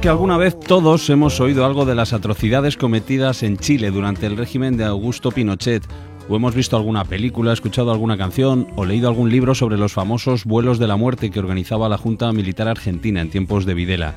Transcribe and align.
Que 0.00 0.08
alguna 0.08 0.38
vez 0.38 0.58
todos 0.58 1.10
hemos 1.10 1.40
oído 1.40 1.66
algo 1.66 1.84
de 1.84 1.94
las 1.94 2.14
atrocidades 2.14 2.78
cometidas 2.78 3.42
en 3.42 3.58
Chile 3.58 3.90
durante 3.90 4.24
el 4.24 4.38
régimen 4.38 4.78
de 4.78 4.84
Augusto 4.84 5.30
Pinochet, 5.30 5.86
o 6.26 6.36
hemos 6.36 6.54
visto 6.54 6.74
alguna 6.78 7.04
película, 7.04 7.52
escuchado 7.52 7.92
alguna 7.92 8.16
canción 8.16 8.66
o 8.76 8.86
leído 8.86 9.08
algún 9.08 9.30
libro 9.30 9.54
sobre 9.54 9.76
los 9.76 9.92
famosos 9.92 10.46
vuelos 10.46 10.78
de 10.78 10.86
la 10.86 10.96
muerte 10.96 11.30
que 11.30 11.38
organizaba 11.38 11.90
la 11.90 11.98
Junta 11.98 12.32
Militar 12.32 12.66
Argentina 12.66 13.20
en 13.20 13.28
tiempos 13.28 13.66
de 13.66 13.74
Videla. 13.74 14.14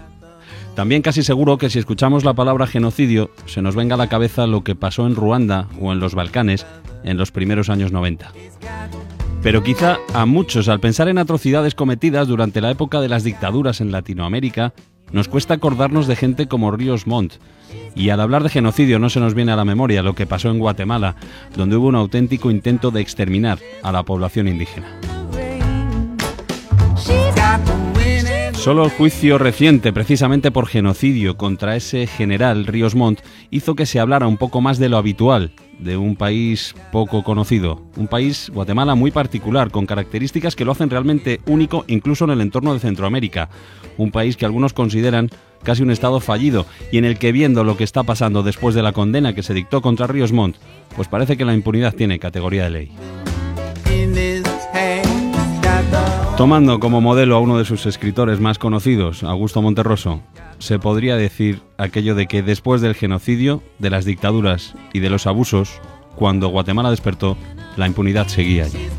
También 0.73 1.01
casi 1.01 1.21
seguro 1.21 1.57
que 1.57 1.69
si 1.69 1.79
escuchamos 1.79 2.23
la 2.23 2.33
palabra 2.33 2.65
genocidio, 2.65 3.29
se 3.45 3.61
nos 3.61 3.75
venga 3.75 3.95
a 3.95 3.97
la 3.97 4.07
cabeza 4.07 4.47
lo 4.47 4.63
que 4.63 4.75
pasó 4.75 5.05
en 5.05 5.15
Ruanda 5.15 5.67
o 5.81 5.91
en 5.91 5.99
los 5.99 6.15
Balcanes 6.15 6.65
en 7.03 7.17
los 7.17 7.31
primeros 7.31 7.69
años 7.69 7.91
90. 7.91 8.31
Pero 9.41 9.61
quizá 9.61 9.97
a 10.13 10.25
muchos, 10.25 10.69
al 10.69 10.79
pensar 10.79 11.09
en 11.09 11.17
atrocidades 11.17 11.75
cometidas 11.75 12.29
durante 12.29 12.61
la 12.61 12.71
época 12.71 13.01
de 13.01 13.09
las 13.09 13.25
dictaduras 13.25 13.81
en 13.81 13.91
Latinoamérica, 13.91 14.73
nos 15.13 15.29
cuesta 15.29 15.53
acordarnos 15.53 16.07
de 16.07 16.17
gente 16.17 16.47
como 16.47 16.71
Ríos 16.71 17.07
Montt. 17.07 17.35
Y 17.95 18.09
al 18.09 18.19
hablar 18.19 18.43
de 18.43 18.49
genocidio 18.49 18.99
no 18.99 19.09
se 19.09 19.19
nos 19.19 19.33
viene 19.33 19.53
a 19.53 19.55
la 19.55 19.63
memoria 19.63 20.03
lo 20.03 20.15
que 20.15 20.25
pasó 20.25 20.49
en 20.49 20.59
Guatemala, 20.59 21.15
donde 21.55 21.77
hubo 21.77 21.87
un 21.87 21.95
auténtico 21.95 22.51
intento 22.51 22.91
de 22.91 23.01
exterminar 23.01 23.59
a 23.81 23.91
la 23.91 24.03
población 24.03 24.47
indígena. 24.47 24.87
Solo 28.63 28.85
el 28.85 28.91
juicio 28.91 29.37
reciente, 29.37 29.91
precisamente 29.91 30.49
por 30.49 30.67
genocidio 30.67 31.35
contra 31.35 31.75
ese 31.75 32.07
general 32.07 32.65
Ríos 32.65 32.95
Montt, 32.95 33.19
hizo 33.51 33.75
que 33.75 33.85
se 33.85 33.99
hablara 33.99 34.25
un 34.25 34.37
poco 34.37 34.61
más 34.61 34.79
de 34.79 34.87
lo 34.87 34.95
habitual 34.95 35.51
de 35.79 35.97
un 35.97 36.15
país 36.15 36.73
poco 36.89 37.25
conocido, 37.25 37.81
un 37.97 38.07
país, 38.07 38.49
Guatemala, 38.53 38.95
muy 38.95 39.11
particular, 39.11 39.69
con 39.69 39.85
características 39.85 40.55
que 40.55 40.63
lo 40.63 40.71
hacen 40.71 40.89
realmente 40.89 41.41
único 41.45 41.83
incluso 41.89 42.23
en 42.23 42.31
el 42.31 42.39
entorno 42.39 42.73
de 42.73 42.79
Centroamérica, 42.79 43.49
un 43.97 44.11
país 44.11 44.37
que 44.37 44.45
algunos 44.45 44.71
consideran 44.71 45.29
casi 45.63 45.83
un 45.83 45.91
estado 45.91 46.21
fallido 46.21 46.65
y 46.89 46.99
en 46.99 47.03
el 47.03 47.19
que 47.19 47.33
viendo 47.33 47.65
lo 47.65 47.75
que 47.75 47.83
está 47.83 48.03
pasando 48.03 48.43
después 48.43 48.75
de 48.75 48.81
la 48.81 48.93
condena 48.93 49.35
que 49.35 49.43
se 49.43 49.53
dictó 49.53 49.81
contra 49.81 50.07
Ríos 50.07 50.31
Montt, 50.31 50.55
pues 50.95 51.09
parece 51.09 51.35
que 51.35 51.43
la 51.43 51.53
impunidad 51.53 51.95
tiene 51.95 52.17
categoría 52.17 52.63
de 52.63 52.69
ley. 52.69 52.91
Tomando 56.43 56.81
como 56.81 56.99
modelo 56.99 57.37
a 57.37 57.39
uno 57.39 57.57
de 57.57 57.63
sus 57.63 57.85
escritores 57.85 58.41
más 58.41 58.59
conocidos, 58.59 59.23
Augusto 59.23 59.61
Monterroso, 59.61 60.19
se 60.59 60.77
podría 60.77 61.15
decir 61.15 61.61
aquello 61.77 62.15
de 62.15 62.27
que 62.27 62.43
después 62.43 62.81
del 62.81 62.95
genocidio, 62.95 63.63
de 63.79 63.89
las 63.89 64.03
dictaduras 64.03 64.75
y 64.91 64.99
de 64.99 65.09
los 65.09 65.25
abusos, 65.25 65.79
cuando 66.17 66.49
Guatemala 66.49 66.89
despertó, 66.89 67.37
la 67.77 67.87
impunidad 67.87 68.27
seguía 68.27 68.65
allí. 68.65 68.89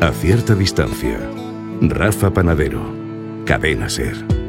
A 0.00 0.12
cierta 0.12 0.54
distancia, 0.54 1.39
Rafa 1.82 2.30
Panadero, 2.30 2.82
Cadena 3.46 3.88
Ser. 3.88 4.39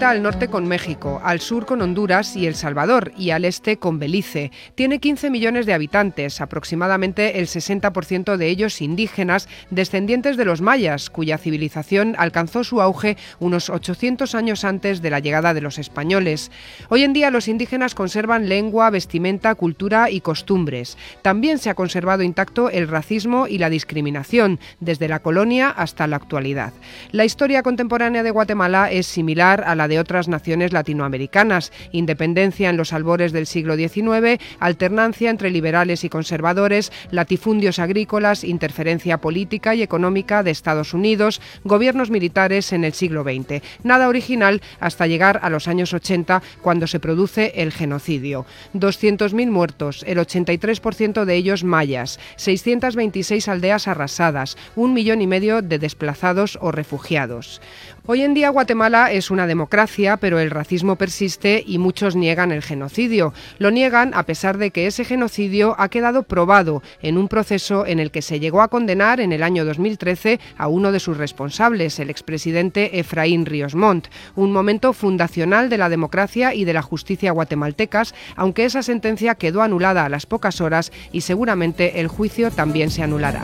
Limita 0.00 0.10
al 0.16 0.22
norte 0.22 0.48
con 0.48 0.66
México, 0.66 1.20
al 1.22 1.40
sur 1.40 1.66
con 1.66 1.82
Honduras 1.82 2.34
y 2.34 2.46
El 2.46 2.54
Salvador 2.54 3.12
y 3.18 3.32
al 3.32 3.44
este 3.44 3.76
con 3.76 3.98
Belice. 3.98 4.50
Tiene 4.74 4.98
15 4.98 5.28
millones 5.28 5.66
de 5.66 5.74
habitantes, 5.74 6.40
aproximadamente 6.40 7.38
el 7.38 7.48
60% 7.48 8.38
de 8.38 8.48
ellos 8.48 8.80
indígenas, 8.80 9.46
descendientes 9.68 10.38
de 10.38 10.46
los 10.46 10.62
mayas, 10.62 11.10
cuya 11.10 11.36
civilización 11.36 12.14
alcanzó 12.16 12.64
su 12.64 12.80
auge 12.80 13.18
unos 13.40 13.68
800 13.68 14.34
años 14.34 14.64
antes 14.64 15.02
de 15.02 15.10
la 15.10 15.18
llegada 15.18 15.52
de 15.52 15.60
los 15.60 15.78
españoles. 15.78 16.50
Hoy 16.88 17.02
en 17.02 17.12
día 17.12 17.30
los 17.30 17.46
indígenas 17.46 17.94
conservan 17.94 18.48
lengua, 18.48 18.88
vestimenta, 18.88 19.54
cultura 19.54 20.08
y 20.08 20.22
costumbres. 20.22 20.96
También 21.20 21.58
se 21.58 21.68
ha 21.68 21.74
conservado 21.74 22.22
intacto 22.22 22.70
el 22.70 22.88
racismo 22.88 23.48
y 23.48 23.58
la 23.58 23.68
discriminación, 23.68 24.60
desde 24.80 25.08
la 25.08 25.18
colonia 25.18 25.68
hasta 25.68 26.06
la 26.06 26.16
actualidad. 26.16 26.72
La 27.12 27.26
historia 27.26 27.62
contemporánea 27.62 28.22
de 28.22 28.30
Guatemala 28.30 28.90
es 28.90 29.06
similar 29.06 29.62
a 29.66 29.74
la 29.74 29.89
de 29.90 29.98
otras 30.00 30.28
naciones 30.28 30.72
latinoamericanas, 30.72 31.72
independencia 31.92 32.70
en 32.70 32.78
los 32.78 32.94
albores 32.94 33.32
del 33.32 33.46
siglo 33.46 33.76
XIX, 33.76 34.40
alternancia 34.58 35.28
entre 35.28 35.50
liberales 35.50 36.04
y 36.04 36.08
conservadores, 36.08 36.90
latifundios 37.10 37.78
agrícolas, 37.78 38.44
interferencia 38.44 39.18
política 39.18 39.74
y 39.74 39.82
económica 39.82 40.42
de 40.42 40.50
Estados 40.50 40.94
Unidos, 40.94 41.42
gobiernos 41.64 42.10
militares 42.10 42.72
en 42.72 42.84
el 42.84 42.94
siglo 42.94 43.22
XX. 43.22 43.62
Nada 43.82 44.08
original 44.08 44.62
hasta 44.78 45.06
llegar 45.06 45.40
a 45.42 45.50
los 45.50 45.68
años 45.68 45.92
80, 45.92 46.42
cuando 46.62 46.86
se 46.86 47.00
produce 47.00 47.52
el 47.56 47.72
genocidio. 47.72 48.46
200.000 48.74 49.50
muertos, 49.50 50.04
el 50.06 50.18
83% 50.18 51.24
de 51.24 51.34
ellos 51.34 51.64
mayas, 51.64 52.20
626 52.36 53.48
aldeas 53.48 53.88
arrasadas, 53.88 54.56
un 54.76 54.94
millón 54.94 55.20
y 55.20 55.26
medio 55.26 55.62
de 55.62 55.78
desplazados 55.78 56.58
o 56.60 56.70
refugiados. 56.70 57.60
Hoy 58.06 58.22
en 58.22 58.34
día 58.34 58.48
Guatemala 58.48 59.12
es 59.12 59.30
una 59.30 59.46
democracia, 59.46 60.16
pero 60.16 60.40
el 60.40 60.50
racismo 60.50 60.96
persiste 60.96 61.62
y 61.64 61.78
muchos 61.78 62.16
niegan 62.16 62.50
el 62.50 62.62
genocidio. 62.62 63.34
Lo 63.58 63.70
niegan 63.70 64.12
a 64.14 64.24
pesar 64.24 64.56
de 64.56 64.70
que 64.70 64.86
ese 64.86 65.04
genocidio 65.04 65.76
ha 65.78 65.90
quedado 65.90 66.22
probado 66.22 66.82
en 67.02 67.18
un 67.18 67.28
proceso 67.28 67.86
en 67.86 68.00
el 68.00 68.10
que 68.10 68.22
se 68.22 68.40
llegó 68.40 68.62
a 68.62 68.68
condenar 68.68 69.20
en 69.20 69.32
el 69.32 69.42
año 69.42 69.64
2013 69.64 70.40
a 70.56 70.66
uno 70.68 70.92
de 70.92 71.00
sus 71.00 71.18
responsables, 71.18 71.98
el 71.98 72.10
expresidente 72.10 72.98
Efraín 72.98 73.44
Ríos 73.44 73.74
Montt, 73.74 74.08
un 74.34 74.50
momento 74.50 74.92
fundacional 74.94 75.68
de 75.68 75.78
la 75.78 75.90
democracia 75.90 76.54
y 76.54 76.64
de 76.64 76.72
la 76.72 76.82
justicia 76.82 77.32
guatemaltecas, 77.32 78.14
aunque 78.34 78.64
esa 78.64 78.82
sentencia 78.82 79.34
quedó 79.34 79.62
anulada 79.62 80.06
a 80.06 80.08
las 80.08 80.26
pocas 80.26 80.60
horas 80.60 80.90
y 81.12 81.20
seguramente 81.20 82.00
el 82.00 82.08
juicio 82.08 82.50
también 82.50 82.90
se 82.90 83.02
anulará. 83.02 83.42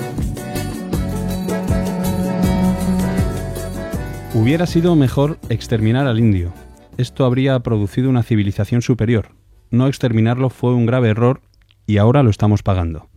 Hubiera 4.38 4.66
sido 4.66 4.94
mejor 4.96 5.38
exterminar 5.48 6.06
al 6.06 6.18
indio. 6.18 6.52
Esto 6.98 7.24
habría 7.24 7.58
producido 7.60 8.10
una 8.10 8.22
civilización 8.22 8.82
superior. 8.82 9.30
No 9.70 9.86
exterminarlo 9.86 10.50
fue 10.50 10.74
un 10.74 10.84
grave 10.84 11.08
error 11.08 11.40
y 11.86 11.96
ahora 11.96 12.22
lo 12.22 12.28
estamos 12.28 12.62
pagando. 12.62 13.08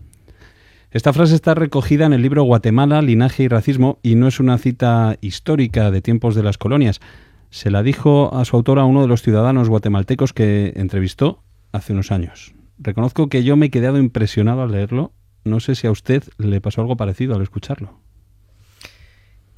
Esta 0.91 1.11
frase 1.11 1.35
está 1.35 1.55
recogida 1.55 2.05
en 2.05 2.13
el 2.13 2.21
libro 2.21 2.43
Guatemala, 2.43 3.01
Linaje 3.01 3.43
y 3.43 3.47
Racismo 3.49 3.99
y 4.01 4.15
no 4.15 4.29
es 4.29 4.39
una 4.39 4.57
cita 4.59 5.17
histórica 5.19 5.91
de 5.91 6.01
tiempos 6.01 6.35
de 6.35 6.43
las 6.43 6.57
colonias. 6.57 7.01
Se 7.49 7.69
la 7.69 7.83
dijo 7.83 8.33
a 8.33 8.45
su 8.45 8.55
autora 8.55 8.85
uno 8.85 9.01
de 9.01 9.09
los 9.09 9.21
ciudadanos 9.21 9.67
guatemaltecos 9.67 10.31
que 10.31 10.71
entrevistó 10.77 11.43
hace 11.73 11.91
unos 11.91 12.13
años. 12.13 12.53
Reconozco 12.77 13.27
que 13.27 13.43
yo 13.43 13.57
me 13.57 13.65
he 13.65 13.71
quedado 13.71 13.97
impresionado 13.97 14.61
al 14.61 14.71
leerlo. 14.71 15.11
No 15.43 15.59
sé 15.59 15.75
si 15.75 15.85
a 15.85 15.91
usted 15.91 16.23
le 16.37 16.61
pasó 16.61 16.79
algo 16.79 16.95
parecido 16.95 17.35
al 17.35 17.41
escucharlo. 17.41 17.99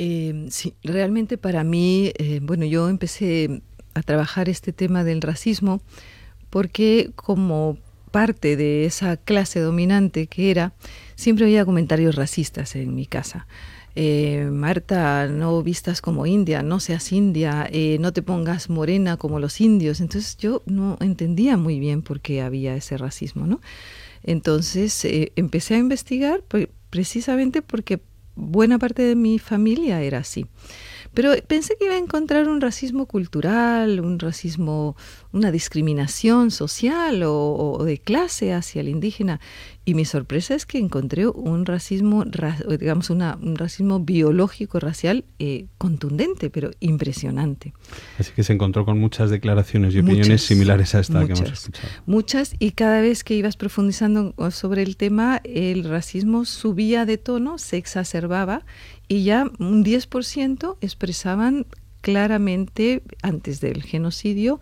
Eh, 0.04 0.48
sí, 0.50 0.74
realmente 0.84 1.38
para 1.38 1.64
mí, 1.64 2.12
eh, 2.18 2.40
bueno, 2.42 2.66
yo 2.66 2.90
empecé 2.90 3.62
a 3.94 4.02
trabajar 4.02 4.50
este 4.50 4.74
tema 4.74 5.04
del 5.04 5.22
racismo 5.22 5.80
porque 6.50 7.12
como 7.16 7.78
parte 8.10 8.58
de 8.58 8.86
esa 8.86 9.16
clase 9.16 9.60
dominante 9.60 10.26
que 10.26 10.50
era, 10.50 10.74
siempre 11.16 11.46
había 11.46 11.66
comentarios 11.66 12.16
racistas 12.16 12.76
en 12.76 12.96
mi 12.96 13.06
casa. 13.06 13.46
Eh, 13.94 14.50
Marta, 14.52 15.28
no 15.28 15.62
vistas 15.62 16.02
como 16.02 16.26
india, 16.26 16.64
no 16.64 16.80
seas 16.80 17.12
india, 17.12 17.70
no 18.00 18.12
te 18.12 18.24
pongas 18.24 18.72
morena 18.72 19.18
como 19.18 19.40
los 19.40 19.62
indios. 19.62 20.02
Entonces 20.02 20.36
yo 20.38 20.64
no 20.66 20.98
entendía 21.00 21.58
muy 21.58 21.80
bien 21.80 22.02
por 22.02 22.22
qué 22.22 22.42
había 22.42 22.76
ese 22.76 22.98
racismo, 22.98 23.46
¿no? 23.46 23.62
Entonces 24.24 25.06
empecé 25.36 25.76
a 25.76 25.78
investigar 25.78 26.44
precisamente 26.90 27.62
porque 27.62 28.02
buena 28.36 28.80
parte 28.80 29.02
de 29.02 29.16
mi 29.16 29.40
familia 29.40 30.02
era 30.02 30.20
así. 30.20 30.46
Pero 31.14 31.34
pensé 31.48 31.76
que 31.78 31.86
iba 31.86 31.96
a 31.96 31.98
encontrar 31.98 32.48
un 32.48 32.62
racismo 32.62 33.06
cultural, 33.06 34.00
un 34.00 34.18
racismo, 34.18 34.96
una 35.34 35.52
discriminación 35.52 36.52
social 36.52 37.24
o, 37.26 37.84
de 37.86 37.98
clase 37.98 38.54
hacia 38.54 38.82
el 38.82 38.88
indígena. 38.88 39.40
Y 39.84 39.96
mi 39.96 40.06
sorpresa 40.06 40.54
es 40.54 40.66
que 40.66 40.78
encontré 40.78 41.28
un 41.28 41.66
racismo, 41.66 42.24
digamos, 42.80 43.10
una, 43.10 43.38
un 43.42 43.56
racismo 43.56 44.00
biológico, 44.00 44.80
racial 44.80 45.26
eh, 45.40 45.66
contundente, 45.80 46.50
pero 46.52 46.70
impresionante. 46.80 47.74
Así 48.20 48.32
que 48.34 48.44
se 48.44 48.54
encontró 48.54 48.86
con 48.86 49.00
muchas 49.00 49.32
declaraciones 49.32 49.96
y 49.96 50.00
opiniones 50.00 50.44
similares 50.44 50.94
a 50.94 51.00
esta 51.00 51.26
que 51.26 51.34
hemos 51.34 51.52
escuchado. 51.52 51.88
Muchas, 52.06 52.56
y 52.60 52.72
cada 52.72 53.02
vez 53.02 53.24
que 53.24 53.34
ibas 53.34 53.58
profundizando 53.58 54.36
sobre 54.52 54.84
el 54.84 54.98
tema, 54.98 55.42
el 55.44 55.84
racismo 55.84 56.46
subía 56.46 57.06
de 57.06 57.18
tono, 57.18 57.58
se 57.58 57.78
exacerbaba 57.78 58.64
y 59.12 59.26
ya 59.26 59.52
un 59.60 59.84
10% 59.84 60.78
expresaban 60.80 61.66
claramente 62.00 63.04
antes 63.22 63.60
del 63.60 63.84
genocidio 63.84 64.62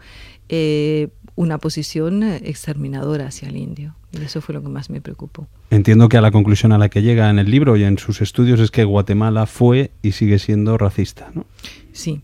eh, 0.50 1.10
una 1.36 1.60
posición 1.60 2.24
eh, 2.24 2.42
exterminadora 2.46 3.28
hacia 3.28 3.48
el 3.48 3.58
indio. 3.58 3.94
Y 4.12 4.24
eso 4.24 4.42
fue 4.42 4.56
lo 4.56 4.64
que 4.64 4.70
más 4.70 4.90
me 4.90 5.02
preocupó. 5.02 5.48
Entiendo 5.70 6.10
que 6.10 6.18
a 6.18 6.22
la 6.22 6.32
conclusión 6.32 6.72
a 6.72 6.80
la 6.80 6.90
que 6.90 7.04
llega 7.04 7.30
en 7.30 7.38
el 7.38 7.52
libro 7.52 7.78
y 7.78 7.84
en 7.84 8.00
sus 8.00 8.22
estudios 8.22 8.60
es 8.60 8.72
que 8.72 8.86
Guatemala 8.86 9.46
fue 9.46 9.92
y 10.02 10.14
sigue 10.14 10.40
siendo 10.40 10.80
racista, 10.80 11.30
¿no? 11.36 11.46
Sí. 11.94 12.24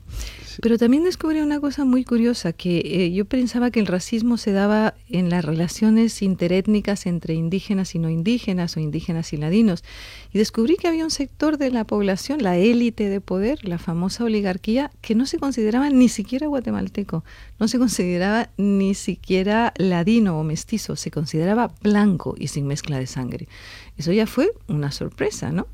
Pero 0.61 0.77
también 0.77 1.03
descubrí 1.03 1.39
una 1.39 1.59
cosa 1.59 1.85
muy 1.85 2.03
curiosa, 2.03 2.53
que 2.53 2.77
eh, 2.77 3.11
yo 3.11 3.25
pensaba 3.25 3.71
que 3.71 3.79
el 3.79 3.87
racismo 3.87 4.37
se 4.37 4.51
daba 4.51 4.93
en 5.09 5.29
las 5.29 5.43
relaciones 5.43 6.21
interétnicas 6.21 7.05
entre 7.05 7.33
indígenas 7.33 7.95
y 7.95 7.99
no 7.99 8.09
indígenas 8.09 8.77
o 8.77 8.79
indígenas 8.79 9.33
y 9.33 9.37
ladinos. 9.37 9.83
Y 10.33 10.37
descubrí 10.37 10.77
que 10.77 10.87
había 10.87 11.03
un 11.03 11.11
sector 11.11 11.57
de 11.57 11.71
la 11.71 11.83
población, 11.83 12.41
la 12.41 12.57
élite 12.57 13.09
de 13.09 13.21
poder, 13.21 13.67
la 13.67 13.77
famosa 13.77 14.23
oligarquía, 14.23 14.91
que 15.01 15.15
no 15.15 15.25
se 15.25 15.39
consideraba 15.39 15.89
ni 15.89 16.09
siquiera 16.09 16.47
guatemalteco, 16.47 17.23
no 17.59 17.67
se 17.67 17.79
consideraba 17.79 18.49
ni 18.57 18.93
siquiera 18.93 19.73
ladino 19.77 20.39
o 20.39 20.43
mestizo, 20.43 20.95
se 20.95 21.11
consideraba 21.11 21.71
blanco 21.81 22.35
y 22.37 22.47
sin 22.47 22.67
mezcla 22.67 22.97
de 22.97 23.07
sangre. 23.07 23.47
Eso 23.97 24.11
ya 24.11 24.27
fue 24.27 24.51
una 24.67 24.91
sorpresa, 24.91 25.51
¿no? 25.51 25.67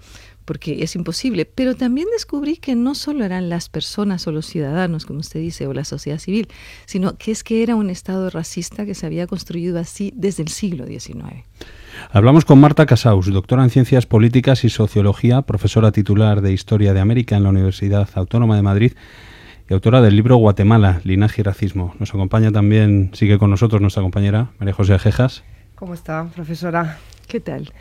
Porque 0.52 0.84
es 0.84 0.98
imposible. 0.98 1.46
Pero 1.46 1.78
también 1.78 2.10
descubrí 2.12 2.58
que 2.58 2.76
no 2.76 2.94
solo 2.94 3.24
eran 3.24 3.48
las 3.48 3.70
personas 3.70 4.28
o 4.28 4.34
los 4.34 4.48
ciudadanos, 4.48 5.06
como 5.06 5.22
usted 5.22 5.40
dice, 5.40 5.66
o 5.66 5.74
la 5.74 5.86
sociedad 5.86 6.20
civil, 6.20 6.50
sino 6.86 7.18
que 7.18 7.32
es 7.32 7.46
que 7.46 7.64
era 7.64 7.78
un 7.78 7.90
Estado 7.90 8.30
racista 8.30 8.86
que 8.86 8.94
se 8.94 9.06
había 9.06 9.28
construido 9.28 9.80
así 9.80 10.12
desde 10.14 10.44
el 10.44 10.50
siglo 10.50 10.86
XIX. 10.86 11.46
Hablamos 12.12 12.44
con 12.44 12.60
Marta 12.60 12.86
Casaus, 12.86 13.32
doctora 13.32 13.64
en 13.64 13.70
Ciencias 13.70 14.06
Políticas 14.06 14.66
y 14.66 14.70
Sociología, 14.70 15.44
profesora 15.44 15.94
titular 15.94 16.42
de 16.42 16.52
Historia 16.52 16.94
de 16.94 17.00
América 17.00 17.38
en 17.38 17.44
la 17.44 17.50
Universidad 17.50 18.10
Autónoma 18.16 18.58
de 18.58 18.62
Madrid 18.62 18.92
y 19.70 19.74
autora 19.74 20.02
del 20.02 20.18
libro 20.18 20.36
Guatemala, 20.36 21.00
Linaje 21.06 21.40
y 21.40 21.44
Racismo. 21.46 21.96
Nos 21.98 22.10
acompaña 22.10 22.52
también, 22.52 23.12
sigue 23.14 23.38
con 23.38 23.52
nosotros 23.52 23.80
nuestra 23.80 24.04
compañera 24.04 24.50
María 24.60 24.74
José 24.74 24.96
Ajejas. 24.96 25.46
¿Cómo 25.76 25.94
está, 25.94 26.28
profesora? 26.36 26.98
¿Qué 27.30 27.40
tal? 27.40 27.72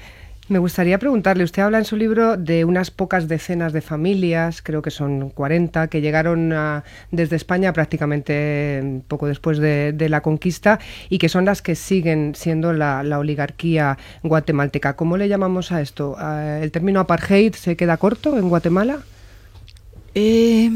Me 0.51 0.59
gustaría 0.59 0.99
preguntarle, 0.99 1.45
usted 1.45 1.63
habla 1.63 1.79
en 1.79 1.85
su 1.85 1.95
libro 1.95 2.37
de 2.37 2.65
unas 2.65 2.91
pocas 2.91 3.29
decenas 3.29 3.73
de 3.73 3.81
familias, 3.81 4.63
creo 4.63 4.83
que 4.83 4.91
son 4.91 5.31
40, 5.31 5.87
que 5.87 6.01
llegaron 6.01 6.53
desde 7.13 7.37
España 7.37 7.73
prácticamente 7.73 9.01
poco 9.07 9.29
después 9.29 9.59
de, 9.59 9.95
la 10.09 10.23
conquista 10.23 10.81
y 11.09 11.19
que 11.19 11.29
son 11.29 11.45
las 11.45 11.63
que 11.63 11.77
siguen 11.77 12.35
siendo 12.35 12.73
la, 12.73 13.01
oligarquía 13.17 13.97
guatemalteca. 14.25 14.97
¿Cómo 14.97 15.17
le 15.17 15.29
llamamos 15.29 15.71
a 15.71 15.83
esto? 15.83 16.17
¿El 16.19 16.73
término 16.73 16.99
apartheid 16.99 17.55
se 17.55 17.77
queda 17.77 17.97
corto 17.97 18.37
en 18.37 18.49
Guatemala? 18.49 18.99
Eh, 20.17 20.69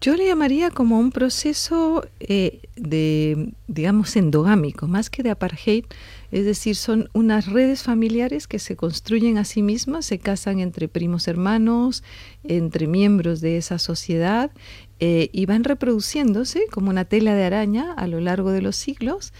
yo 0.00 0.16
le 0.16 0.26
llamaría 0.26 0.70
como 0.70 0.98
un 0.98 1.10
proceso 1.10 2.06
eh, 2.20 2.60
de, 2.76 3.52
digamos, 3.66 4.16
endogámico, 4.16 4.86
más 4.86 5.10
que 5.10 5.22
de 5.22 5.28
apartheid 5.28 5.84
es 6.30 6.44
decir, 6.44 6.76
son 6.76 7.08
unas 7.12 7.46
redes 7.46 7.82
familiares 7.82 8.46
que 8.46 8.58
se 8.58 8.76
construyen 8.76 9.38
a 9.38 9.44
sí 9.44 9.62
mismas, 9.62 10.06
se 10.06 10.18
casan 10.18 10.60
entre 10.60 10.88
primos 10.88 11.28
hermanos, 11.28 12.02
entre 12.44 12.86
miembros 12.86 13.40
de 13.40 13.56
esa 13.56 13.78
sociedad 13.78 14.50
eh, 14.98 15.28
y 15.32 15.46
van 15.46 15.64
reproduciéndose 15.64 16.64
como 16.70 16.90
una 16.90 17.04
tela 17.04 17.34
de 17.34 17.44
araña 17.44 17.92
a 17.92 18.06
lo 18.06 18.20
largo 18.20 18.50
de 18.50 18.62
los 18.62 18.76
siglos. 18.76 19.32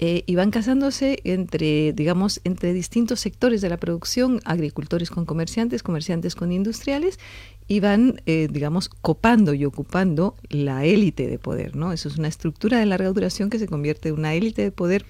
Eh, 0.00 0.24
y 0.26 0.34
van 0.34 0.50
casándose 0.50 1.20
entre, 1.22 1.92
digamos, 1.92 2.40
entre 2.42 2.72
distintos 2.72 3.20
sectores 3.20 3.60
de 3.60 3.68
la 3.68 3.76
producción, 3.76 4.40
agricultores 4.44 5.08
con 5.08 5.24
comerciantes, 5.24 5.84
comerciantes 5.84 6.34
con 6.34 6.50
industriales, 6.50 7.20
y 7.68 7.78
van, 7.78 8.20
eh, 8.26 8.48
digamos, 8.50 8.88
copando 8.88 9.54
y 9.54 9.64
ocupando 9.64 10.34
la 10.48 10.84
élite 10.84 11.28
de 11.28 11.38
poder, 11.38 11.76
¿no? 11.76 11.92
Eso 11.92 12.08
es 12.08 12.18
una 12.18 12.28
estructura 12.28 12.78
de 12.78 12.86
larga 12.86 13.08
duración 13.08 13.50
que 13.50 13.60
se 13.60 13.68
convierte 13.68 14.08
en 14.08 14.16
una 14.16 14.34
élite 14.34 14.62
de 14.62 14.72
poder 14.72 15.06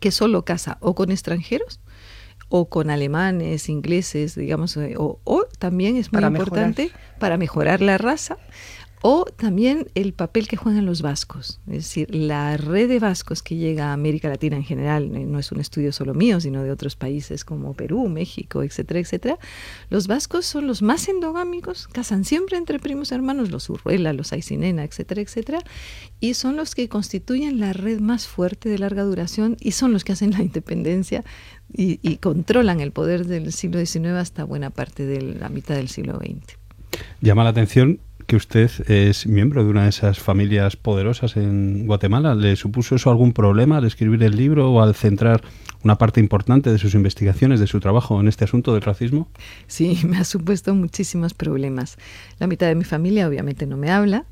que 0.00 0.10
solo 0.10 0.44
casa 0.44 0.78
o 0.80 0.94
con 0.94 1.10
extranjeros 1.10 1.80
o 2.48 2.68
con 2.68 2.90
alemanes, 2.90 3.68
ingleses, 3.68 4.34
digamos, 4.34 4.76
eh, 4.76 4.94
o, 4.96 5.46
también 5.58 5.96
es 5.96 6.12
muy 6.12 6.22
importante 6.22 6.90
para 7.18 7.36
mejorar 7.36 7.80
la 7.80 7.98
raza, 7.98 8.36
o 9.06 9.26
también 9.26 9.88
el 9.94 10.14
papel 10.14 10.48
que 10.48 10.56
juegan 10.56 10.86
los 10.86 11.02
vascos. 11.02 11.60
Es 11.66 11.74
decir, 11.74 12.14
la 12.14 12.56
red 12.56 12.88
de 12.88 12.98
vascos 12.98 13.42
que 13.42 13.54
llega 13.54 13.90
a 13.90 13.92
América 13.92 14.30
Latina 14.30 14.56
en 14.56 14.64
general, 14.64 15.14
eh, 15.14 15.26
no 15.26 15.38
es 15.38 15.52
un 15.52 15.60
estudio 15.60 15.92
solo 15.92 16.14
mío, 16.14 16.40
sino 16.40 16.62
de 16.62 16.70
otros 16.70 16.96
países 16.96 17.44
como 17.44 17.74
Perú, 17.74 18.08
México, 18.08 18.62
etcétera, 18.62 19.00
etcétera. 19.00 19.38
Los 19.90 20.06
vascos 20.06 20.46
son 20.46 20.66
los 20.66 20.80
más 20.80 21.06
endogámicos, 21.06 21.86
casan 21.88 22.24
siempre 22.24 22.56
entre 22.56 22.78
primos 22.78 23.12
hermanos, 23.12 23.50
los 23.50 23.68
Urruela, 23.68 24.14
los 24.14 24.32
Aicinena, 24.32 24.84
etcétera, 24.84 25.20
etcétera, 25.20 25.58
y 26.18 26.32
son 26.32 26.56
los 26.56 26.74
que 26.74 26.88
constituyen 26.88 27.60
la 27.60 27.74
red 27.74 28.00
más 28.00 28.26
fuerte 28.26 28.70
de 28.70 28.78
larga 28.78 29.02
duración 29.02 29.58
y 29.60 29.72
son 29.72 29.92
los 29.92 30.02
que 30.02 30.12
hacen 30.12 30.30
la 30.30 30.40
independencia 30.40 31.24
y, 31.70 32.00
y 32.00 32.16
controlan 32.16 32.80
el 32.80 32.90
poder 32.90 33.26
del 33.26 33.52
siglo 33.52 33.84
XIX 33.84 34.14
hasta 34.14 34.44
buena 34.44 34.70
parte 34.70 35.04
de 35.04 35.20
la 35.20 35.50
mitad 35.50 35.74
del 35.74 35.90
siglo 35.90 36.18
XX. 36.18 36.56
Llama 37.20 37.44
la 37.44 37.50
atención 37.50 38.00
que 38.26 38.36
usted 38.36 38.70
es 38.88 39.26
miembro 39.26 39.64
de 39.64 39.70
una 39.70 39.84
de 39.84 39.90
esas 39.90 40.18
familias 40.18 40.76
poderosas 40.76 41.36
en 41.36 41.86
Guatemala. 41.86 42.34
¿Le 42.34 42.56
supuso 42.56 42.96
eso 42.96 43.10
algún 43.10 43.32
problema 43.32 43.78
al 43.78 43.84
escribir 43.84 44.22
el 44.22 44.36
libro 44.36 44.70
o 44.72 44.82
al 44.82 44.94
centrar 44.94 45.42
una 45.82 45.96
parte 45.96 46.20
importante 46.20 46.70
de 46.70 46.78
sus 46.78 46.94
investigaciones, 46.94 47.60
de 47.60 47.66
su 47.66 47.80
trabajo 47.80 48.18
en 48.20 48.28
este 48.28 48.44
asunto 48.44 48.72
del 48.72 48.82
racismo? 48.82 49.28
Sí, 49.66 50.00
me 50.06 50.18
ha 50.18 50.24
supuesto 50.24 50.74
muchísimos 50.74 51.34
problemas. 51.34 51.98
La 52.38 52.46
mitad 52.46 52.66
de 52.66 52.74
mi 52.74 52.84
familia 52.84 53.28
obviamente 53.28 53.66
no 53.66 53.76
me 53.76 53.90
habla. 53.90 54.24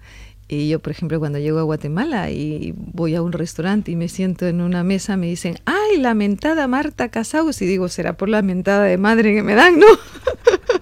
Y 0.48 0.68
yo, 0.68 0.80
por 0.80 0.92
ejemplo, 0.92 1.18
cuando 1.18 1.38
llego 1.38 1.60
a 1.60 1.62
Guatemala 1.62 2.30
y 2.30 2.74
voy 2.76 3.14
a 3.14 3.22
un 3.22 3.32
restaurante 3.32 3.90
y 3.90 3.96
me 3.96 4.08
siento 4.08 4.46
en 4.46 4.60
una 4.60 4.84
mesa, 4.84 5.16
me 5.16 5.26
dicen, 5.26 5.58
¡ay, 5.64 5.98
la 5.98 6.12
mentada 6.14 6.66
Marta 6.66 7.08
Casaus! 7.08 7.62
Y 7.62 7.66
digo, 7.66 7.88
será 7.88 8.18
por 8.18 8.28
la 8.28 8.42
mentada 8.42 8.84
de 8.84 8.98
madre 8.98 9.34
que 9.34 9.42
me 9.42 9.54
dan, 9.54 9.78
¿no? 9.78 9.86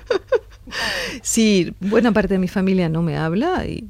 Sí, 1.22 1.74
buena 1.80 2.12
parte 2.12 2.34
de 2.34 2.38
mi 2.38 2.48
familia 2.48 2.88
no 2.88 3.02
me 3.02 3.16
habla 3.16 3.66
y 3.66 3.88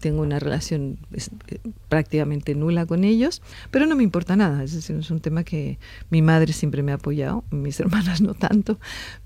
tengo 0.00 0.22
una 0.22 0.38
relación 0.38 0.98
eh, 1.12 1.58
prácticamente 1.88 2.54
nula 2.54 2.86
con 2.86 3.04
ellos, 3.04 3.42
pero 3.70 3.86
no 3.86 3.96
me 3.96 4.02
importa 4.02 4.36
nada, 4.36 4.62
es 4.62 4.74
decir, 4.74 4.96
es 4.96 5.10
un 5.10 5.20
tema 5.20 5.44
que 5.44 5.78
mi 6.10 6.22
madre 6.22 6.52
siempre 6.52 6.82
me 6.82 6.92
ha 6.92 6.96
apoyado, 6.96 7.44
mis 7.50 7.80
hermanas 7.80 8.20
no 8.20 8.34
tanto, 8.34 8.78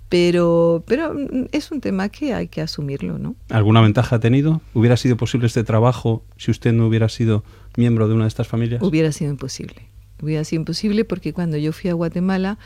pero, 0.09 0.83
pero 0.87 1.15
es 1.53 1.71
un 1.71 1.81
tema 1.81 2.09
que 2.09 2.33
hay 2.33 2.49
que 2.49 2.63
asumirlo, 2.63 3.19
¿no? 3.19 3.37
¿Alguna 3.51 3.81
ventaja 3.81 4.17
ha 4.17 4.21
tenido? 4.21 4.63
¿Hubiera 4.73 4.97
sido 4.97 5.17
posible 5.17 5.47
este 5.47 5.65
trabajo 5.65 6.25
si 6.37 6.51
usted 6.51 6.73
no 6.73 6.87
hubiera 6.87 7.09
sido 7.09 7.45
miembro 7.77 8.09
de 8.09 8.15
una 8.15 8.25
de 8.25 8.29
estas 8.29 8.49
familias? 8.49 8.83
Hubiera 8.83 9.13
sido 9.13 9.31
imposible. 9.31 9.89
Hubiera 10.21 10.43
sido 10.45 10.61
imposible 10.61 11.05
porque 11.05 11.33
cuando 11.33 11.59
yo 11.59 11.73
fui 11.73 11.91
a 11.91 11.95
Guatemala 11.95 12.59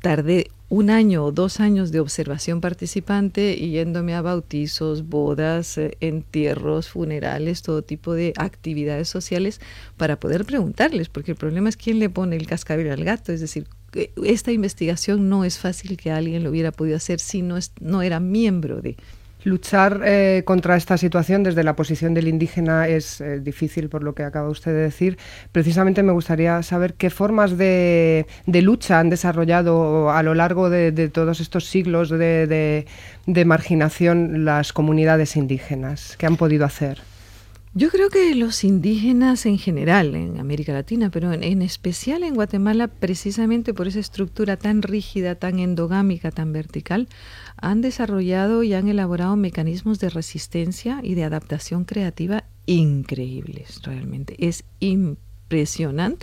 tardé 0.00 0.48
un 0.68 0.90
año 0.90 1.24
o 1.24 1.32
dos 1.32 1.60
años 1.60 1.92
de 1.92 2.00
observación 2.00 2.60
participante 2.60 3.56
y 3.56 3.70
yéndome 3.70 4.14
a 4.14 4.22
bautizos, 4.22 5.08
bodas, 5.08 5.78
eh, 5.78 5.96
entierros, 6.00 6.88
funerales, 6.88 7.62
todo 7.62 7.82
tipo 7.82 8.14
de 8.14 8.32
actividades 8.36 9.08
sociales 9.08 9.60
para 9.96 10.18
poder 10.18 10.44
preguntarles, 10.44 11.08
porque 11.08 11.32
el 11.32 11.36
problema 11.36 11.68
es 11.68 11.76
quién 11.76 12.00
le 12.00 12.10
pone 12.10 12.36
el 12.36 12.46
cascabel 12.46 12.90
al 12.90 13.04
gato, 13.04 13.32
es 13.32 13.40
decir, 13.40 13.68
esta 14.24 14.52
investigación 14.52 15.28
no 15.28 15.44
es 15.44 15.58
fácil 15.58 15.96
que 15.96 16.10
alguien 16.10 16.42
lo 16.42 16.50
hubiera 16.50 16.72
podido 16.72 16.96
hacer 16.96 17.20
si 17.20 17.42
no, 17.42 17.56
no 17.80 18.02
era 18.02 18.20
miembro 18.20 18.82
de 18.82 18.96
Luchar 19.46 20.02
eh, 20.04 20.42
contra 20.44 20.76
esta 20.76 20.98
situación 20.98 21.44
desde 21.44 21.62
la 21.62 21.76
posición 21.76 22.14
del 22.14 22.26
indígena 22.26 22.88
es 22.88 23.20
eh, 23.20 23.38
difícil, 23.38 23.88
por 23.88 24.02
lo 24.02 24.12
que 24.12 24.24
acaba 24.24 24.48
usted 24.48 24.72
de 24.72 24.80
decir. 24.80 25.18
Precisamente 25.52 26.02
me 26.02 26.10
gustaría 26.10 26.64
saber 26.64 26.94
qué 26.94 27.10
formas 27.10 27.56
de, 27.56 28.26
lucha 28.44 28.98
han 28.98 29.08
desarrollado 29.08 30.10
a 30.10 30.24
lo 30.24 30.34
largo 30.34 30.68
de, 30.68 30.90
todos 31.10 31.38
estos 31.38 31.66
siglos 31.66 32.10
de, 32.10 32.86
marginación 33.46 34.44
las 34.44 34.72
comunidades 34.72 35.36
indígenas. 35.36 36.16
¿Qué 36.18 36.26
han 36.26 36.36
podido 36.36 36.64
hacer? 36.64 36.98
Yo 37.78 37.90
creo 37.90 38.08
que 38.08 38.34
los 38.34 38.64
indígenas 38.64 39.44
en 39.44 39.58
general, 39.58 40.14
en 40.14 40.40
América 40.40 40.72
Latina, 40.72 41.10
pero 41.10 41.32
en, 41.34 41.60
especial 41.60 42.22
en 42.22 42.34
Guatemala, 42.34 42.88
precisamente 42.88 43.74
por 43.74 43.86
esa 43.86 44.00
estructura 44.00 44.56
tan 44.56 44.80
rígida, 44.80 45.34
tan 45.34 45.58
endogámica, 45.58 46.30
tan 46.30 46.54
vertical, 46.54 47.06
han 47.56 47.80
desarrollado 47.80 48.62
y 48.62 48.74
han 48.74 48.88
elaborado 48.88 49.36
mecanismos 49.36 49.98
de 49.98 50.10
resistencia 50.10 51.00
y 51.02 51.14
de 51.14 51.24
adaptación 51.24 51.84
creativa 51.84 52.44
increíbles, 52.66 53.82
realmente. 53.82 54.36
Es 54.38 54.64
impresionante 54.80 55.25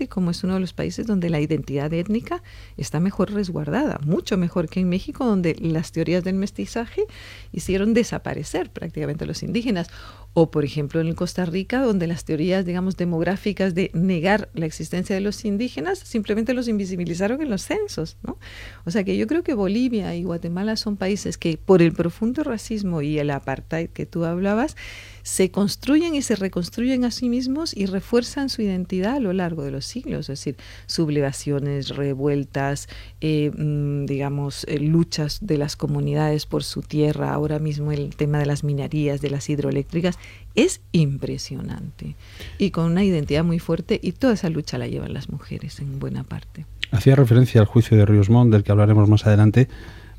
como 0.10 0.32
es 0.32 0.44
uno 0.44 0.56
de 0.56 0.60
los 0.60 0.74
países 0.74 1.08
donde 1.08 1.30
la 1.30 1.39
identidad 1.39 1.92
étnica 1.94 2.44
está 2.77 3.00
mejor 3.00 3.32
resguardada, 3.32 4.00
mucho 4.06 4.38
mejor 4.38 4.68
que 4.68 4.82
en 4.82 4.89
México, 4.89 5.25
donde 5.25 5.56
las 5.60 5.92
teorías 5.92 6.24
del 6.24 6.36
mestizaje 6.36 7.03
hicieron 7.51 7.94
desaparecer 7.94 8.70
prácticamente 8.70 9.24
a 9.24 9.27
los 9.27 9.42
indígenas. 9.44 9.89
O, 10.36 10.50
por 10.50 10.65
ejemplo, 10.65 11.00
en 11.00 11.13
Costa 11.13 11.46
Rica, 11.46 11.82
donde 11.82 12.08
las 12.08 12.25
teorías, 12.25 12.65
digamos, 12.65 12.98
demográficas 12.98 13.75
de 13.75 13.92
negar 13.94 14.50
la 14.56 14.65
existencia 14.65 15.15
de 15.15 15.22
los 15.22 15.46
indígenas 15.46 16.00
simplemente 16.00 16.53
los 16.53 16.68
invisibilizaron 16.68 17.42
en 17.42 17.51
los 17.51 17.62
censos, 17.62 18.18
¿no? 18.24 18.39
O 18.84 18.92
sea 18.92 19.03
que 19.03 19.15
yo 19.15 19.27
creo 19.27 19.44
que 19.44 19.53
Bolivia 19.53 20.15
y 20.15 20.24
Guatemala 20.24 20.75
son 20.75 20.98
países 20.98 21.38
que, 21.38 21.58
por 21.58 21.82
el 21.82 21.94
profundo 21.94 22.44
racismo 22.44 23.01
y 23.01 23.20
el 23.20 23.30
apartheid 23.30 23.89
que 23.89 24.08
tú 24.08 24.25
hablabas, 24.25 24.75
se 25.24 25.51
construyen 25.51 26.15
y 26.15 26.22
se 26.22 26.36
reconstruyen 26.36 27.06
a 27.06 27.12
sí 27.12 27.30
mismos 27.30 27.75
y 27.75 27.86
refuerzan 27.86 28.50
su 28.50 28.62
identidad 28.62 29.15
a 29.15 29.20
lo 29.20 29.34
largo 29.34 29.63
de 29.63 29.72
los 29.72 29.86
siglos, 29.86 30.30
es 30.30 30.39
decir, 30.39 30.58
sublevaciones, 30.86 31.89
revueltas, 31.96 32.88
eh, 33.22 33.51
mm, 33.56 34.06
digamos, 34.06 34.65
eh, 34.68 34.80
luchas 34.80 35.39
de 35.42 35.58
las 35.58 35.75
comunidades 35.75 36.46
por 36.46 36.63
su 36.63 36.82
tierra, 36.82 37.34
ahora 37.34 37.60
mismo 37.60 37.92
el 37.92 38.15
tema 38.15 38.38
de 38.39 38.46
las 38.46 38.63
minerías, 38.63 39.22
de 39.22 39.30
las 39.30 39.50
hidroeléctricas, 39.50 40.20
es 40.56 40.82
impresionante 40.92 42.15
y 42.58 42.72
con 42.72 42.86
una 42.86 43.03
identidad 43.03 43.44
muy 43.44 43.60
fuerte 43.60 44.00
y 44.03 44.12
toda 44.12 44.34
esa 44.34 44.50
lucha 44.50 44.77
la 44.77 44.88
llevan 44.88 45.13
las 45.13 45.30
mujeres 45.30 45.80
en 45.80 46.00
buena 46.00 46.24
parte. 46.24 46.65
Hacía 46.92 47.15
referencia 47.15 47.62
al 47.62 47.65
juicio 47.68 47.98
de 47.98 48.06
Ríos 48.06 48.30
Montt, 48.30 48.51
del 48.51 48.63
que 48.63 48.72
hablaremos 48.72 49.10
más 49.10 49.25
adelante. 49.25 49.68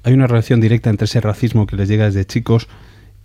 Hay 0.02 0.12
una 0.12 0.26
relación 0.26 0.60
directa 0.60 0.90
entre 0.90 1.04
ese 1.04 1.20
racismo 1.20 1.66
que 1.66 1.76
les 1.76 1.88
llega 1.88 2.06
desde 2.06 2.24
chicos 2.24 2.68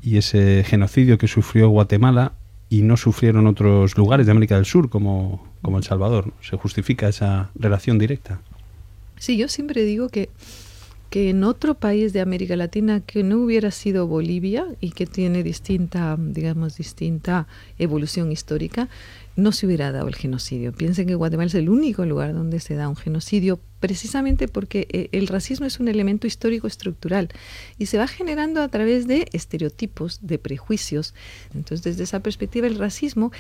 y 0.01 0.17
ese 0.17 0.63
genocidio 0.65 1.17
que 1.17 1.27
sufrió 1.27 1.69
Guatemala 1.69 2.33
y 2.69 2.83
no 2.83 2.97
sufrieron 2.97 3.47
otros 3.47 3.97
lugares 3.97 4.25
de 4.25 4.31
América 4.31 4.55
del 4.55 4.65
Sur 4.65 4.89
como, 4.89 5.47
como 5.61 5.77
El 5.77 5.83
Salvador. 5.83 6.33
¿Se 6.41 6.57
justifica 6.57 7.09
esa 7.09 7.49
relación 7.55 7.97
directa? 7.97 8.39
Sí, 9.17 9.37
yo 9.37 9.47
siempre 9.47 9.83
digo 9.83 10.09
que, 10.09 10.29
que 11.09 11.29
en 11.29 11.43
otro 11.43 11.75
país 11.75 12.13
de 12.13 12.21
América 12.21 12.55
Latina 12.55 13.01
que 13.01 13.23
no 13.23 13.39
hubiera 13.39 13.71
sido 13.71 14.07
Bolivia 14.07 14.67
y 14.79 14.91
que 14.91 15.05
tiene 15.05 15.43
distinta, 15.43 16.15
digamos, 16.19 16.77
distinta 16.77 17.47
evolución 17.77 18.31
histórica, 18.31 18.89
no 19.35 19.51
se 19.51 19.65
hubiera 19.65 19.91
dado 19.91 20.07
el 20.07 20.15
genocidio. 20.15 20.73
Piensen 20.73 21.07
que 21.07 21.15
Guatemala 21.15 21.47
es 21.47 21.55
el 21.55 21.69
único 21.69 22.05
lugar 22.05 22.33
donde 22.33 22.59
se 22.59 22.75
da 22.75 22.87
un 22.89 22.95
genocidio 22.95 23.59
precisamente 23.79 24.47
porque 24.47 24.87
eh, 24.91 25.09
el 25.13 25.27
racismo 25.27 25.65
es 25.65 25.79
un 25.79 25.87
elemento 25.87 26.27
histórico 26.27 26.67
estructural 26.67 27.29
y 27.77 27.85
se 27.85 27.97
va 27.97 28.07
generando 28.07 28.61
a 28.61 28.67
través 28.67 29.07
de 29.07 29.27
estereotipos, 29.31 30.19
de 30.21 30.37
prejuicios. 30.37 31.13
Entonces, 31.53 31.83
desde 31.83 32.03
esa 32.03 32.19
perspectiva, 32.19 32.67
el 32.67 32.77
racismo 32.77 33.31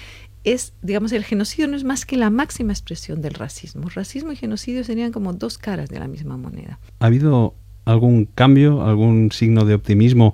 es, 0.43 0.73
digamos, 0.81 1.11
el 1.11 1.23
genocidio 1.23 1.67
no 1.67 1.75
es 1.75 1.83
más 1.83 2.05
que 2.05 2.17
la 2.17 2.29
máxima 2.29 2.71
expresión 2.71 3.21
del 3.21 3.33
racismo. 3.33 3.89
Racismo 3.89 4.31
y 4.31 4.35
genocidio 4.35 4.83
serían 4.83 5.11
como 5.11 5.33
dos 5.33 5.57
caras 5.57 5.89
de 5.89 5.99
la 5.99 6.07
misma 6.07 6.37
moneda. 6.37 6.79
¿Ha 6.99 7.07
habido 7.07 7.55
algún 7.85 8.25
cambio, 8.25 8.83
algún 8.83 9.31
signo 9.31 9.65
de 9.65 9.73
optimismo 9.73 10.33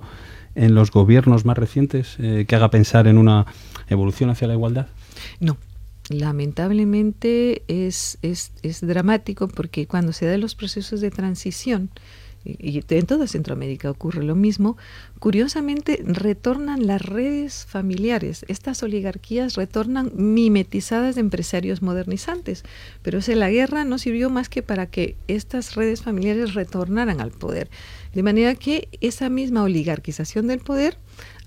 en 0.54 0.74
los 0.74 0.90
gobiernos 0.90 1.44
más 1.44 1.58
recientes 1.58 2.16
eh, 2.18 2.44
que 2.48 2.56
haga 2.56 2.70
pensar 2.70 3.06
en 3.06 3.18
una 3.18 3.46
evolución 3.88 4.30
hacia 4.30 4.48
la 4.48 4.54
igualdad? 4.54 4.88
No, 5.40 5.56
lamentablemente 6.08 7.62
es, 7.68 8.18
es, 8.22 8.52
es, 8.62 8.86
dramático 8.86 9.48
porque 9.48 9.86
cuando 9.86 10.12
se 10.12 10.26
dan 10.26 10.40
los 10.40 10.54
procesos 10.54 11.00
de 11.00 11.10
transición, 11.10 11.90
y, 12.58 12.82
en 12.88 13.06
toda 13.06 13.26
Centroamérica 13.26 13.90
ocurre 13.90 14.22
lo 14.22 14.34
mismo, 14.34 14.76
curiosamente 15.18 16.00
retornan 16.04 16.86
las 16.86 17.02
redes 17.02 17.66
familiares, 17.68 18.44
estas 18.48 18.82
oligarquías 18.82 19.54
retornan 19.54 20.12
mimetizadas 20.14 21.16
de 21.16 21.22
empresarios 21.22 21.82
modernizantes, 21.82 22.64
pero 23.02 23.18
o 23.18 23.34
la 23.34 23.50
guerra 23.50 23.84
no 23.84 23.98
sirvió 23.98 24.30
más 24.30 24.48
que 24.48 24.62
para 24.62 24.86
que 24.86 25.16
estas 25.28 25.74
redes 25.74 26.02
familiares 26.02 26.54
retornaran 26.54 27.20
al 27.20 27.32
poder, 27.32 27.68
de 28.14 28.22
manera 28.22 28.54
que 28.54 28.88
esa 29.00 29.28
misma 29.28 29.62
oligarquización 29.62 30.46
del 30.46 30.60
poder 30.60 30.98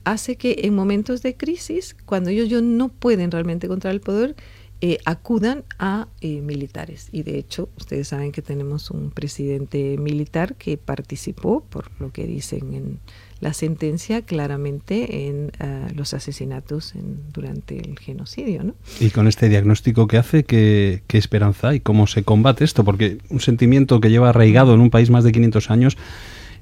hace 0.03 0.35
que 0.35 0.61
en 0.63 0.75
momentos 0.75 1.21
de 1.21 1.35
crisis, 1.35 1.95
cuando 2.05 2.29
ellos 2.29 2.61
no 2.61 2.89
pueden 2.89 3.31
realmente 3.31 3.67
controlar 3.67 3.95
el 3.95 4.01
poder, 4.01 4.35
eh, 4.81 4.97
acudan 5.03 5.63
a 5.77 6.07
eh, 6.21 6.39
militares. 6.41 7.09
Y 7.11 7.23
de 7.23 7.37
hecho, 7.37 7.67
ustedes 7.77 8.07
saben 8.07 8.31
que 8.31 8.41
tenemos 8.41 8.91
un 8.91 9.11
presidente 9.11 9.97
militar 9.97 10.55
que 10.55 10.77
participó, 10.77 11.65
por 11.69 11.91
lo 11.99 12.11
que 12.11 12.25
dicen 12.25 12.73
en 12.73 12.99
la 13.41 13.53
sentencia, 13.53 14.21
claramente 14.21 15.27
en 15.27 15.51
ah, 15.59 15.87
los 15.93 16.13
asesinatos 16.13 16.93
durante 17.33 17.77
el 17.77 17.99
genocidio. 17.99 18.63
¿no? 18.63 18.75
Y 19.01 19.09
con 19.09 19.27
este 19.27 19.49
diagnóstico 19.49 20.07
que 20.07 20.17
hace, 20.17 20.43
¿qué, 20.45 21.03
¿qué 21.07 21.17
esperanza 21.17 21.69
hay? 21.69 21.81
¿Cómo 21.81 22.07
se 22.07 22.23
combate 22.23 22.63
esto? 22.63 22.85
Porque 22.85 23.17
un 23.29 23.41
sentimiento 23.41 23.99
que 23.99 24.09
lleva 24.09 24.29
arraigado 24.29 24.73
en 24.73 24.79
un 24.79 24.89
país 24.89 25.09
más 25.09 25.25
de 25.25 25.33
500 25.33 25.71
años 25.71 25.97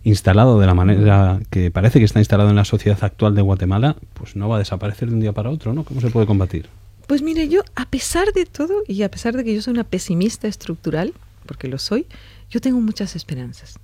instalado 0.04 0.60
de 0.60 0.66
la 0.66 0.74
manera 0.74 1.40
que 1.50 1.70
parece 1.70 2.00
que 2.00 2.06
está 2.06 2.20
instalado 2.20 2.50
en 2.50 2.56
la 2.56 2.66
sociedad 2.66 2.98
actual 3.04 3.36
de 3.36 3.42
Guatemala, 3.42 3.96
pues 4.14 4.36
no 4.36 4.48
va 4.50 4.56
a 4.56 4.60
desaparecer 4.60 5.10
de 5.10 5.16
un 5.16 5.20
día 5.20 5.34
para 5.34 5.50
otro, 5.50 5.74
¿no? 5.74 5.84
¿Cómo 5.84 6.02
se 6.02 6.10
puede 6.10 6.26
combatir? 6.26 6.68
Pues 7.08 7.22
mire, 7.22 7.48
yo 7.48 7.62
a 7.76 7.90
pesar 7.90 8.34
de 8.34 8.46
todo 8.46 8.84
y 8.86 9.02
a 9.04 9.10
pesar 9.10 9.36
de 9.36 9.46
que 9.46 9.56
yo 9.56 9.62
soy 9.62 9.74
una 9.74 9.86
pesimista 9.86 10.48
estructural, 10.48 11.14
porque 11.46 11.70
lo 11.70 11.78
soy, 11.78 12.06
yo 12.50 12.60
tengo 12.60 12.82
muchas 12.82 13.16
esperanzas. 13.16 13.80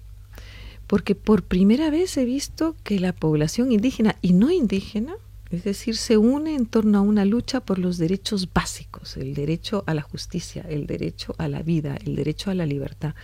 Porque 0.87 1.15
por 1.15 1.43
primera 1.43 1.89
vez 1.89 2.17
he 2.17 2.25
visto 2.25 2.75
que 2.83 2.99
la 2.99 3.13
población 3.13 3.71
indígena 3.71 4.17
y 4.21 4.33
no 4.33 4.51
indígena, 4.51 5.15
es 5.51 5.63
decir, 5.63 5.95
se 5.95 6.17
une 6.17 6.55
en 6.55 6.65
torno 6.65 6.97
a 6.97 7.01
una 7.01 7.23
lucha 7.23 7.61
por 7.61 7.79
los 7.79 7.97
derechos 7.97 8.51
básicos, 8.53 9.15
el 9.15 9.33
derecho 9.33 9.83
a 9.87 9.93
la 9.93 10.01
justicia, 10.01 10.65
el 10.67 10.85
derecho 10.85 11.33
a 11.37 11.47
la 11.47 11.61
vida, 11.61 11.97
el 12.03 12.15
derecho 12.15 12.51
a 12.51 12.55
la 12.55 12.65
libertad 12.65 13.15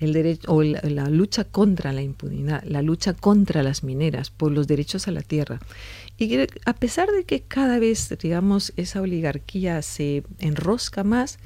el 0.00 0.14
derecho 0.14 0.52
o 0.52 0.62
la, 0.62 1.08
lucha 1.08 1.44
contra 1.44 1.92
la 1.92 2.02
impunidad, 2.02 2.62
la 2.64 2.82
lucha 2.82 3.12
contra 3.12 3.62
las 3.62 3.84
mineras, 3.84 4.30
por 4.30 4.50
los 4.50 4.66
derechos 4.66 5.06
a 5.08 5.12
la 5.12 5.20
tierra. 5.20 5.60
Y 6.20 6.38
a 6.66 6.74
pesar 6.74 7.10
de 7.10 7.24
que 7.24 7.40
cada 7.40 7.78
vez, 7.78 8.14
digamos, 8.20 8.74
esa 8.76 9.00
oligarquía 9.00 9.80
se 9.80 10.22
enrosca 10.38 11.02
más, 11.02 11.38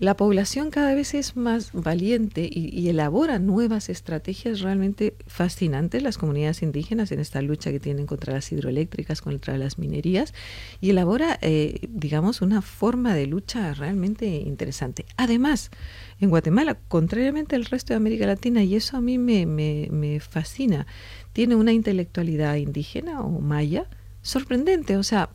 la 0.00 0.16
población 0.16 0.72
cada 0.72 0.96
vez 0.96 1.14
es 1.14 1.36
más 1.36 1.70
valiente 1.72 2.50
y, 2.52 2.88
elabora 2.88 3.38
nuevas 3.38 3.88
estrategias 3.88 4.62
realmente 4.62 5.14
fascinantes, 5.28 6.02
las 6.02 6.18
comunidades 6.18 6.62
indígenas 6.62 7.12
en 7.12 7.20
esta 7.20 7.40
lucha 7.40 7.70
que 7.70 7.78
tienen 7.78 8.06
contra 8.06 8.32
las 8.32 8.50
hidroeléctricas, 8.50 9.22
contra 9.22 9.56
las 9.58 9.78
minerías, 9.78 10.34
y 10.80 10.90
elabora, 10.90 11.38
eh, 11.40 11.86
digamos, 11.88 12.42
una 12.42 12.62
forma 12.62 13.14
de 13.14 13.28
lucha 13.28 13.74
realmente 13.74 14.26
interesante. 14.26 15.06
Además, 15.16 15.70
en 16.18 16.30
Guatemala, 16.30 16.76
contrariamente 16.88 17.54
al 17.54 17.64
resto 17.64 17.92
de 17.92 17.98
América 17.98 18.26
Latina, 18.26 18.64
y 18.64 18.74
eso 18.74 18.96
a 18.96 19.00
mí 19.00 19.18
me, 19.18 19.46
me, 19.46 19.86
me 19.92 20.18
fascina, 20.18 20.88
tiene 21.32 21.54
una 21.54 21.72
intelectualidad 21.72 22.56
indígena 22.56 23.20
o 23.20 23.40
maya 23.40 23.86
sorprendente, 24.26 24.96
o 24.96 25.02
sea, 25.02 25.30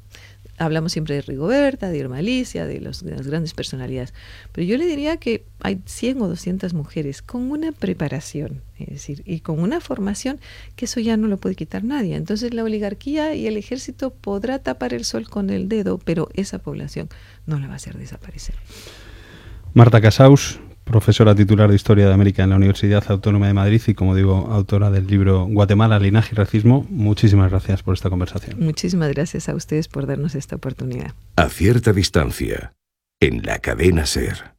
hablamos 0.58 0.92
siempre 0.92 1.16
de 1.16 1.22
Rigoberta, 1.22 1.90
de 1.90 1.98
Irma 1.98 2.18
Alicia, 2.18 2.66
de, 2.66 2.80
las 2.80 3.04
grandes 3.04 3.54
personalidades, 3.54 4.14
pero 4.52 4.66
yo 4.66 4.78
le 4.78 4.86
diría 4.86 5.18
que 5.18 5.46
hay 5.62 5.82
100 5.86 6.22
o 6.22 6.28
200 6.28 6.74
mujeres 6.74 7.22
con 7.22 7.52
una 7.52 7.72
preparación, 7.72 8.62
es 8.78 8.90
decir, 8.90 9.24
y 9.26 9.40
con 9.40 9.60
una 9.60 9.80
formación 9.82 10.40
que 10.76 10.86
eso 10.86 11.00
ya 11.00 11.18
no 11.18 11.28
lo 11.28 11.38
puede 11.38 11.56
quitar 11.56 11.84
nadie. 11.84 12.16
Entonces 12.16 12.54
la 12.54 12.64
oligarquía 12.64 13.34
y 13.36 13.48
el 13.48 13.58
ejército 13.58 14.12
podrá 14.12 14.60
tapar 14.60 14.94
el 14.94 15.06
sol 15.06 15.30
con 15.30 15.50
el 15.50 15.68
dedo, 15.68 15.98
pero 15.98 16.30
esa 16.34 16.60
población 16.60 17.10
no 17.46 17.60
la 17.60 17.68
va 17.68 17.74
a 17.74 17.78
hacer 17.78 17.98
desaparecer. 17.98 18.56
Marta 19.74 20.02
Casaus, 20.02 20.60
profesora 20.92 21.34
titular 21.34 21.70
de 21.70 21.76
Historia 21.76 22.06
de 22.06 22.14
América 22.14 22.44
en 22.44 22.50
la 22.50 22.58
Universidad 22.58 23.04
Autónoma 23.08 23.48
de 23.48 23.54
Madrid 23.54 23.82
y, 23.88 23.94
como 23.94 24.14
digo, 24.14 24.50
autora 24.52 24.92
del 24.92 25.08
libro 25.08 25.46
Guatemala, 25.46 25.98
Linaje 26.00 26.32
y 26.34 26.36
Racismo. 26.36 26.86
Muchísimas 26.90 27.50
gracias 27.50 27.82
por 27.82 27.94
esta 27.94 28.10
conversación. 28.10 28.58
Muchísimas 28.60 29.10
gracias 29.10 29.48
a 29.48 29.56
ustedes 29.56 29.88
por 29.88 30.06
darnos 30.06 30.36
esta 30.36 30.58
oportunidad. 30.58 31.14
A 31.38 31.48
cierta 31.48 31.94
distancia, 31.94 32.74
en 33.22 33.42
la 33.44 33.60
cadena 33.60 34.06
Ser. 34.06 34.52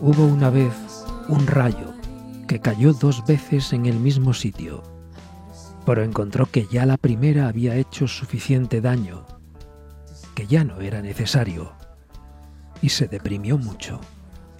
Hubo 0.00 0.26
una 0.26 0.50
vez 0.50 0.74
un 1.28 1.46
rayo 1.46 1.94
que 2.48 2.58
cayó 2.58 2.92
dos 2.92 3.24
veces 3.24 3.72
en 3.72 3.86
el 3.86 4.00
mismo 4.00 4.34
sitio 4.34 4.91
pero 5.84 6.02
encontró 6.02 6.46
que 6.46 6.66
ya 6.70 6.86
la 6.86 6.96
primera 6.96 7.48
había 7.48 7.76
hecho 7.76 8.06
suficiente 8.08 8.80
daño, 8.80 9.26
que 10.34 10.46
ya 10.46 10.64
no 10.64 10.80
era 10.80 11.02
necesario, 11.02 11.72
y 12.80 12.88
se 12.88 13.08
deprimió 13.08 13.58
mucho. 13.58 14.00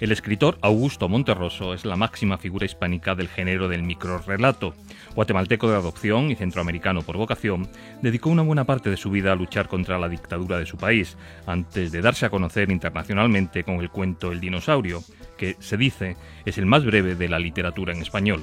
El 0.02 0.11
escritor 0.11 0.59
Augusto 0.62 1.09
Monterroso 1.09 1.75
es 1.75 1.85
la 1.85 1.95
máxima 1.95 2.37
figura 2.37 2.67
hispánica 2.67 3.14
del 3.14 3.29
género 3.29 3.69
del 3.69 3.85
microrrelato. 3.85 4.75
Guatemalteco 5.14 5.71
de 5.71 5.76
adopción 5.76 6.29
y 6.29 6.35
centroamericano 6.35 7.02
por 7.02 7.17
vocación, 7.17 7.69
dedicó 8.02 8.31
una 8.31 8.43
buena 8.43 8.64
parte 8.64 8.91
de 8.91 8.97
su 8.97 9.12
vida 9.12 9.31
a 9.31 9.37
luchar 9.37 9.69
contra 9.69 10.00
la 10.00 10.09
dictadura 10.09 10.59
de 10.59 10.67
su 10.67 10.76
país, 10.76 11.17
antes 11.47 11.93
de 11.93 12.00
darse 12.00 12.26
a 12.26 12.31
conocer 12.31 12.73
internacionalmente 12.73 13.62
con 13.62 13.76
el 13.76 13.91
cuento 13.91 14.33
El 14.33 14.41
dinosaurio, 14.41 15.05
que, 15.38 15.55
se 15.61 15.76
dice, 15.76 16.17
es 16.45 16.59
el 16.59 16.67
más 16.67 16.85
breve 16.85 17.14
de 17.14 17.29
la 17.29 17.38
literatura 17.38 17.93
en 17.93 18.02
español. 18.02 18.43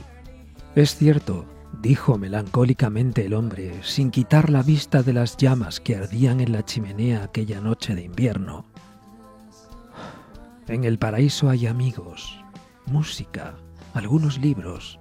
Es 0.76 0.96
cierto, 0.96 1.46
dijo 1.82 2.18
melancólicamente 2.18 3.26
el 3.26 3.34
hombre, 3.34 3.82
sin 3.84 4.12
quitar 4.12 4.50
la 4.50 4.64
vista 4.64 5.02
de 5.04 5.14
las 5.14 5.38
llamas 5.38 5.80
que 5.80 5.96
ardían 5.96 6.40
en 6.40 6.52
la 6.52 6.64
chimenea 6.64 7.24
aquella 7.24 7.62
noche 7.62 7.96
de 7.96 8.04
invierno. 8.04 8.66
En 10.68 10.84
el 10.84 11.00
paraíso 11.00 11.50
hay 11.50 11.68
amigos, 11.68 12.40
música, 12.86 13.56
algunos 13.94 14.38
libros. 14.38 15.00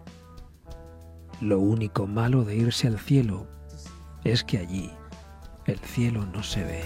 Lo 1.40 1.58
único 1.58 2.06
malo 2.06 2.44
de 2.44 2.56
irse 2.56 2.86
al 2.86 2.98
cielo 2.98 3.46
es 4.24 4.44
que 4.44 4.58
allí 4.58 4.90
el 5.66 5.78
cielo 5.80 6.26
no 6.26 6.42
se 6.42 6.64
ve. 6.64 6.82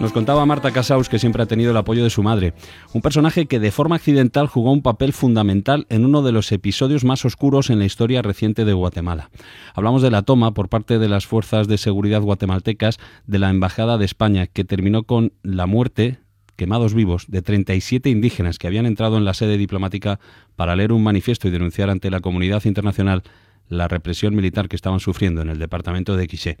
Nos 0.00 0.12
contaba 0.12 0.46
Marta 0.46 0.70
Casaus 0.70 1.10
que 1.10 1.18
siempre 1.18 1.42
ha 1.42 1.46
tenido 1.46 1.72
el 1.72 1.76
apoyo 1.76 2.02
de 2.02 2.08
su 2.08 2.22
madre, 2.22 2.54
un 2.94 3.02
personaje 3.02 3.44
que 3.44 3.60
de 3.60 3.70
forma 3.70 3.96
accidental 3.96 4.46
jugó 4.46 4.72
un 4.72 4.80
papel 4.80 5.12
fundamental 5.12 5.86
en 5.90 6.06
uno 6.06 6.22
de 6.22 6.32
los 6.32 6.50
episodios 6.52 7.04
más 7.04 7.26
oscuros 7.26 7.68
en 7.68 7.80
la 7.80 7.84
historia 7.84 8.22
reciente 8.22 8.64
de 8.64 8.72
Guatemala. 8.72 9.28
Hablamos 9.74 10.00
de 10.00 10.10
la 10.10 10.22
toma 10.22 10.54
por 10.54 10.70
parte 10.70 10.98
de 10.98 11.10
las 11.10 11.26
fuerzas 11.26 11.68
de 11.68 11.76
seguridad 11.76 12.22
guatemaltecas 12.22 12.96
de 13.26 13.38
la 13.38 13.50
Embajada 13.50 13.98
de 13.98 14.06
España, 14.06 14.46
que 14.46 14.64
terminó 14.64 15.02
con 15.02 15.34
la 15.42 15.66
muerte 15.66 16.20
quemados 16.56 16.94
vivos 16.94 17.26
de 17.28 17.42
37 17.42 18.08
indígenas 18.08 18.58
que 18.58 18.68
habían 18.68 18.86
entrado 18.86 19.18
en 19.18 19.26
la 19.26 19.34
sede 19.34 19.58
diplomática 19.58 20.18
para 20.56 20.76
leer 20.76 20.92
un 20.92 21.02
manifiesto 21.02 21.46
y 21.46 21.50
denunciar 21.50 21.90
ante 21.90 22.10
la 22.10 22.20
comunidad 22.20 22.64
internacional 22.64 23.22
la 23.68 23.86
represión 23.86 24.34
militar 24.34 24.70
que 24.70 24.76
estaban 24.76 25.00
sufriendo 25.00 25.42
en 25.42 25.50
el 25.50 25.58
departamento 25.58 26.16
de 26.16 26.26
Quiché. 26.26 26.56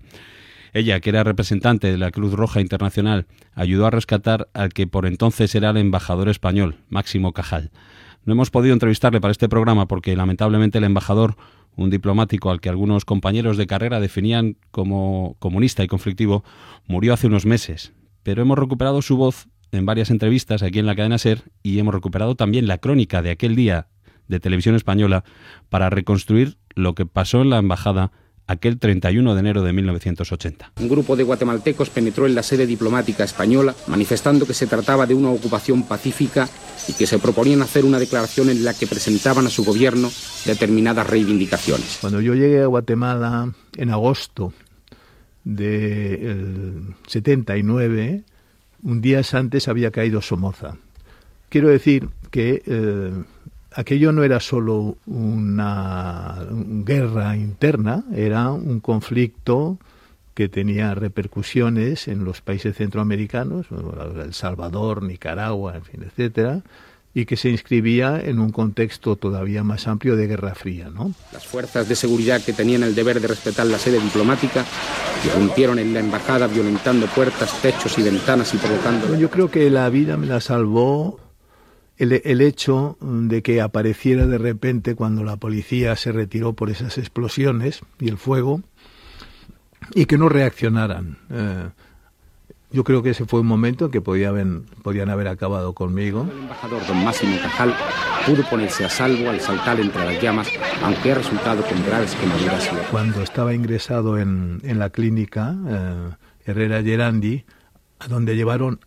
Ella, 0.72 1.00
que 1.00 1.10
era 1.10 1.24
representante 1.24 1.90
de 1.90 1.98
la 1.98 2.10
Cruz 2.10 2.32
Roja 2.32 2.60
Internacional, 2.60 3.26
ayudó 3.54 3.86
a 3.86 3.90
rescatar 3.90 4.48
al 4.54 4.72
que 4.72 4.86
por 4.86 5.06
entonces 5.06 5.54
era 5.54 5.70
el 5.70 5.76
embajador 5.76 6.28
español, 6.28 6.76
Máximo 6.88 7.32
Cajal. 7.32 7.70
No 8.24 8.34
hemos 8.34 8.50
podido 8.50 8.74
entrevistarle 8.74 9.20
para 9.20 9.32
este 9.32 9.48
programa 9.48 9.88
porque 9.88 10.14
lamentablemente 10.14 10.78
el 10.78 10.84
embajador, 10.84 11.36
un 11.76 11.90
diplomático 11.90 12.50
al 12.50 12.60
que 12.60 12.68
algunos 12.68 13.04
compañeros 13.04 13.56
de 13.56 13.66
carrera 13.66 13.98
definían 13.98 14.56
como 14.70 15.36
comunista 15.38 15.82
y 15.82 15.88
conflictivo, 15.88 16.44
murió 16.86 17.14
hace 17.14 17.26
unos 17.26 17.46
meses. 17.46 17.92
Pero 18.22 18.42
hemos 18.42 18.58
recuperado 18.58 19.00
su 19.02 19.16
voz 19.16 19.48
en 19.72 19.86
varias 19.86 20.10
entrevistas 20.10 20.62
aquí 20.62 20.78
en 20.78 20.86
la 20.86 20.94
cadena 20.94 21.18
Ser 21.18 21.44
y 21.62 21.78
hemos 21.78 21.94
recuperado 21.94 22.34
también 22.34 22.66
la 22.66 22.78
crónica 22.78 23.22
de 23.22 23.30
aquel 23.30 23.56
día 23.56 23.88
de 24.28 24.40
televisión 24.40 24.74
española 24.74 25.24
para 25.68 25.90
reconstruir 25.90 26.58
lo 26.74 26.94
que 26.94 27.06
pasó 27.06 27.42
en 27.42 27.50
la 27.50 27.58
embajada 27.58 28.12
aquel 28.50 28.78
31 28.78 29.34
de 29.34 29.40
enero 29.40 29.62
de 29.62 29.72
1980. 29.72 30.72
Un 30.80 30.88
grupo 30.88 31.14
de 31.14 31.22
guatemaltecos 31.22 31.88
penetró 31.88 32.26
en 32.26 32.34
la 32.34 32.42
sede 32.42 32.66
diplomática 32.66 33.22
española 33.22 33.76
manifestando 33.86 34.44
que 34.44 34.54
se 34.54 34.66
trataba 34.66 35.06
de 35.06 35.14
una 35.14 35.30
ocupación 35.30 35.84
pacífica 35.84 36.48
y 36.88 36.94
que 36.94 37.06
se 37.06 37.20
proponían 37.20 37.62
hacer 37.62 37.84
una 37.84 38.00
declaración 38.00 38.50
en 38.50 38.64
la 38.64 38.74
que 38.74 38.88
presentaban 38.88 39.46
a 39.46 39.50
su 39.50 39.64
gobierno 39.64 40.10
determinadas 40.44 41.06
reivindicaciones. 41.06 41.98
Cuando 42.00 42.20
yo 42.20 42.34
llegué 42.34 42.62
a 42.62 42.66
Guatemala 42.66 43.52
en 43.76 43.90
agosto 43.90 44.52
del 45.44 46.94
79, 47.06 48.24
un 48.82 49.00
día 49.00 49.22
antes 49.32 49.68
había 49.68 49.92
caído 49.92 50.20
Somoza. 50.22 50.76
Quiero 51.50 51.68
decir 51.68 52.08
que 52.30 52.62
eh, 52.66 53.12
aquello 53.74 54.12
no 54.12 54.24
era 54.24 54.40
solo 54.40 54.96
una 55.06 56.38
guerra 56.50 57.36
interna, 57.36 58.04
era 58.14 58.50
un 58.50 58.80
conflicto 58.80 59.78
que 60.34 60.48
tenía 60.48 60.94
repercusiones 60.94 62.08
en 62.08 62.24
los 62.24 62.40
países 62.40 62.76
centroamericanos, 62.76 63.66
El 64.24 64.32
Salvador, 64.32 65.02
Nicaragua, 65.02 65.76
en 65.76 65.84
fin, 65.84 66.02
etcétera, 66.02 66.62
y 67.12 67.26
que 67.26 67.36
se 67.36 67.50
inscribía 67.50 68.20
en 68.20 68.38
un 68.38 68.50
contexto 68.50 69.16
todavía 69.16 69.64
más 69.64 69.88
amplio 69.88 70.16
de 70.16 70.28
Guerra 70.28 70.54
Fría, 70.54 70.88
¿no? 70.90 71.12
Las 71.32 71.44
fuerzas 71.44 71.88
de 71.88 71.96
seguridad 71.96 72.40
que 72.40 72.52
tenían 72.52 72.84
el 72.84 72.94
deber 72.94 73.20
de 73.20 73.28
respetar 73.28 73.66
la 73.66 73.78
sede 73.78 74.00
diplomática 74.00 74.64
irrumpieron 75.26 75.78
en 75.78 75.92
la 75.92 76.00
embajada 76.00 76.46
violentando 76.46 77.06
puertas, 77.06 77.60
techos 77.60 77.98
y 77.98 78.02
ventanas 78.02 78.54
y 78.54 78.58
provocando. 78.58 79.18
Yo 79.18 79.28
creo 79.28 79.50
que 79.50 79.68
la 79.68 79.90
vida 79.90 80.16
me 80.16 80.26
la 80.26 80.40
salvó 80.40 81.19
el, 82.00 82.40
hecho 82.40 82.96
de 83.00 83.42
que 83.42 83.60
apareciera 83.60 84.26
de 84.26 84.38
repente 84.38 84.94
cuando 84.94 85.22
la 85.22 85.36
policía 85.36 85.94
se 85.96 86.12
retiró 86.12 86.54
por 86.54 86.70
esas 86.70 86.96
explosiones 86.96 87.82
y 87.98 88.08
el 88.08 88.16
fuego 88.16 88.62
y 89.94 90.06
que 90.06 90.16
no 90.16 90.28
reaccionaran. 90.30 91.18
Eh, 91.30 91.68
yo 92.72 92.84
creo 92.84 93.02
que 93.02 93.10
ese 93.10 93.26
fue 93.26 93.40
un 93.40 93.48
momento 93.48 93.86
en 93.86 93.90
que 93.90 94.00
podían, 94.00 94.64
podían 94.82 95.10
haber 95.10 95.28
acabado 95.28 95.74
conmigo. 95.74 96.26
El 96.30 96.38
embajador 96.38 96.86
don 96.86 97.04
Máximo 97.04 97.36
Cajal 97.42 97.74
pudo 98.24 98.48
ponerse 98.48 98.84
a 98.84 98.88
salvo 98.88 99.28
al 99.28 99.40
saltar 99.40 99.78
entre 99.78 100.04
las 100.04 100.22
llamas, 100.22 100.48
aunque 100.82 101.12
ha 101.12 101.16
resultado 101.16 101.62
con 101.62 101.84
graves 101.84 102.14
quemaduras. 102.14 102.70
Cuando 102.90 103.22
estaba 103.22 103.52
ingresado 103.52 104.18
en, 104.18 104.60
en 104.62 104.78
la 104.78 104.90
clínica 104.90 105.54
eh, 105.68 106.10
Herrera 106.46 106.82
Gerandi, 106.82 107.44
a 107.98 108.08
donde 108.08 108.36
llevaron 108.36 108.80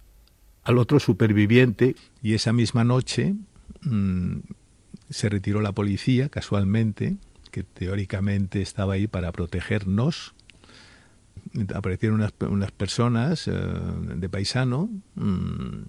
al 0.63 0.78
otro 0.78 0.99
superviviente 0.99 1.95
y 2.21 2.34
esa 2.34 2.54
misma 2.54 2.84
noche 2.84 3.36
mm, 3.82 4.38
se 5.10 5.30
retiró 5.30 5.62
la 5.62 5.71
policía 5.71 6.30
casualmente, 6.30 7.17
que 7.52 7.63
teóricamente 7.63 8.62
estaba 8.62 8.93
ahí 8.93 9.08
para 9.08 9.32
protegernos. 9.32 10.34
Aparecieron 11.73 12.19
unas, 12.19 12.34
unas 12.49 12.71
personas 12.71 13.47
eh, 13.47 13.52
de 13.52 14.30
paisano 14.30 14.89
mm, 15.15 15.84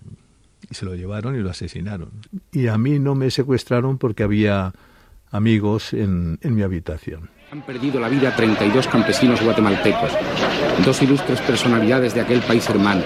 y 0.70 0.74
se 0.74 0.84
lo 0.84 0.94
llevaron 0.94 1.36
y 1.36 1.38
lo 1.38 1.50
asesinaron. 1.50 2.10
Y 2.52 2.66
a 2.66 2.76
mí 2.76 2.98
no 2.98 3.14
me 3.14 3.30
secuestraron 3.30 3.98
porque 3.98 4.24
había 4.24 4.74
amigos 5.30 5.92
en, 5.92 6.38
en 6.42 6.54
mi 6.54 6.62
habitación. 6.62 7.30
Han 7.54 7.62
perdido 7.62 8.00
la 8.00 8.08
vida 8.08 8.34
32 8.34 8.88
campesinos 8.88 9.40
guatemaltecos, 9.40 10.10
dos 10.84 11.00
ilustres 11.02 11.40
personalidades 11.40 12.12
de 12.12 12.20
aquel 12.20 12.40
país 12.40 12.68
hermano, 12.68 13.02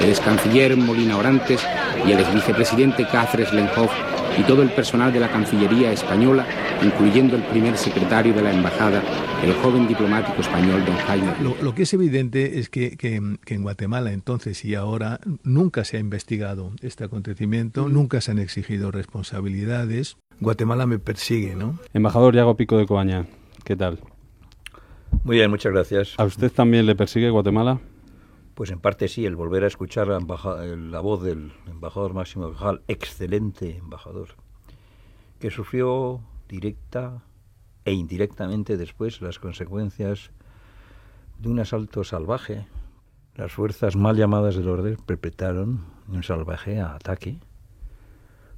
el 0.00 0.08
ex 0.08 0.20
canciller 0.20 0.74
Molina 0.74 1.18
Orantes 1.18 1.60
y 2.06 2.12
el 2.12 2.20
ex 2.20 2.32
vicepresidente 2.32 3.06
Cáceres 3.06 3.52
Lenhoff 3.52 3.92
y 4.38 4.42
todo 4.44 4.62
el 4.62 4.70
personal 4.70 5.12
de 5.12 5.20
la 5.20 5.28
Cancillería 5.28 5.92
española, 5.92 6.46
incluyendo 6.82 7.36
el 7.36 7.42
primer 7.42 7.76
secretario 7.76 8.32
de 8.32 8.40
la 8.40 8.54
embajada, 8.54 9.02
el 9.44 9.52
joven 9.56 9.86
diplomático 9.86 10.40
español 10.40 10.82
don 10.86 10.96
Jaime. 10.96 11.34
Lo, 11.60 11.74
que 11.74 11.82
es 11.82 11.92
evidente 11.92 12.58
es 12.58 12.70
que, 12.70 12.96
que, 12.96 13.16
en 13.16 13.62
Guatemala 13.62 14.12
entonces 14.12 14.64
y 14.64 14.76
ahora 14.76 15.20
nunca 15.42 15.84
se 15.84 15.98
ha 15.98 16.00
investigado 16.00 16.72
este 16.80 17.04
acontecimiento, 17.04 17.90
nunca 17.90 18.22
se 18.22 18.30
han 18.30 18.38
exigido 18.38 18.92
responsabilidades. 18.92 20.16
Guatemala 20.40 20.86
me 20.86 20.98
persigue, 20.98 21.54
¿no? 21.54 21.78
Embajador 21.92 22.34
Yago 22.34 22.56
Pico 22.56 22.78
de 22.78 22.86
Coaña, 22.86 23.26
¿qué 23.70 23.76
tal? 23.76 24.00
Muy 25.22 25.36
bien, 25.36 25.48
muchas 25.48 25.70
gracias. 25.70 26.14
¿A 26.18 26.24
usted 26.24 26.50
también 26.50 26.86
le 26.86 26.96
persigue 26.96 27.30
Guatemala? 27.30 27.78
Pues 28.54 28.72
en 28.72 28.80
parte 28.80 29.06
sí, 29.06 29.24
el 29.24 29.36
volver 29.36 29.62
a 29.62 29.68
escuchar 29.68 30.08
la, 30.08 30.18
la 30.18 31.00
voz 31.00 31.22
del 31.22 31.52
embajador 31.68 32.12
Máximo 32.12 32.50
Cajal, 32.50 32.82
excelente 32.88 33.76
embajador, 33.76 34.30
que 35.38 35.52
sufrió 35.52 36.20
directa 36.48 37.22
e 37.84 37.92
indirectamente 37.92 38.76
después 38.76 39.22
las 39.22 39.38
consecuencias 39.38 40.32
de 41.38 41.48
un 41.48 41.60
asalto 41.60 42.02
salvaje. 42.02 42.66
Las 43.36 43.52
fuerzas 43.52 43.94
mal 43.94 44.16
llamadas 44.16 44.56
del 44.56 44.68
orden 44.68 44.96
perpetraron 44.96 45.84
un 46.08 46.24
salvaje 46.24 46.80
ataque 46.80 47.38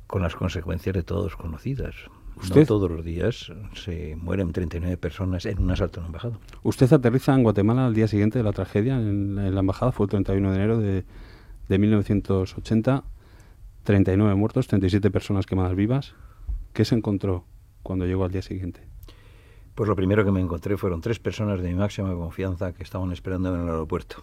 con 0.06 0.22
las 0.22 0.34
consecuencias 0.36 0.94
de 0.94 1.02
todos 1.02 1.36
conocidas. 1.36 1.96
No 2.36 2.66
todos 2.66 2.90
los 2.90 3.04
días 3.04 3.52
se 3.74 4.16
mueren 4.16 4.52
39 4.52 4.96
personas 4.96 5.46
en 5.46 5.60
un 5.60 5.70
asalto 5.70 6.00
en 6.00 6.04
la 6.04 6.06
embajada. 6.08 6.38
Usted 6.62 6.92
aterriza 6.92 7.34
en 7.34 7.42
Guatemala 7.42 7.86
al 7.86 7.94
día 7.94 8.08
siguiente 8.08 8.38
de 8.38 8.44
la 8.44 8.52
tragedia 8.52 8.96
en, 8.96 9.54
la 9.54 9.60
embajada, 9.60 9.92
fue 9.92 10.06
el 10.06 10.10
31 10.10 10.50
de 10.50 10.56
enero 10.56 10.78
de, 10.78 11.04
de 11.68 11.78
1980. 11.78 13.04
39 13.84 14.34
muertos, 14.36 14.68
37 14.68 15.10
personas 15.10 15.46
quemadas 15.46 15.74
vivas. 15.74 16.14
¿Qué 16.72 16.84
se 16.84 16.94
encontró 16.94 17.44
cuando 17.82 18.06
llegó 18.06 18.24
al 18.24 18.30
día 18.30 18.42
siguiente? 18.42 18.80
Pues 19.74 19.88
lo 19.88 19.96
primero 19.96 20.24
que 20.24 20.30
me 20.30 20.40
encontré 20.40 20.76
fueron 20.76 21.00
tres 21.00 21.18
personas 21.18 21.60
de 21.60 21.68
mi 21.68 21.74
máxima 21.74 22.14
confianza 22.14 22.72
que 22.72 22.82
estaban 22.82 23.10
esperando 23.12 23.54
en 23.54 23.62
el 23.62 23.68
aeropuerto 23.68 24.22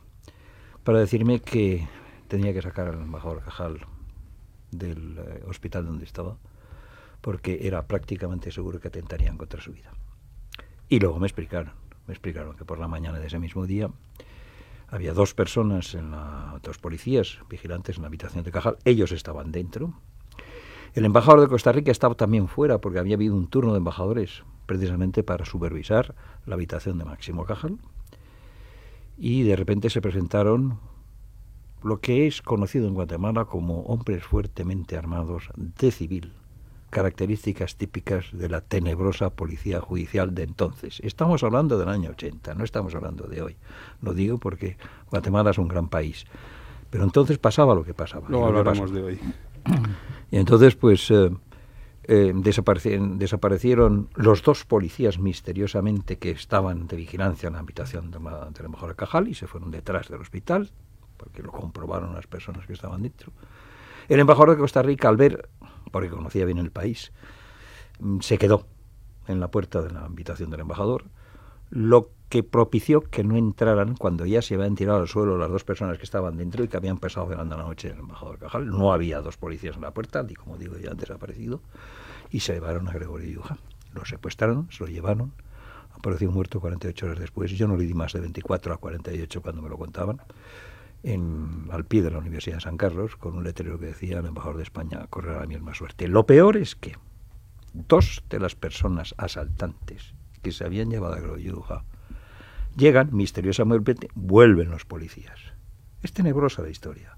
para 0.84 1.00
decirme 1.00 1.40
que 1.40 1.88
tenía 2.28 2.54
que 2.54 2.62
sacar 2.62 2.88
al 2.88 3.02
embajador 3.02 3.44
Cajal 3.44 3.80
del 4.72 5.18
eh, 5.18 5.44
hospital 5.48 5.86
donde 5.86 6.06
estaba 6.06 6.38
porque 7.22 7.60
era 7.64 7.88
prácticamente 7.88 8.52
seguro 8.52 8.80
que 8.80 8.88
atentarían 8.88 9.38
contra 9.38 9.62
su 9.62 9.74
vida. 9.74 9.92
Y 10.88 11.00
luego 11.00 11.20
me 11.20 11.28
explicaron, 11.28 11.74
me 12.08 12.14
explicaron 12.14 12.56
que 12.56 12.66
por 12.66 12.80
la 12.80 12.88
mañana 12.88 13.20
de 13.20 13.28
ese 13.28 13.40
mismo 13.40 13.66
día 13.66 13.90
había 14.88 15.14
dos 15.14 15.34
personas, 15.34 15.96
dos 16.64 16.78
policías 16.80 17.40
vigilantes 17.50 17.98
en 17.98 18.04
la 18.04 18.08
habitación 18.08 18.44
de 18.44 18.52
Cajal, 18.52 18.78
ellos 18.86 19.12
estaban 19.12 19.52
dentro. 19.52 19.94
El 20.96 21.06
embajador 21.06 21.42
de 21.42 21.48
Costa 21.48 21.72
Rica 21.72 21.92
estaba 21.92 22.16
también 22.16 22.48
fuera 22.48 22.80
porque 22.80 22.98
había 22.98 23.16
habido 23.16 23.36
un 23.36 23.48
turno 23.48 23.74
de 23.74 23.78
embajadores 23.78 24.44
precisamente 24.66 25.24
para 25.24 25.46
supervisar 25.46 26.16
la 26.46 26.56
habitación 26.56 26.98
de 26.98 27.06
Máximo 27.06 27.46
Cajal. 27.46 27.78
Y 29.18 29.44
de 29.44 29.56
repente 29.56 29.92
se 29.92 30.02
presentaron 30.02 30.80
lo 31.84 32.00
que 32.00 32.26
es 32.26 32.42
conocido 32.42 32.88
en 32.88 32.96
Guatemala 32.96 33.46
como 33.46 33.82
hombres 33.82 34.24
fuertemente 34.24 34.98
armados 34.98 35.50
de 35.56 35.92
civil, 35.92 36.34
características 36.90 37.76
típicas 37.76 38.26
de 38.32 38.50
la 38.50 38.62
tenebrosa 38.62 39.30
policía 39.30 39.80
judicial 39.82 40.34
de 40.34 40.44
entonces. 40.44 41.00
Estamos 41.04 41.44
hablando 41.44 41.78
del 41.78 41.90
año 41.90 42.12
80, 42.12 42.56
no 42.56 42.64
estamos 42.64 42.96
hablando 42.96 43.26
de 43.28 43.42
hoy. 43.42 43.56
Lo 44.02 44.14
digo 44.14 44.38
porque 44.38 44.78
Guatemala 45.10 45.52
es 45.52 45.58
un 45.58 45.68
gran 45.68 45.88
país. 45.88 46.26
Pero 46.90 47.04
entonces 47.04 47.38
pasaba 47.38 47.76
lo 47.76 47.84
que 47.84 47.94
pasaba. 47.94 48.28
Luego 48.30 48.48
hablaremos 48.48 48.92
de 48.92 49.04
hoy. 49.04 49.20
Y 50.32 50.38
entonces, 50.38 50.76
pues, 50.76 51.10
eh, 51.12 51.32
eh, 52.04 52.32
desaparecieron, 52.36 53.20
desaparecieron, 53.20 54.10
los 54.16 54.42
dos 54.42 54.66
policías 54.66 55.20
misteriosamente 55.20 56.18
que 56.18 56.32
estaban 56.32 56.88
de 56.88 56.98
vigilancia 56.98 57.48
en 57.48 57.54
la 57.54 57.60
habitación 57.60 58.10
de 58.10 58.20
la, 58.20 58.50
de 58.50 58.64
la 58.64 58.94
Cajal 58.96 59.28
y 59.28 59.36
se 59.36 59.48
fueron 59.48 59.70
detrás 59.70 60.08
del 60.08 60.22
hospital, 60.22 60.72
porque 61.18 61.44
lo 61.44 61.52
comprobaron 61.52 62.14
las 62.16 62.26
personas 62.26 62.66
que 62.66 62.74
estaban 62.74 63.04
dentro. 63.04 63.32
El 64.08 64.20
embajador 64.20 64.52
de 64.52 64.58
Costa 64.58 64.82
Rica, 64.82 65.08
al 65.08 65.18
ver, 65.18 65.50
porque 65.92 66.10
conocía 66.10 66.46
bien 66.46 66.58
el 66.58 66.72
país, 66.72 67.12
mm, 68.00 68.20
se 68.20 68.38
quedó 68.38 68.66
en 69.28 69.40
la 69.40 69.50
puerta 69.50 69.82
de 69.82 69.92
la 69.92 70.06
habitación 70.06 70.50
del 70.50 70.62
embajador, 70.62 71.06
lo 71.70 72.10
que 72.30 72.44
propició 72.44 73.02
que 73.02 73.24
no 73.24 73.38
entraran 73.38 73.96
cuando 73.96 74.26
ya 74.26 74.42
se 74.42 74.56
habían 74.56 74.76
tirado 74.76 75.00
al 75.00 75.08
suelo 75.08 75.38
las 75.38 75.50
dos 75.50 75.64
personas 75.64 75.98
que 75.98 76.04
estaban 76.04 76.38
dentro 76.38 76.64
y 76.64 76.68
que 76.68 76.78
habían 76.78 76.98
pasado 76.98 77.26
velando 77.26 77.58
la 77.58 77.64
noche 77.64 77.88
en 77.88 77.96
el 77.96 78.00
embajador 78.02 78.38
Cajal. 78.38 78.68
No 78.68 78.94
había 78.94 79.22
dos 79.22 79.38
policías 79.38 79.76
en 79.76 79.82
la 79.82 79.92
puerta, 79.92 80.24
y 80.28 80.36
como 80.36 80.58
digo, 80.58 80.78
ya 80.78 80.92
han 80.92 80.98
desaparecido, 80.98 81.62
y 82.30 82.42
se 82.42 82.54
llevaron 82.54 82.88
a 82.88 82.94
Gregorio 82.94 83.32
Yuja. 83.32 83.58
Lo 83.94 84.06
secuestraron, 84.06 84.68
se 84.72 84.84
lo 84.84 84.90
llevaron, 84.90 85.34
apareció 85.92 86.32
muerto 86.32 86.60
48 86.60 87.06
horas 87.06 87.20
después. 87.20 87.52
Yo 87.52 87.68
no 87.68 87.76
le 87.76 87.86
di 87.86 87.96
más 87.96 88.14
de 88.14 88.20
24 88.20 88.74
a 88.74 88.78
48 88.78 89.42
cuando 89.42 89.64
me 89.64 89.70
lo 89.70 89.78
contaban, 89.78 90.22
al 91.04 91.86
pie 91.86 92.02
de 92.02 92.12
la 92.12 92.20
Universidad 92.20 92.58
de 92.58 92.62
San 92.62 92.78
Carlos, 92.78 93.16
con 93.16 93.36
un 93.36 93.44
letrero 93.44 93.80
que 93.80 93.88
decía, 93.88 94.20
el 94.20 94.26
embajador 94.26 94.58
de 94.58 94.64
España 94.64 95.08
correrá 95.10 95.42
la 95.42 95.48
misma 95.48 95.74
suerte. 95.74 96.08
Lo 96.08 96.26
peor 96.26 96.58
es 96.58 96.76
que 96.76 96.98
dos 97.74 98.24
de 98.30 98.40
las 98.40 98.56
personas 98.56 99.16
asaltantes 99.18 100.14
que 100.42 100.52
se 100.52 100.66
habían 100.66 100.90
llevado 100.90 101.14
a 101.14 101.20
Gregorio 101.20 101.54
Yuja 101.54 101.84
Llegan, 102.76 103.10
misteriosamente, 103.12 104.10
vuelven 104.16 104.70
los 104.70 104.86
policías. 104.86 105.40
Es 106.02 106.14
tenebrosa 106.14 106.62
la 106.62 106.70
historia. 106.70 107.18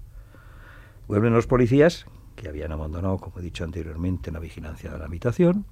Vuelven 1.06 1.32
los 1.32 1.46
policías, 1.46 2.06
que 2.36 2.48
habían 2.48 2.72
abandonado, 2.72 3.18
como 3.18 3.38
he 3.38 3.42
dicho 3.42 3.64
anteriormente, 3.64 4.32
la 4.32 4.40
vigilancia 4.40 4.90
de 4.90 4.98
la 4.98 5.04
habitación, 5.04 5.66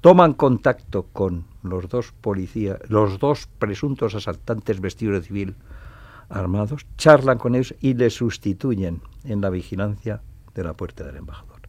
toman 0.00 0.32
contacto 0.32 1.08
con 1.12 1.44
los 1.62 1.88
dos 1.88 2.12
policías, 2.12 2.78
los 2.88 3.18
dos 3.18 3.46
presuntos 3.58 4.14
asaltantes 4.14 4.80
vestidos 4.80 5.20
de 5.20 5.26
civil 5.26 5.56
armados, 6.30 6.86
charlan 6.96 7.38
con 7.38 7.54
ellos 7.54 7.74
y 7.80 7.94
les 7.94 8.14
sustituyen 8.14 9.02
en 9.24 9.40
la 9.40 9.50
vigilancia 9.50 10.22
de 10.54 10.64
la 10.64 10.74
puerta 10.74 11.04
del 11.04 11.16
embajador. 11.16 11.60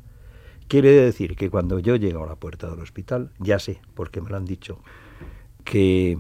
Quiere 0.68 0.92
decir 0.92 1.36
que 1.36 1.50
cuando 1.50 1.80
yo 1.80 1.98
llego 1.98 2.24
a 2.24 2.28
la 2.28 2.36
puerta 2.38 2.70
del 2.70 2.80
hospital, 2.80 3.32
ya 3.40 3.60
sé, 3.60 3.82
porque 3.94 4.22
me 4.22 4.30
lo 4.30 4.38
han 4.38 4.46
dicho, 4.46 4.80
que 5.66 6.18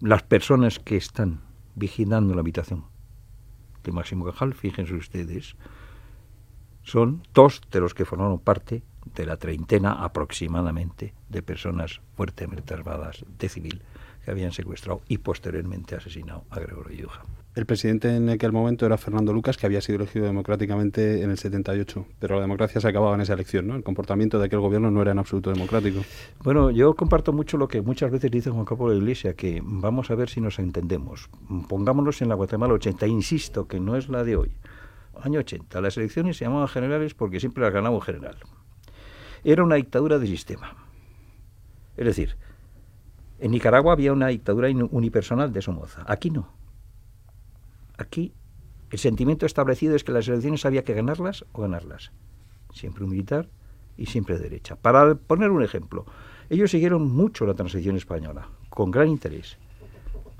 las 0.00 0.22
personas 0.22 0.78
que 0.78 0.96
están 0.96 1.40
vigilando 1.74 2.34
la 2.34 2.40
habitación 2.40 2.84
de 3.84 3.92
Máximo 3.92 4.24
Cajal, 4.24 4.54
fíjense 4.54 4.94
ustedes, 4.94 5.56
son 6.82 7.22
dos 7.34 7.60
de 7.70 7.80
los 7.80 7.94
que 7.94 8.04
formaron 8.04 8.38
parte 8.38 8.82
de 9.14 9.26
la 9.26 9.36
treintena 9.36 9.92
aproximadamente 9.92 11.14
de 11.28 11.42
personas 11.42 12.00
fuertemente 12.16 12.74
armadas 12.74 13.24
de 13.38 13.48
civil 13.48 13.82
que 14.24 14.30
habían 14.30 14.52
secuestrado 14.52 15.02
y 15.08 15.18
posteriormente 15.18 15.96
asesinado 15.96 16.44
a 16.50 16.60
Gregorio 16.60 16.96
Yuja. 16.96 17.22
El 17.54 17.66
presidente 17.66 18.16
en 18.16 18.30
aquel 18.30 18.50
momento 18.50 18.86
era 18.86 18.96
Fernando 18.96 19.30
Lucas, 19.34 19.58
que 19.58 19.66
había 19.66 19.82
sido 19.82 19.96
elegido 19.96 20.24
democráticamente 20.24 21.22
en 21.22 21.30
el 21.30 21.36
78, 21.36 22.06
pero 22.18 22.36
la 22.36 22.40
democracia 22.40 22.80
se 22.80 22.88
acababa 22.88 23.14
en 23.14 23.20
esa 23.20 23.34
elección, 23.34 23.66
¿no? 23.66 23.76
El 23.76 23.82
comportamiento 23.82 24.38
de 24.38 24.46
aquel 24.46 24.60
gobierno 24.60 24.90
no 24.90 25.02
era 25.02 25.12
en 25.12 25.18
absoluto 25.18 25.50
democrático. 25.50 26.00
Bueno, 26.42 26.70
yo 26.70 26.94
comparto 26.94 27.34
mucho 27.34 27.58
lo 27.58 27.68
que 27.68 27.82
muchas 27.82 28.10
veces 28.10 28.30
dice 28.30 28.48
Juan 28.48 28.64
Carlos 28.64 28.92
de 28.92 28.96
Iglesia, 28.96 29.34
que 29.34 29.60
vamos 29.62 30.10
a 30.10 30.14
ver 30.14 30.30
si 30.30 30.40
nos 30.40 30.58
entendemos. 30.58 31.28
Pongámonos 31.68 32.22
en 32.22 32.30
la 32.30 32.36
Guatemala 32.36 32.72
80, 32.72 33.06
insisto 33.06 33.68
que 33.68 33.80
no 33.80 33.96
es 33.96 34.08
la 34.08 34.24
de 34.24 34.36
hoy. 34.36 34.52
Año 35.20 35.40
80, 35.40 35.78
las 35.82 35.98
elecciones 35.98 36.38
se 36.38 36.46
llamaban 36.46 36.68
generales 36.68 37.12
porque 37.12 37.38
siempre 37.38 37.62
las 37.62 37.74
ganaba 37.74 37.94
un 37.94 38.00
general. 38.00 38.36
Era 39.44 39.62
una 39.62 39.74
dictadura 39.74 40.18
de 40.18 40.26
sistema. 40.26 40.74
Es 41.98 42.06
decir, 42.06 42.34
en 43.40 43.50
Nicaragua 43.50 43.92
había 43.92 44.14
una 44.14 44.28
dictadura 44.28 44.68
unipersonal 44.70 45.52
de 45.52 45.60
Somoza. 45.60 46.02
Aquí 46.06 46.30
no. 46.30 46.61
Aquí 48.02 48.34
el 48.90 48.98
sentimiento 48.98 49.46
establecido 49.46 49.94
es 49.94 50.02
que 50.02 50.10
las 50.10 50.26
elecciones 50.26 50.66
había 50.66 50.82
que 50.82 50.92
ganarlas 50.92 51.44
o 51.52 51.62
ganarlas. 51.62 52.10
Siempre 52.74 53.04
un 53.04 53.10
militar 53.10 53.48
y 53.96 54.06
siempre 54.06 54.38
derecha. 54.38 54.74
Para 54.74 55.14
poner 55.14 55.50
un 55.50 55.62
ejemplo, 55.62 56.04
ellos 56.50 56.72
siguieron 56.72 57.10
mucho 57.12 57.46
la 57.46 57.54
transición 57.54 57.96
española, 57.96 58.48
con 58.70 58.90
gran 58.90 59.08
interés. 59.08 59.56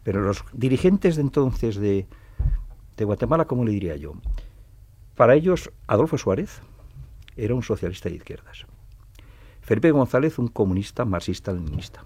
Pero 0.03 0.22
los 0.22 0.44
dirigentes 0.53 1.14
de 1.14 1.22
entonces 1.22 1.77
de, 1.77 2.09
Guatemala, 2.98 3.44
¿cómo 3.44 3.64
le 3.64 3.70
diría 3.70 3.94
yo? 3.94 4.14
Para 5.14 5.35
ellos, 5.35 5.70
Adolfo 5.87 6.18
Suárez 6.18 6.61
era 7.37 7.55
un 7.55 7.62
socialista 7.62 8.09
de 8.09 8.16
izquierdas. 8.16 8.66
Felipe 9.61 9.92
González, 9.92 10.38
un 10.40 10.48
comunista 10.48 11.05
marxista-leninista. 11.05 12.03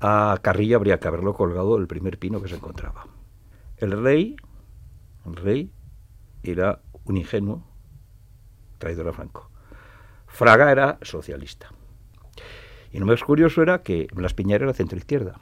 A 0.00 0.38
Carrillo 0.42 0.76
habría 0.76 0.98
que 0.98 1.06
haberlo 1.06 1.34
colgado 1.34 1.76
del 1.76 1.86
primer 1.86 2.18
pino 2.18 2.42
que 2.42 2.48
se 2.48 2.56
encontraba. 2.56 3.06
El 3.80 3.92
rey, 4.02 4.36
el 5.26 5.36
rey 5.36 5.72
era 6.42 6.80
un 7.04 7.16
ingenuo 7.16 7.64
traidor 8.78 9.08
a 9.08 9.12
Franco. 9.12 9.50
Fraga 10.26 10.70
era 10.70 10.98
socialista. 11.02 11.70
Y 12.92 12.98
lo 12.98 13.06
más 13.06 13.22
curioso 13.22 13.62
era 13.62 13.82
que 13.82 14.08
Blas 14.12 14.34
Piñera 14.34 14.64
era 14.64 14.74
centroizquierda. 14.74 15.38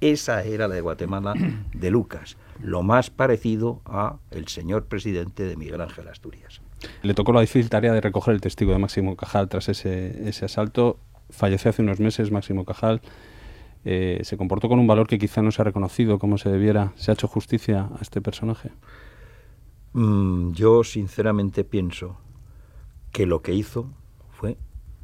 Esa 0.00 0.44
era 0.44 0.68
la 0.68 0.74
de 0.74 0.80
Guatemala 0.82 1.34
de 1.72 1.90
Lucas, 1.90 2.36
lo 2.60 2.82
más 2.82 3.10
parecido 3.10 3.80
a 3.86 4.18
el 4.30 4.48
señor 4.48 4.86
presidente 4.86 5.44
de 5.44 5.56
Miguel 5.56 5.80
Ángel 5.80 6.08
Asturias. 6.08 6.60
Le 7.02 7.14
tocó 7.14 7.32
la 7.32 7.40
difícil 7.40 7.70
tarea 7.70 7.92
de 7.92 8.00
recoger 8.00 8.34
el 8.34 8.40
testigo 8.40 8.72
de 8.72 8.78
Máximo 8.78 9.16
Cajal 9.16 9.48
tras 9.48 9.68
ese, 9.68 10.28
ese 10.28 10.44
asalto 10.44 10.98
falleció 11.30 11.70
hace 11.70 11.82
unos 11.82 12.00
meses 12.00 12.30
Máximo 12.30 12.64
Cajal. 12.64 13.00
Eh, 13.84 14.20
se 14.22 14.36
comportó 14.36 14.68
con 14.68 14.78
un 14.78 14.86
valor 14.86 15.06
que 15.06 15.18
quizá 15.18 15.42
no 15.42 15.52
se 15.52 15.62
ha 15.62 15.64
reconocido 15.64 16.18
como 16.18 16.38
se 16.38 16.48
debiera. 16.48 16.92
¿Se 16.96 17.10
ha 17.10 17.14
hecho 17.14 17.28
justicia 17.28 17.88
a 17.96 17.98
este 18.00 18.20
personaje? 18.20 18.70
Mm, 19.92 20.52
yo 20.52 20.84
sinceramente 20.84 21.64
pienso 21.64 22.16
que 23.12 23.26
lo 23.26 23.42
que 23.42 23.54
hizo 23.54 23.88
fue 24.30 24.58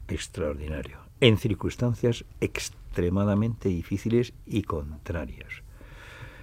extraordinario, 0.09 0.99
en 1.21 1.39
circunstancias 1.39 2.25
extremadamente 2.41 3.71
difíciles 3.71 4.35
y 4.45 4.63
contrarias. 4.63 5.63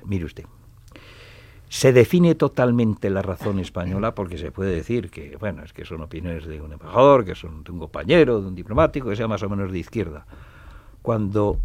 Mire 0.03 0.25
usted, 0.25 0.45
se 1.69 1.93
define 1.93 2.33
totalmente 2.33 3.11
la 3.11 3.21
razón 3.21 3.59
española 3.59 4.15
porque 4.15 4.39
se 4.39 4.51
puede 4.51 4.73
decir 4.73 5.11
que, 5.11 5.37
bueno, 5.37 5.63
es 5.63 5.71
que 5.71 5.85
son 5.85 6.01
opiniones 6.01 6.47
de 6.47 6.59
un 6.59 6.73
embajador, 6.73 7.23
que 7.25 7.35
son 7.35 7.63
de 7.63 7.71
un 7.71 7.77
compañero, 7.77 8.41
de 8.41 8.47
un 8.47 8.55
diplomático, 8.55 9.09
que 9.09 9.15
sea 9.15 9.27
más 9.27 9.43
o 9.43 9.49
menos 9.49 9.71
de 9.71 9.77
izquierda. 9.77 10.25
Cuando 11.03 11.59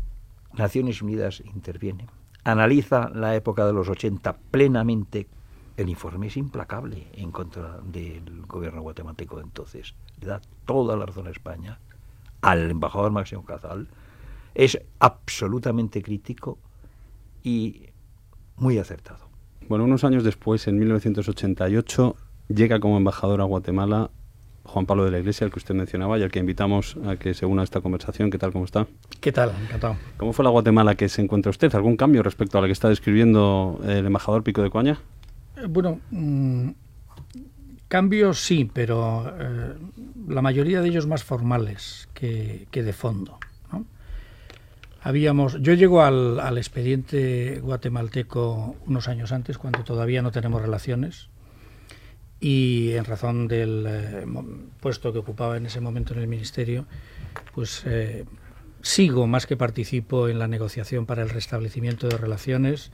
Naciones 0.57 1.03
Unidas 1.03 1.43
interviene, 1.55 2.07
analiza 2.45 3.11
la 3.11 3.35
época 3.35 3.67
de 3.67 3.73
los 3.73 3.89
80 3.89 4.37
plenamente, 4.51 5.29
el 5.77 5.89
informe 5.89 6.29
es 6.29 6.37
implacable 6.37 7.09
en 7.15 7.33
contra 7.33 7.81
del 7.81 8.43
gobierno 8.47 8.83
guatemalteco 8.83 9.41
entonces. 9.41 9.95
Le 10.21 10.29
da 10.29 10.41
toda 10.67 10.97
la 10.97 11.07
razón 11.07 11.27
a 11.27 11.31
España, 11.31 11.81
al 12.43 12.71
embajador 12.71 13.11
Máximo 13.11 13.45
Cazal, 13.45 13.89
es 14.55 14.79
absolutamente 15.01 16.03
crítico 16.03 16.59
y 17.43 17.89
muy 18.57 18.79
acertado. 18.79 19.29
Bueno, 19.69 19.85
unos 19.85 20.05
años 20.05 20.23
después, 20.25 20.69
en 20.69 20.79
1988, 20.79 22.17
llega 22.49 22.79
como 22.79 22.99
embajador 22.99 23.41
a 23.41 23.45
Guatemala 23.45 24.11
Juan 24.65 24.87
Pablo 24.87 25.05
de 25.05 25.11
la 25.11 25.19
Iglesia, 25.19 25.45
el 25.45 25.53
que 25.53 25.59
usted 25.59 25.75
mencionaba 25.75 26.19
y 26.19 26.23
al 26.23 26.31
que 26.31 26.39
invitamos 26.39 26.97
a 27.07 27.17
que 27.17 27.35
se 27.35 27.47
una 27.47 27.63
a 27.63 27.65
esta 27.65 27.81
conversación. 27.81 28.31
¿Qué 28.31 28.39
tal? 28.39 28.53
¿Cómo 28.53 28.65
está? 28.65 28.87
¿Qué 29.21 29.31
tal? 29.31 29.53
Encantado. 29.63 29.97
¿Cómo 30.17 30.33
fue 30.33 30.45
la 30.45 30.51
Guatemala 30.51 30.95
que 30.95 31.09
se 31.09 31.23
encuentra 31.23 31.51
usted? 31.51 31.75
¿Algún 31.75 31.97
cambio 31.97 32.23
respecto 32.23 32.59
a 32.59 32.61
la 32.63 32.67
que 32.67 32.73
está 32.73 32.89
describiendo 32.89 33.81
el 33.85 34.07
embajador 34.07 34.43
Pico 34.43 34.63
de 34.63 34.71
Coaña? 34.71 34.99
Eh, 35.57 35.67
bueno, 35.69 36.01
mm, 36.11 36.71
cambios 37.89 38.41
sí, 38.41 38.71
pero 38.73 39.33
eh, 39.39 39.75
la 40.29 40.43
mayoría 40.43 40.81
de 40.81 40.89
ellos 40.89 41.07
más 41.07 41.23
formales 41.23 42.09
que, 42.15 42.67
que 42.71 42.83
de 42.83 42.93
fondo. 42.93 43.39
Habíamos, 45.07 45.61
yo 45.61 45.75
llego 45.75 46.01
al, 46.01 46.41
al, 46.41 46.57
expediente 46.57 47.61
guatemalteco 47.61 48.75
unos 48.87 49.07
años 49.07 49.33
antes, 49.33 49.59
cuando 49.59 49.85
todavía 49.85 50.23
no 50.23 50.33
tenemos 50.33 50.63
relaciones, 50.63 51.29
y 52.41 52.93
en 52.93 53.05
razón 53.05 53.49
del 53.49 53.85
eh, 53.89 54.27
puesto 54.81 55.13
que 55.13 55.19
ocupaba 55.19 55.57
en 55.57 55.67
ese 55.67 55.81
momento 55.81 56.15
en 56.15 56.21
el 56.21 56.27
ministerio, 56.27 56.87
pues 57.55 57.83
eh, 57.87 58.25
sigo 58.83 59.27
más 59.27 59.47
que 59.47 59.57
participo 59.57 60.29
en 60.29 60.39
la 60.39 60.49
negociación 60.49 61.07
para 61.07 61.23
el 61.23 61.31
restablecimiento 61.31 62.09
de 62.09 62.17
relaciones 62.17 62.91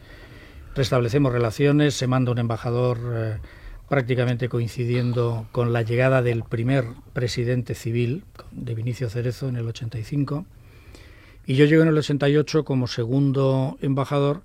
restablecemos 0.75 1.33
relaciones, 1.33 1.95
se 1.95 2.07
manda 2.07 2.33
un 2.33 2.39
embajador 2.39 2.99
eh, 3.13 3.39
prácticamente 3.89 4.49
coincidiendo 4.49 5.47
con 5.53 5.73
la 5.73 5.83
llegada 5.83 6.23
del 6.23 6.45
primer 6.45 6.85
presidente 7.13 7.75
civil, 7.75 8.25
de 8.53 8.75
Vinicio 8.75 9.11
Cerezo, 9.11 9.49
en 9.49 9.57
el 9.57 9.67
85. 9.67 10.47
Y 11.47 11.55
yo 11.55 11.65
llego 11.65 11.83
en 11.83 11.89
el 11.89 11.99
88 11.99 12.65
como 12.65 12.87
segundo 12.87 13.79
embajador, 13.81 14.43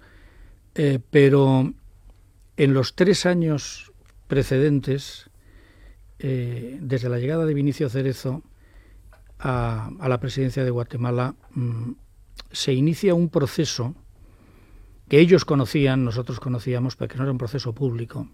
eh, 0.73 0.99
pero 1.11 1.73
en 2.57 2.73
los 2.73 2.95
tres 2.95 3.25
años 3.25 3.91
precedentes, 4.27 5.29
eh, 6.19 6.79
desde 6.81 7.09
la 7.09 7.19
llegada 7.19 7.45
de 7.45 7.53
Vinicio 7.53 7.89
Cerezo 7.89 8.43
a, 9.39 9.91
la 10.07 10.19
presidencia 10.19 10.63
de 10.63 10.71
Guatemala, 10.71 11.35
mm, 11.53 11.91
se 12.51 12.73
inicia 12.73 13.13
un 13.13 13.29
proceso 13.29 13.95
que 15.09 15.19
ellos 15.19 15.45
conocían, 15.45 16.03
nosotros 16.03 16.39
conocíamos, 16.39 16.95
pero 16.95 17.09
que 17.09 17.17
no 17.17 17.23
era 17.23 17.31
un 17.31 17.37
proceso 17.37 17.73
público, 17.73 18.27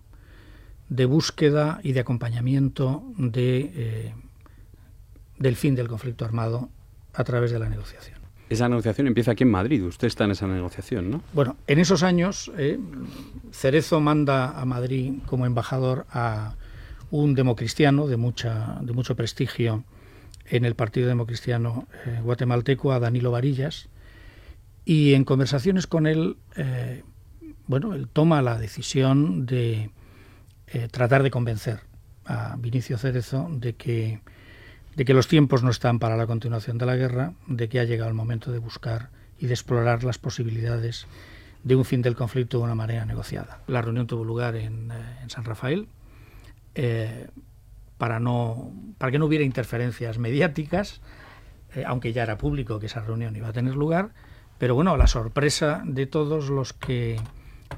de 0.89 1.06
búsqueda 1.06 1.80
y 1.84 1.93
de 1.93 2.01
acompañamiento 2.01 3.04
de, 3.17 3.71
eh, 3.73 4.15
del 5.38 5.56
fin 5.56 5.75
del 5.75 5.88
conflicto 5.88 6.23
armado 6.23 6.69
a 7.13 7.23
través 7.23 7.51
de 7.51 7.60
la 7.60 7.69
negociación. 7.69 8.20
Esa 8.51 8.67
negociación 8.67 9.07
empieza 9.07 9.31
aquí 9.31 9.43
en 9.43 9.49
Madrid, 9.49 9.81
usted 9.81 10.07
está 10.07 10.25
en 10.25 10.31
esa 10.31 10.45
negociación, 10.45 11.09
¿no? 11.09 11.21
Bueno, 11.31 11.55
en 11.67 11.79
esos 11.79 12.03
años 12.03 12.51
eh, 12.57 12.77
Cerezo 13.51 14.01
manda 14.01 14.59
a 14.59 14.65
Madrid 14.65 15.13
como 15.25 15.45
embajador 15.45 16.05
a 16.11 16.55
un 17.11 17.33
democristiano 17.33 18.07
de, 18.07 18.17
mucha, 18.17 18.77
de 18.81 18.91
mucho 18.91 19.15
prestigio 19.15 19.85
en 20.47 20.65
el 20.65 20.75
Partido 20.75 21.07
Democristiano 21.07 21.87
eh, 22.05 22.19
guatemalteco, 22.21 22.91
a 22.91 22.99
Danilo 22.99 23.31
Varillas, 23.31 23.87
y 24.83 25.13
en 25.13 25.23
conversaciones 25.23 25.87
con 25.87 26.05
él, 26.05 26.35
eh, 26.57 27.03
bueno, 27.67 27.93
él 27.93 28.09
toma 28.11 28.41
la 28.41 28.57
decisión 28.57 29.45
de 29.45 29.91
tratar 30.91 31.23
de 31.23 31.31
convencer 31.31 31.79
a 32.25 32.57
Vinicio 32.57 32.97
Cerezo 32.97 33.47
de 33.49 33.73
que, 33.75 34.19
de 34.95 35.06
que 35.06 35.13
los 35.13 35.27
tiempos 35.27 35.63
no 35.63 35.69
están 35.69 35.99
para 35.99 36.17
la 36.17 36.27
continuación 36.27 36.77
de 36.77 36.86
la 36.86 36.95
guerra, 36.95 37.34
de 37.47 37.69
que 37.69 37.80
ha 37.80 37.84
llegado 37.84 38.10
el 38.10 38.15
momento 38.15 38.51
de 38.51 38.60
buscar 38.60 39.10
y 39.39 39.47
de 39.47 39.54
explorar 39.54 40.04
las 40.04 40.17
posibilidades 40.17 41.08
de 41.63 41.75
un 41.75 41.86
fin 41.86 42.01
del 42.01 42.15
conflicto 42.15 42.58
de 42.58 42.63
una 42.63 42.75
manera 42.75 43.06
negociada. 43.06 43.62
La 43.67 43.82
reunión 43.82 44.08
tuvo 44.08 44.23
lugar 44.23 44.56
en, 44.56 44.91
eh, 44.91 44.95
San 45.27 45.45
Rafael. 45.45 45.88
para, 47.97 48.19
no, 48.19 48.71
para 48.97 49.12
que 49.12 49.19
no 49.19 49.25
hubiera 49.25 49.45
interferencias 49.45 50.17
mediáticas, 50.17 51.01
aunque 51.86 52.13
ya 52.13 52.23
era 52.23 52.38
público 52.38 52.80
que 52.80 52.88
esa 52.88 53.01
reunión 53.01 53.36
iba 53.36 53.49
a 53.49 53.54
tener 53.54 53.75
lugar, 53.75 54.12
pero 54.62 54.75
bueno, 54.75 54.95
la 54.95 55.08
sorpresa 55.08 55.82
de 55.86 56.06
todos 56.06 56.49
los 56.49 56.71
que 56.71 57.19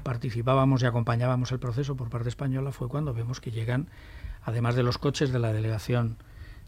participábamos 0.02 0.82
y 0.82 0.86
acompañábamos 0.86 1.50
el 1.50 1.58
proceso 1.58 1.96
por 1.96 2.10
parte 2.10 2.28
española 2.28 2.72
fue 2.72 2.88
cuando 2.88 3.14
vemos 3.14 3.40
que 3.40 3.50
llegan, 3.50 3.88
además 4.42 4.74
de 4.74 4.82
los 4.82 4.98
coches 4.98 5.32
de 5.32 5.38
la 5.38 5.52
delegación 5.52 6.18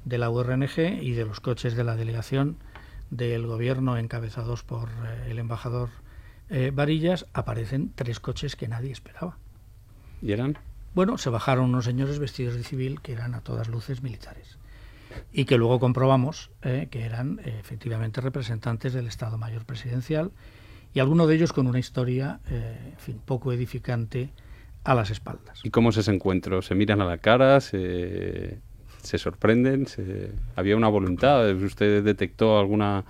de 0.07 0.17
la 0.17 0.31
URNG 0.31 1.03
y 1.03 1.13
de 1.13 1.27
los 1.27 1.41
coches 1.41 1.77
de 1.77 1.85
la 1.85 1.97
delegación 1.97 2.57
del 3.11 3.47
gobierno 3.47 3.99
encabezados 3.99 4.63
por 4.63 4.89
eh, 4.89 5.31
el 5.31 5.39
embajador 5.39 5.91
eh, 6.49 6.71
Varillas, 6.73 7.27
aparecen 7.33 7.93
tres 7.95 8.21
coches 8.21 8.55
que 8.57 8.69
nadie 8.69 8.93
esperaba. 8.93 9.37
¿Y 10.23 10.33
eran? 10.33 10.57
Bueno, 10.95 11.19
se 11.19 11.29
bajaron 11.29 11.67
unos 11.67 11.85
señores 11.85 12.19
vestidos 12.19 12.55
de 12.55 12.63
civil 12.63 13.01
que 13.01 13.13
eran 13.13 13.35
a 13.35 13.41
todas 13.41 13.69
luces 13.69 14.03
militares 14.03 14.59
y 15.33 15.45
que 15.45 15.59
luego 15.59 15.81
comprobamos 15.81 16.51
eh, 16.63 16.89
que 16.91 17.03
eran 17.03 17.41
eh, 17.45 17.57
efectivamente 17.61 18.21
representantes 18.21 18.93
del 18.93 19.09
Estado 19.09 19.39
Mayor 19.39 19.65
Presidencial 19.65 20.31
y 20.95 21.01
algunos 21.01 21.29
de 21.29 21.35
ellos 21.35 21.53
con 21.53 21.67
una 21.67 21.79
historia, 21.79 22.41
en 22.49 22.97
fin, 22.97 23.21
poco 23.23 23.53
edificante 23.53 24.33
a 24.83 24.95
las 24.95 25.11
espaldas. 25.11 25.61
¿Y 25.63 25.69
cómo 25.69 25.91
es 25.91 25.99
ese 25.99 26.15
encuentro? 26.15 26.63
¿Se 26.63 26.75
miran 26.75 27.03
a 27.03 27.05
la 27.05 27.19
cara? 27.19 27.61
¿Se, 27.61 28.61
se 29.07 29.19
sorprenden? 29.19 29.87
Se... 29.87 30.33
¿Había 30.57 30.77
una 30.77 30.89
voluntad? 30.89 31.51
¿Usted 31.55 32.05
detectó 32.05 32.59
alguna, 32.59 33.05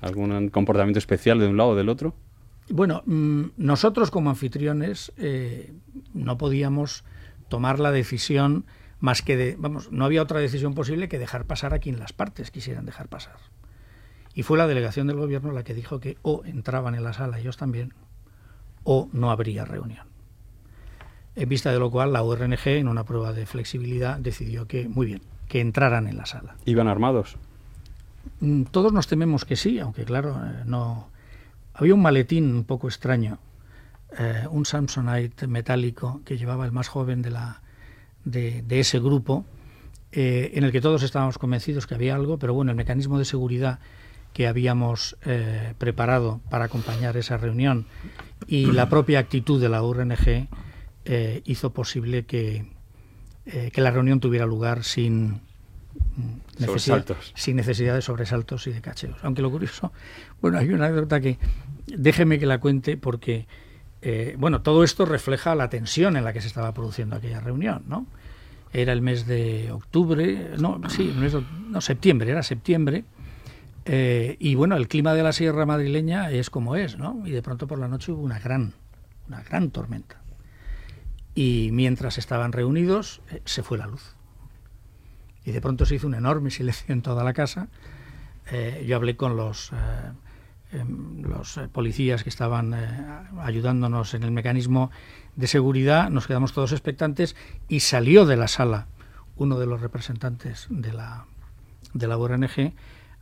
algún 0.00 0.48
comportamiento 0.50 0.98
especial 0.98 1.38
de 1.40 1.48
un 1.48 1.56
lado 1.56 1.70
o 1.70 1.74
del 1.74 1.88
otro? 1.88 2.14
Bueno, 2.68 3.02
mm, 3.06 3.44
nosotros 3.56 4.10
como 4.10 4.30
anfitriones 4.30 5.12
no 6.14 6.38
podíamos 6.38 7.04
tomar 7.48 7.80
la 7.80 7.90
decisión 7.90 8.64
más 9.04 9.20
que 9.20 9.36
de, 9.36 9.56
vamos, 9.58 9.92
no 9.92 10.06
había 10.06 10.22
otra 10.22 10.40
decisión 10.40 10.74
posible 10.74 11.08
que 11.08 11.18
dejar 11.18 11.44
pasar 11.44 11.74
a 11.74 11.78
quien 11.78 11.98
las 11.98 12.14
partes 12.14 12.50
quisieran 12.50 12.86
dejar 12.86 13.08
pasar. 13.08 13.36
Y 14.34 14.44
fue 14.44 14.56
la 14.56 14.66
delegación 14.66 15.06
del 15.06 15.18
gobierno 15.18 15.52
la 15.52 15.62
que 15.62 15.74
dijo 15.74 16.00
que 16.00 16.16
o 16.22 16.42
entraban 16.46 16.94
en 16.94 17.04
la 17.04 17.12
sala 17.12 17.38
ellos 17.38 17.58
también, 17.58 17.92
o 18.82 19.10
no 19.12 19.30
habría 19.30 19.66
reunión. 19.66 20.13
En 21.36 21.48
vista 21.48 21.72
de 21.72 21.78
lo 21.78 21.90
cual, 21.90 22.12
la 22.12 22.22
ORNG, 22.22 22.66
en 22.66 22.88
una 22.88 23.04
prueba 23.04 23.32
de 23.32 23.46
flexibilidad, 23.46 24.18
decidió 24.18 24.66
que, 24.66 24.88
muy 24.88 25.06
bien, 25.06 25.22
que 25.48 25.60
entraran 25.60 26.06
en 26.06 26.16
la 26.16 26.26
sala. 26.26 26.56
¿Iban 26.64 26.88
armados? 26.88 27.36
Mm, 28.40 28.64
todos 28.64 28.92
nos 28.92 29.06
tememos 29.06 29.44
que 29.44 29.56
sí, 29.56 29.78
aunque 29.78 30.04
claro, 30.04 30.40
eh, 30.44 30.62
no. 30.64 31.08
Había 31.74 31.94
un 31.94 32.02
maletín 32.02 32.54
un 32.54 32.64
poco 32.64 32.86
extraño, 32.86 33.38
eh, 34.16 34.46
un 34.48 34.64
Samsonite 34.64 35.48
metálico 35.48 36.20
que 36.24 36.38
llevaba 36.38 36.64
el 36.66 36.72
más 36.72 36.86
joven 36.86 37.20
de 37.20 37.30
la, 37.32 37.62
de, 38.24 38.64
ese 38.80 38.98
grupo, 38.98 39.44
eh, 40.12 40.52
en 40.54 40.64
el 40.64 40.72
que 40.72 40.80
todos 40.80 41.02
estábamos 41.02 41.38
convencidos 41.38 41.86
que 41.86 41.94
había 41.94 42.14
algo, 42.14 42.38
pero 42.38 42.54
bueno, 42.54 42.70
el 42.70 42.76
mecanismo 42.76 43.18
de 43.18 43.24
seguridad 43.24 43.80
que 44.32 44.48
habíamos 44.48 45.16
eh, 45.24 45.74
preparado 45.78 46.40
para 46.50 46.64
acompañar 46.64 47.16
esa 47.16 47.36
reunión 47.36 47.86
y 48.46 48.66
la 48.66 48.88
propia 48.88 49.20
actitud 49.20 49.60
de 49.60 49.68
la 49.68 49.82
URNG 49.82 50.48
eh, 51.04 51.42
hizo 51.44 51.72
posible 51.72 52.24
que, 52.24 52.66
que, 53.44 53.80
la 53.80 53.90
reunión 53.90 54.20
tuviera 54.20 54.46
lugar 54.46 54.84
sin 54.84 55.40
necesidad, 56.58 57.04
sin 57.34 57.56
necesidad 57.56 57.94
de 57.94 58.02
sobresaltos 58.02 58.66
y 58.66 58.72
de 58.72 58.80
cacheos. 58.80 59.16
Aunque 59.22 59.42
lo 59.42 59.50
curioso, 59.50 59.92
bueno, 60.40 60.58
hay 60.58 60.68
una 60.70 60.86
anécdota 60.86 61.20
que 61.20 61.38
déjeme 61.86 62.38
que 62.38 62.46
la 62.46 62.58
cuente 62.58 62.96
porque 62.96 63.46
eh, 64.06 64.36
bueno, 64.38 64.60
todo 64.60 64.84
esto 64.84 65.06
refleja 65.06 65.54
la 65.54 65.70
tensión 65.70 66.18
en 66.18 66.24
la 66.24 66.34
que 66.34 66.42
se 66.42 66.46
estaba 66.46 66.74
produciendo 66.74 67.16
aquella 67.16 67.40
reunión, 67.40 67.84
¿no? 67.88 68.06
Era 68.70 68.92
el 68.92 69.00
mes 69.00 69.26
de 69.26 69.72
octubre, 69.72 70.50
no, 70.58 70.78
sí, 70.90 71.08
el 71.08 71.16
mes 71.16 71.32
de, 71.32 71.42
no, 71.70 71.80
septiembre, 71.80 72.30
era 72.30 72.42
septiembre, 72.42 73.04
eh, 73.86 74.36
y 74.38 74.56
bueno, 74.56 74.76
el 74.76 74.88
clima 74.88 75.14
de 75.14 75.22
la 75.22 75.32
sierra 75.32 75.64
madrileña 75.64 76.30
es 76.30 76.50
como 76.50 76.76
es, 76.76 76.98
¿no? 76.98 77.22
Y 77.24 77.30
de 77.30 77.40
pronto 77.40 77.66
por 77.66 77.78
la 77.78 77.88
noche 77.88 78.12
hubo 78.12 78.22
una 78.22 78.38
gran, 78.38 78.74
una 79.26 79.42
gran 79.42 79.70
tormenta. 79.70 80.20
Y 81.34 81.70
mientras 81.72 82.18
estaban 82.18 82.52
reunidos, 82.52 83.20
eh, 83.30 83.42
se 83.44 83.62
fue 83.62 83.78
la 83.78 83.86
luz. 83.86 84.14
Y 85.44 85.52
de 85.52 85.60
pronto 85.60 85.84
se 85.86 85.96
hizo 85.96 86.06
un 86.06 86.14
enorme 86.14 86.50
silencio 86.50 86.92
en 86.92 87.02
toda 87.02 87.24
la 87.24 87.32
casa. 87.32 87.68
yo 88.86 88.96
hablé 88.96 89.16
con 89.16 89.36
los 89.36 89.72
Em, 90.74 91.22
eh, 91.22 91.68
policías 91.70 92.24
que 92.24 92.30
estaban 92.30 92.74
eh, 92.74 92.88
ayudándonos 93.42 94.14
en 94.14 94.24
el 94.24 94.32
mecanismo 94.32 94.90
de 95.36 95.46
seguridad, 95.46 96.10
nos 96.10 96.26
quedamos 96.26 96.52
todos 96.52 96.72
expectantes 96.72 97.36
y 97.68 97.80
salió 97.80 98.26
de 98.26 98.36
la 98.36 98.48
sala 98.48 98.88
uno 99.36 99.58
de 99.58 99.66
los 99.66 99.80
representantes 99.80 100.66
de 100.70 100.92
la, 100.92 101.26
de 101.92 102.08
la 102.08 102.18
ORNG 102.18 102.72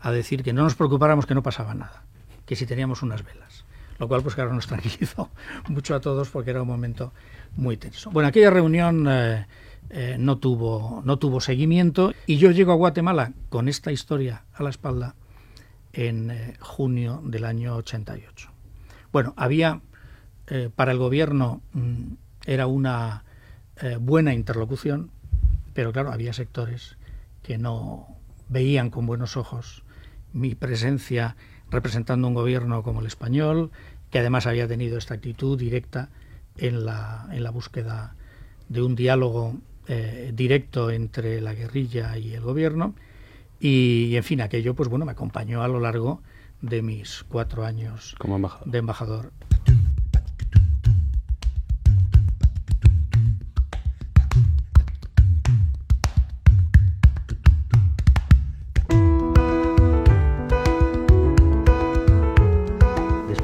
a 0.01 0.11
decir 0.13 0.43
que 0.43 0.55
no 0.55 0.63
nos 0.63 0.77
preocupáramos 0.77 1.27
que 1.27 1.35
no 1.35 1.43
pasaba 1.43 1.75
nada, 1.75 2.05
que 2.47 2.57
si 2.57 2.65
teníamos 2.65 3.03
unas 3.03 3.23
velas. 3.23 3.52
Lo 3.99 4.09
cual, 4.09 4.23
pues 4.23 4.35
claro, 4.35 4.53
nos 4.53 4.67
tranquilizó 4.67 5.31
mucho 5.69 5.95
a 5.95 6.01
todos 6.01 6.29
porque 6.29 6.51
era 6.51 6.63
un 6.63 6.69
momento 6.69 7.13
muy 7.57 7.77
tenso. 7.77 8.11
Bueno, 8.11 8.29
aquella 8.29 8.51
reunión 8.51 9.07
eh, 9.09 9.47
no, 10.19 10.39
tuvo, 10.39 11.03
no 11.05 11.19
tuvo 11.19 11.41
seguimiento 11.41 12.13
y 12.27 12.39
yo 12.39 12.51
llego 12.51 12.73
a 12.73 12.77
Guatemala 12.77 13.33
con 13.49 13.69
esta 13.69 13.93
historia 13.93 14.45
a 14.55 14.63
la 14.63 14.71
espalda 14.71 15.15
en 15.93 16.31
eh, 16.31 16.55
junio 16.61 17.23
del 17.25 17.45
año 17.45 17.77
88. 17.77 18.51
Bueno, 19.13 19.35
había 19.37 19.81
eh, 20.47 20.71
para 20.75 20.93
el 20.93 20.99
gobierno 20.99 21.63
mm, 21.73 22.15
era 22.47 22.67
una 22.67 23.25
eh, 23.81 23.97
buena 24.01 24.35
interlocución, 24.35 25.11
pero 25.75 25.93
claro, 25.93 26.13
había 26.13 26.33
sectores 26.33 26.97
que 27.43 27.59
no 27.59 28.09
veían 28.49 28.91
con 28.91 29.07
buenos 29.07 29.37
ojos 29.37 29.83
mi 30.33 30.55
presencia 30.55 31.37
representando 31.73 32.29
un 32.29 32.35
gobierno 32.35 32.83
como 32.85 33.01
el 33.01 33.07
español, 33.07 33.71
que 34.11 34.21
además 34.21 34.47
había 34.47 34.69
tenido 34.69 34.99
esta 34.99 35.15
actitud 35.15 35.59
directa 35.59 36.11
en 36.57 36.85
la, 36.85 37.27
en 37.33 37.43
la 37.43 37.51
búsqueda 37.51 38.15
de 38.69 38.83
un 38.83 38.95
diálogo 38.95 39.57
directo 40.33 40.91
entre 40.91 41.41
la 41.41 41.55
guerrilla 41.55 42.17
y 42.17 42.35
el 42.35 42.41
gobierno, 42.43 42.95
y, 43.65 44.17
en 44.17 44.25
fin, 44.25 44.41
aquello, 44.41 44.75
pues 44.75 44.89
bueno, 44.89 45.05
me 45.05 45.13
acompañó 45.13 45.63
a 45.63 45.69
lo 45.69 45.79
largo 45.79 46.21
de 46.63 46.83
mis 46.83 47.25
cuatro 47.29 47.65
años 47.65 48.17
Como 48.19 48.37
embajador. 48.37 48.69
de 48.69 48.79
embajador. 48.79 49.33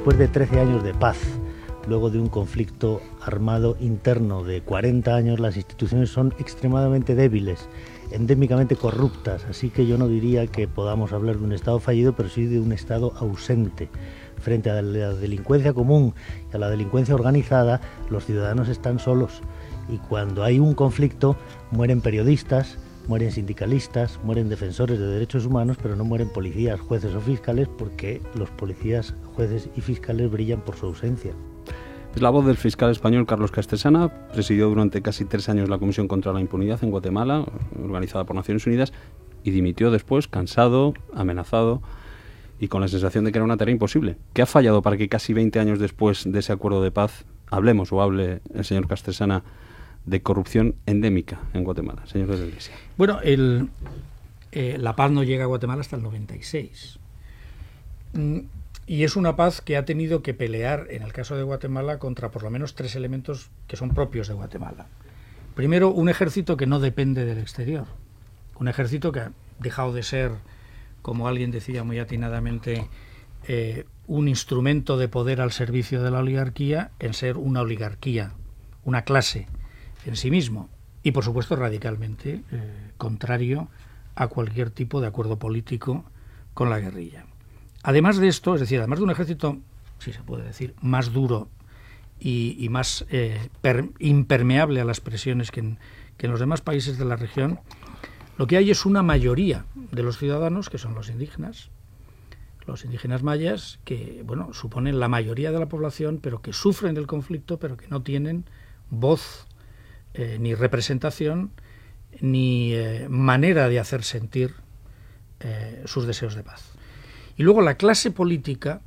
Después 0.08 0.26
de 0.26 0.32
13 0.32 0.60
años 0.60 0.82
de 0.82 0.94
paz, 0.94 1.18
luego 1.86 2.08
de 2.08 2.18
un 2.18 2.30
conflicto 2.30 3.02
armado 3.20 3.76
interno 3.78 4.42
de 4.42 4.62
40 4.62 5.14
años, 5.14 5.38
las 5.38 5.58
instituciones 5.58 6.08
son 6.08 6.32
extremadamente 6.38 7.14
débiles, 7.14 7.68
endémicamente 8.10 8.74
corruptas, 8.74 9.44
así 9.50 9.68
que 9.68 9.86
yo 9.86 9.98
no 9.98 10.08
diría 10.08 10.46
que 10.46 10.66
podamos 10.66 11.12
hablar 11.12 11.36
de 11.36 11.44
un 11.44 11.52
Estado 11.52 11.78
fallido, 11.78 12.14
pero 12.14 12.30
sí 12.30 12.46
de 12.46 12.58
un 12.58 12.72
Estado 12.72 13.12
ausente. 13.18 13.90
Frente 14.38 14.70
a 14.70 14.80
la 14.80 15.12
delincuencia 15.12 15.74
común 15.74 16.14
y 16.50 16.56
a 16.56 16.58
la 16.58 16.70
delincuencia 16.70 17.14
organizada, 17.14 17.82
los 18.08 18.24
ciudadanos 18.24 18.70
están 18.70 18.98
solos 18.98 19.42
y 19.90 19.98
cuando 19.98 20.42
hay 20.42 20.58
un 20.58 20.72
conflicto 20.72 21.36
mueren 21.70 22.00
periodistas, 22.00 22.78
mueren 23.08 23.32
sindicalistas, 23.32 24.20
mueren 24.22 24.48
defensores 24.48 24.98
de 24.98 25.06
derechos 25.06 25.46
humanos, 25.46 25.78
pero 25.82 25.96
no 25.96 26.04
mueren 26.04 26.28
policías, 26.28 26.78
jueces 26.78 27.14
o 27.14 27.20
fiscales 27.20 27.66
porque 27.66 28.20
los 28.34 28.50
policías, 28.50 29.14
jueces 29.34 29.68
y 29.74 29.80
fiscales 29.80 30.30
brillan 30.30 30.60
por 30.60 30.76
su 30.76 30.86
ausencia. 30.86 31.32
Es 32.14 32.22
la 32.22 32.30
voz 32.30 32.46
del 32.46 32.56
fiscal 32.56 32.90
español 32.90 33.26
Carlos 33.26 33.50
Castesana, 33.50 34.28
presidió 34.32 34.68
durante 34.68 35.02
casi 35.02 35.24
tres 35.24 35.48
años 35.48 35.68
la 35.68 35.78
Comisión 35.78 36.06
contra 36.06 36.32
la 36.32 36.40
Impunidad 36.40 36.82
en 36.84 36.90
Guatemala, 36.90 37.44
organizada 37.82 38.24
por 38.24 38.36
Naciones 38.36 38.66
Unidas, 38.66 38.92
y 39.42 39.50
dimitió 39.50 39.90
después, 39.90 40.28
cansado, 40.28 40.94
amenazado 41.14 41.80
y 42.60 42.68
con 42.68 42.80
la 42.80 42.88
sensación 42.88 43.24
de 43.24 43.32
que 43.32 43.38
era 43.38 43.44
una 43.44 43.56
tarea 43.56 43.72
imposible. 43.72 44.16
¿Qué 44.34 44.42
ha 44.42 44.46
fallado 44.46 44.82
para 44.82 44.96
que 44.96 45.08
casi 45.08 45.32
20 45.32 45.60
años 45.60 45.78
después 45.78 46.30
de 46.30 46.38
ese 46.40 46.52
acuerdo 46.52 46.82
de 46.82 46.90
paz 46.90 47.24
hablemos 47.50 47.92
o 47.92 48.02
hable 48.02 48.40
el 48.52 48.64
señor 48.64 48.88
Castesana 48.88 49.44
de 50.06 50.22
corrupción 50.22 50.74
endémica 50.86 51.40
en 51.52 51.64
Guatemala, 51.64 52.06
señor 52.06 52.28
de 52.28 52.38
la 52.38 52.46
Iglesia? 52.46 52.74
Bueno, 52.96 53.20
eh, 53.22 54.76
la 54.78 54.96
paz 54.96 55.10
no 55.10 55.22
llega 55.22 55.44
a 55.44 55.46
Guatemala 55.46 55.80
hasta 55.80 55.96
el 55.96 56.02
96. 56.02 56.98
Mm, 58.14 58.38
y 58.86 59.04
es 59.04 59.16
una 59.16 59.36
paz 59.36 59.60
que 59.60 59.76
ha 59.76 59.84
tenido 59.84 60.22
que 60.22 60.32
pelear, 60.32 60.86
en 60.88 61.02
el 61.02 61.12
caso 61.12 61.36
de 61.36 61.42
Guatemala, 61.42 61.98
contra 61.98 62.30
por 62.30 62.42
lo 62.42 62.50
menos 62.50 62.74
tres 62.74 62.96
elementos 62.96 63.50
que 63.66 63.76
son 63.76 63.90
propios 63.90 64.28
de 64.28 64.34
Guatemala. 64.34 64.86
Primero, 65.54 65.90
un 65.90 66.08
ejército 66.08 66.56
que 66.56 66.66
no 66.66 66.80
depende 66.80 67.26
del 67.26 67.38
exterior. 67.38 67.86
Un 68.58 68.68
ejército 68.68 69.12
que 69.12 69.20
ha 69.20 69.32
dejado 69.58 69.92
de 69.92 70.02
ser, 70.02 70.32
como 71.02 71.28
alguien 71.28 71.50
decía 71.50 71.84
muy 71.84 71.98
atinadamente, 71.98 72.88
eh, 73.46 73.84
un 74.06 74.26
instrumento 74.26 74.96
de 74.96 75.08
poder 75.08 75.42
al 75.42 75.52
servicio 75.52 76.02
de 76.02 76.10
la 76.10 76.20
oligarquía 76.20 76.92
en 76.98 77.12
ser 77.12 77.36
una 77.36 77.60
oligarquía, 77.60 78.32
una 78.84 79.02
clase 79.02 79.48
en 80.08 80.16
sí 80.16 80.30
mismo 80.30 80.68
y 81.02 81.12
por 81.12 81.24
supuesto 81.24 81.56
radicalmente 81.56 82.42
eh, 82.50 82.90
contrario 82.96 83.68
a 84.14 84.28
cualquier 84.28 84.70
tipo 84.70 85.00
de 85.00 85.06
acuerdo 85.06 85.38
político 85.38 86.04
con 86.54 86.70
la 86.70 86.80
guerrilla. 86.80 87.26
Además 87.82 88.16
de 88.18 88.28
esto, 88.28 88.54
es 88.54 88.60
decir, 88.60 88.78
además 88.78 88.98
de 88.98 89.04
un 89.04 89.10
ejército, 89.10 89.58
si 89.98 90.12
se 90.12 90.22
puede 90.22 90.44
decir, 90.44 90.74
más 90.80 91.12
duro 91.12 91.48
y, 92.18 92.66
más 92.70 93.06
eh, 93.10 93.48
impermeable 94.00 94.80
a 94.80 94.84
las 94.84 95.00
presiones 95.00 95.52
que 95.52 95.60
en, 95.60 95.78
que 96.16 96.26
en 96.26 96.32
los 96.32 96.40
demás 96.40 96.60
países 96.60 96.98
de 96.98 97.04
la 97.04 97.16
región, 97.16 97.60
lo 98.36 98.46
que 98.46 98.56
hay 98.56 98.70
es 98.70 98.84
una 98.84 99.02
mayoría 99.02 99.66
de 99.74 100.02
los 100.02 100.18
ciudadanos, 100.18 100.68
que 100.68 100.78
son 100.78 100.94
los 100.94 101.08
indígenas, 101.10 101.70
los 102.66 102.84
indígenas 102.84 103.22
mayas, 103.22 103.80
que 103.84 104.22
bueno, 104.24 104.52
suponen 104.52 105.00
la 105.00 105.08
mayoría 105.08 105.52
de 105.52 105.58
la 105.58 105.68
población, 105.68 106.18
pero 106.22 106.42
que 106.42 106.52
sufren 106.52 106.94
del 106.94 107.06
conflicto, 107.06 107.58
pero 107.58 107.76
que 107.76 107.88
no 107.88 108.02
tienen 108.02 108.44
voz 108.90 109.47
eh, 110.14 110.38
ni 110.40 110.54
representación, 110.54 111.52
ni 112.20 112.72
eh, 112.72 113.06
manera 113.08 113.68
de 113.68 113.78
hacer 113.78 114.02
sentir 114.02 114.54
eh, 115.40 115.82
sus 115.84 116.06
deseos 116.06 116.34
de 116.34 116.42
paz. 116.42 116.72
Y 117.36 117.42
luego 117.42 117.60
la 117.60 117.76
clase 117.76 118.10
política 118.10 118.80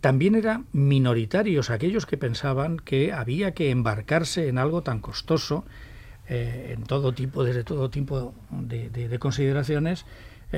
también 0.00 0.34
era 0.34 0.64
minoritarios, 0.72 1.70
aquellos 1.70 2.04
que 2.04 2.16
pensaban 2.16 2.78
que 2.78 3.12
había 3.12 3.54
que 3.54 3.70
embarcarse 3.70 4.48
en 4.48 4.58
algo 4.58 4.82
tan 4.82 4.98
costoso, 4.98 5.64
en 6.26 6.82
todo 6.82 7.12
tipo, 7.12 7.44
desde 7.44 7.62
todo 7.62 7.88
tipo 7.88 8.34
de, 8.50 9.16
consideraciones, 9.20 10.06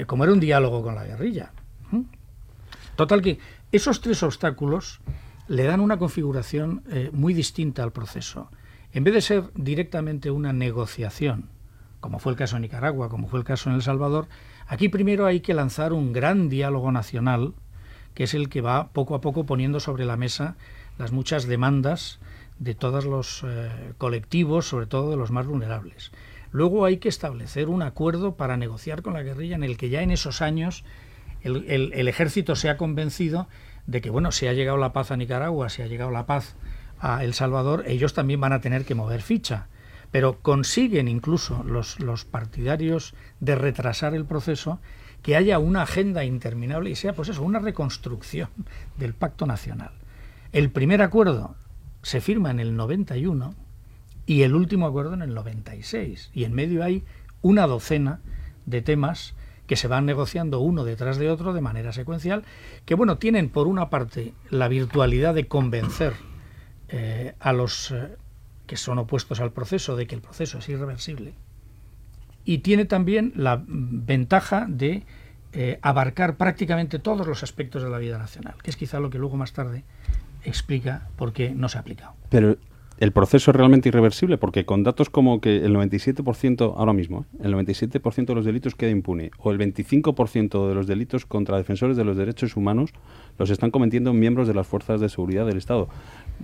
como 0.06 0.24
era 0.24 0.32
un 0.32 0.40
diálogo 0.40 0.82
con 0.82 0.94
la 0.94 1.04
guerrilla. 1.04 1.52
Total 2.96 3.20
que 3.20 3.38
esos 3.70 4.00
tres 4.00 4.22
obstáculos 4.22 5.02
le 5.46 5.64
dan 5.64 5.80
una 5.80 5.98
configuración 5.98 6.82
muy 7.12 7.34
distinta 7.34 7.82
al 7.82 7.92
proceso. 7.92 8.48
En 8.94 9.04
vez 9.04 9.14
de 9.14 9.22
ser 9.22 9.44
directamente 9.54 10.30
una 10.30 10.52
negociación, 10.52 11.48
como 12.00 12.18
fue 12.18 12.32
el 12.32 12.38
caso 12.38 12.56
en 12.56 12.62
Nicaragua, 12.62 13.08
como 13.08 13.26
fue 13.26 13.38
el 13.38 13.44
caso 13.44 13.70
en 13.70 13.76
El 13.76 13.82
Salvador, 13.82 14.28
aquí 14.66 14.90
primero 14.90 15.24
hay 15.24 15.40
que 15.40 15.54
lanzar 15.54 15.94
un 15.94 16.12
gran 16.12 16.50
diálogo 16.50 16.92
nacional, 16.92 17.54
que 18.14 18.24
es 18.24 18.34
el 18.34 18.50
que 18.50 18.60
va 18.60 18.88
poco 18.88 19.14
a 19.14 19.22
poco 19.22 19.46
poniendo 19.46 19.80
sobre 19.80 20.04
la 20.04 20.18
mesa 20.18 20.56
las 20.98 21.10
muchas 21.10 21.46
demandas 21.46 22.20
de 22.58 22.74
todos 22.74 23.06
los 23.06 23.44
eh, 23.46 23.70
colectivos, 23.96 24.68
sobre 24.68 24.86
todo 24.86 25.10
de 25.10 25.16
los 25.16 25.30
más 25.30 25.46
vulnerables. 25.46 26.12
Luego 26.50 26.84
hay 26.84 26.98
que 26.98 27.08
establecer 27.08 27.70
un 27.70 27.80
acuerdo 27.80 28.36
para 28.36 28.58
negociar 28.58 29.00
con 29.00 29.14
la 29.14 29.22
guerrilla 29.22 29.56
en 29.56 29.64
el 29.64 29.78
que 29.78 29.88
ya 29.88 30.02
en 30.02 30.10
esos 30.10 30.42
años 30.42 30.84
el, 31.40 31.64
el 31.94 32.08
ejército 32.08 32.56
se 32.56 32.68
ha 32.68 32.76
convencido 32.76 33.48
de 33.86 34.02
que, 34.02 34.10
bueno, 34.10 34.32
si 34.32 34.46
ha 34.48 34.52
llegado 34.52 34.76
la 34.76 34.92
paz 34.92 35.10
a 35.10 35.16
Nicaragua, 35.16 35.70
si 35.70 35.80
ha 35.80 35.86
llegado 35.86 36.10
la 36.10 36.26
paz 36.26 36.56
a 37.02 37.24
El 37.24 37.34
Salvador, 37.34 37.82
ellos 37.86 38.14
también 38.14 38.40
van 38.40 38.52
a 38.52 38.60
tener 38.60 38.84
que 38.84 38.94
mover 38.94 39.20
ficha. 39.20 39.66
Pero 40.12 40.38
consiguen 40.40 41.08
incluso 41.08 41.64
los, 41.64 41.98
los 42.00 42.24
partidarios 42.24 43.14
de 43.40 43.56
retrasar 43.56 44.14
el 44.14 44.24
proceso 44.24 44.78
que 45.22 45.36
haya 45.36 45.58
una 45.58 45.82
agenda 45.82 46.24
interminable 46.24 46.90
y 46.90 46.96
sea 46.96 47.12
pues 47.12 47.28
eso, 47.28 47.42
una 47.42 47.58
reconstrucción 47.58 48.48
del 48.96 49.14
pacto 49.14 49.46
nacional. 49.46 49.90
El 50.52 50.70
primer 50.70 51.02
acuerdo 51.02 51.56
se 52.02 52.20
firma 52.20 52.50
en 52.50 52.60
el 52.60 52.76
91 52.76 53.54
y 54.26 54.42
el 54.42 54.54
último 54.54 54.86
acuerdo 54.86 55.14
en 55.14 55.22
el 55.22 55.34
96 55.34 56.30
y 56.32 56.44
en 56.44 56.52
medio 56.52 56.84
hay 56.84 57.04
una 57.40 57.66
docena 57.66 58.20
de 58.66 58.80
temas 58.80 59.34
que 59.66 59.76
se 59.76 59.88
van 59.88 60.06
negociando 60.06 60.60
uno 60.60 60.84
detrás 60.84 61.16
de 61.18 61.30
otro 61.30 61.52
de 61.52 61.60
manera 61.60 61.92
secuencial, 61.92 62.44
que 62.84 62.94
bueno, 62.94 63.18
tienen 63.18 63.48
por 63.48 63.66
una 63.66 63.90
parte 63.90 64.34
la 64.50 64.68
virtualidad 64.68 65.34
de 65.34 65.48
convencer 65.48 66.14
eh, 66.94 67.34
a 67.40 67.54
los 67.54 67.90
eh, 67.90 68.16
que 68.66 68.76
son 68.76 68.98
opuestos 68.98 69.40
al 69.40 69.50
proceso 69.50 69.96
de 69.96 70.06
que 70.06 70.14
el 70.14 70.20
proceso 70.20 70.58
es 70.58 70.68
irreversible 70.68 71.32
y 72.44 72.58
tiene 72.58 72.84
también 72.84 73.32
la 73.34 73.62
ventaja 73.66 74.66
de 74.68 75.04
eh, 75.54 75.78
abarcar 75.80 76.36
prácticamente 76.36 76.98
todos 76.98 77.26
los 77.26 77.42
aspectos 77.42 77.82
de 77.82 77.88
la 77.88 77.96
vida 77.96 78.18
nacional, 78.18 78.54
que 78.62 78.70
es 78.70 78.76
quizá 78.76 79.00
lo 79.00 79.08
que 79.08 79.18
luego 79.18 79.38
más 79.38 79.54
tarde 79.54 79.84
explica 80.44 81.08
por 81.16 81.32
qué 81.32 81.54
no 81.54 81.70
se 81.70 81.78
ha 81.78 81.80
aplicado. 81.80 82.12
Pero 82.28 82.58
el 82.98 83.10
proceso 83.10 83.50
es 83.50 83.56
realmente 83.56 83.88
irreversible 83.88 84.38
porque 84.38 84.64
con 84.64 84.82
datos 84.82 85.10
como 85.10 85.40
que 85.40 85.64
el 85.64 85.74
97% 85.74 86.74
ahora 86.76 86.92
mismo, 86.92 87.26
el 87.42 87.52
97% 87.52 88.26
de 88.26 88.34
los 88.34 88.44
delitos 88.44 88.74
queda 88.74 88.90
impune 88.90 89.30
o 89.38 89.50
el 89.50 89.58
25% 89.58 90.68
de 90.68 90.74
los 90.74 90.86
delitos 90.86 91.26
contra 91.26 91.56
defensores 91.56 91.96
de 91.96 92.04
los 92.04 92.16
derechos 92.16 92.56
humanos 92.56 92.90
los 93.38 93.50
están 93.50 93.72
cometiendo 93.72 94.12
miembros 94.12 94.46
de 94.46 94.54
las 94.54 94.66
fuerzas 94.66 95.00
de 95.00 95.08
seguridad 95.08 95.46
del 95.46 95.56
Estado. 95.56 95.88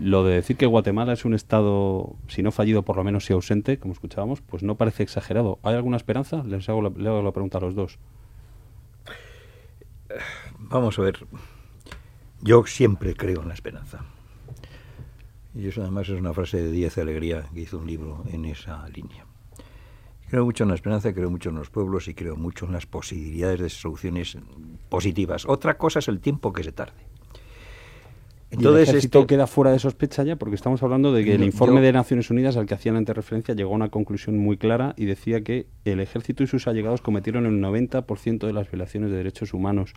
Lo 0.01 0.23
de 0.23 0.35
decir 0.35 0.57
que 0.57 0.67
Guatemala 0.67 1.13
es 1.13 1.25
un 1.25 1.35
Estado, 1.35 2.15
si 2.29 2.43
no 2.43 2.53
fallido, 2.53 2.83
por 2.83 2.97
lo 2.97 3.05
menos 3.05 3.25
si 3.25 3.33
ausente, 3.33 3.79
como 3.79 3.93
escuchábamos, 3.93 4.41
pues 4.41 4.63
no 4.63 4.77
parece 4.77 5.03
exagerado. 5.03 5.59
¿Hay 5.65 5.75
alguna 5.75 5.97
esperanza? 5.97 6.45
Les 6.45 6.69
hago 6.69 6.83
la, 6.83 6.89
hago 6.89 7.23
la 7.23 7.33
pregunta 7.33 7.59
a 7.59 7.61
los 7.63 7.75
dos. 7.75 7.99
Vamos 10.59 10.99
a 10.99 11.03
ver. 11.03 11.27
Yo 12.41 12.65
siempre 12.65 13.15
creo 13.15 13.43
en 13.43 13.49
la 13.49 13.55
esperanza. 13.55 14.05
Y 15.55 15.67
eso 15.67 15.83
además 15.83 16.09
es 16.09 16.21
una 16.21 16.33
frase 16.33 16.59
de 16.59 16.71
Díaz 16.71 16.95
de 16.95 17.03
Alegría, 17.03 17.47
que 17.53 17.63
hizo 17.63 17.79
un 17.79 17.87
libro 17.87 18.23
en 18.31 18.45
esa 18.45 18.89
línea. 18.91 19.27
Creo 20.29 20.45
mucho 20.45 20.63
en 20.63 20.69
la 20.69 20.77
esperanza, 20.77 21.13
creo 21.13 21.31
mucho 21.31 21.49
en 21.49 21.57
los 21.57 21.71
pueblos 21.71 22.07
y 22.07 22.15
creo 22.15 22.37
mucho 22.37 22.67
en 22.67 22.73
las 22.73 22.87
posibilidades 22.87 23.61
de 23.61 23.71
soluciones 23.71 24.39
positivas. 24.89 25.47
Otra 25.47 25.79
cosa 25.79 25.99
es 25.99 26.07
el 26.07 26.21
tiempo 26.21 26.53
que 26.53 26.63
se 26.63 26.71
tarde. 26.71 27.09
Entonces, 28.51 28.95
esto 28.95 29.27
queda 29.27 29.47
fuera 29.47 29.73
de 29.73 29.79
sospecha 29.79 30.23
ya, 30.23 30.37
porque 30.37 30.55
estamos 30.55 30.83
hablando 30.83 31.13
de 31.13 31.25
que 31.25 31.35
el 31.35 31.45
informe 31.45 31.81
de 31.81 31.93
Naciones 31.93 32.31
Unidas 32.31 32.57
al 32.57 32.67
que 32.67 32.75
hacían 32.75 32.97
antes 32.97 33.15
referencia 33.15 33.55
llegó 33.55 33.73
a 33.73 33.77
una 33.77 33.91
conclusión 33.91 34.39
muy 34.39 34.57
clara 34.57 34.95
y 34.97 35.05
decía 35.05 35.43
que 35.43 35.67
el 35.85 36.01
ejército 36.01 36.43
y 36.43 36.47
sus 36.47 36.67
allegados 36.67 37.03
cometieron 37.03 37.45
el 37.45 37.61
90% 37.61 38.47
de 38.47 38.53
las 38.53 38.71
violaciones 38.71 39.11
de 39.11 39.17
derechos 39.17 39.53
humanos 39.53 39.93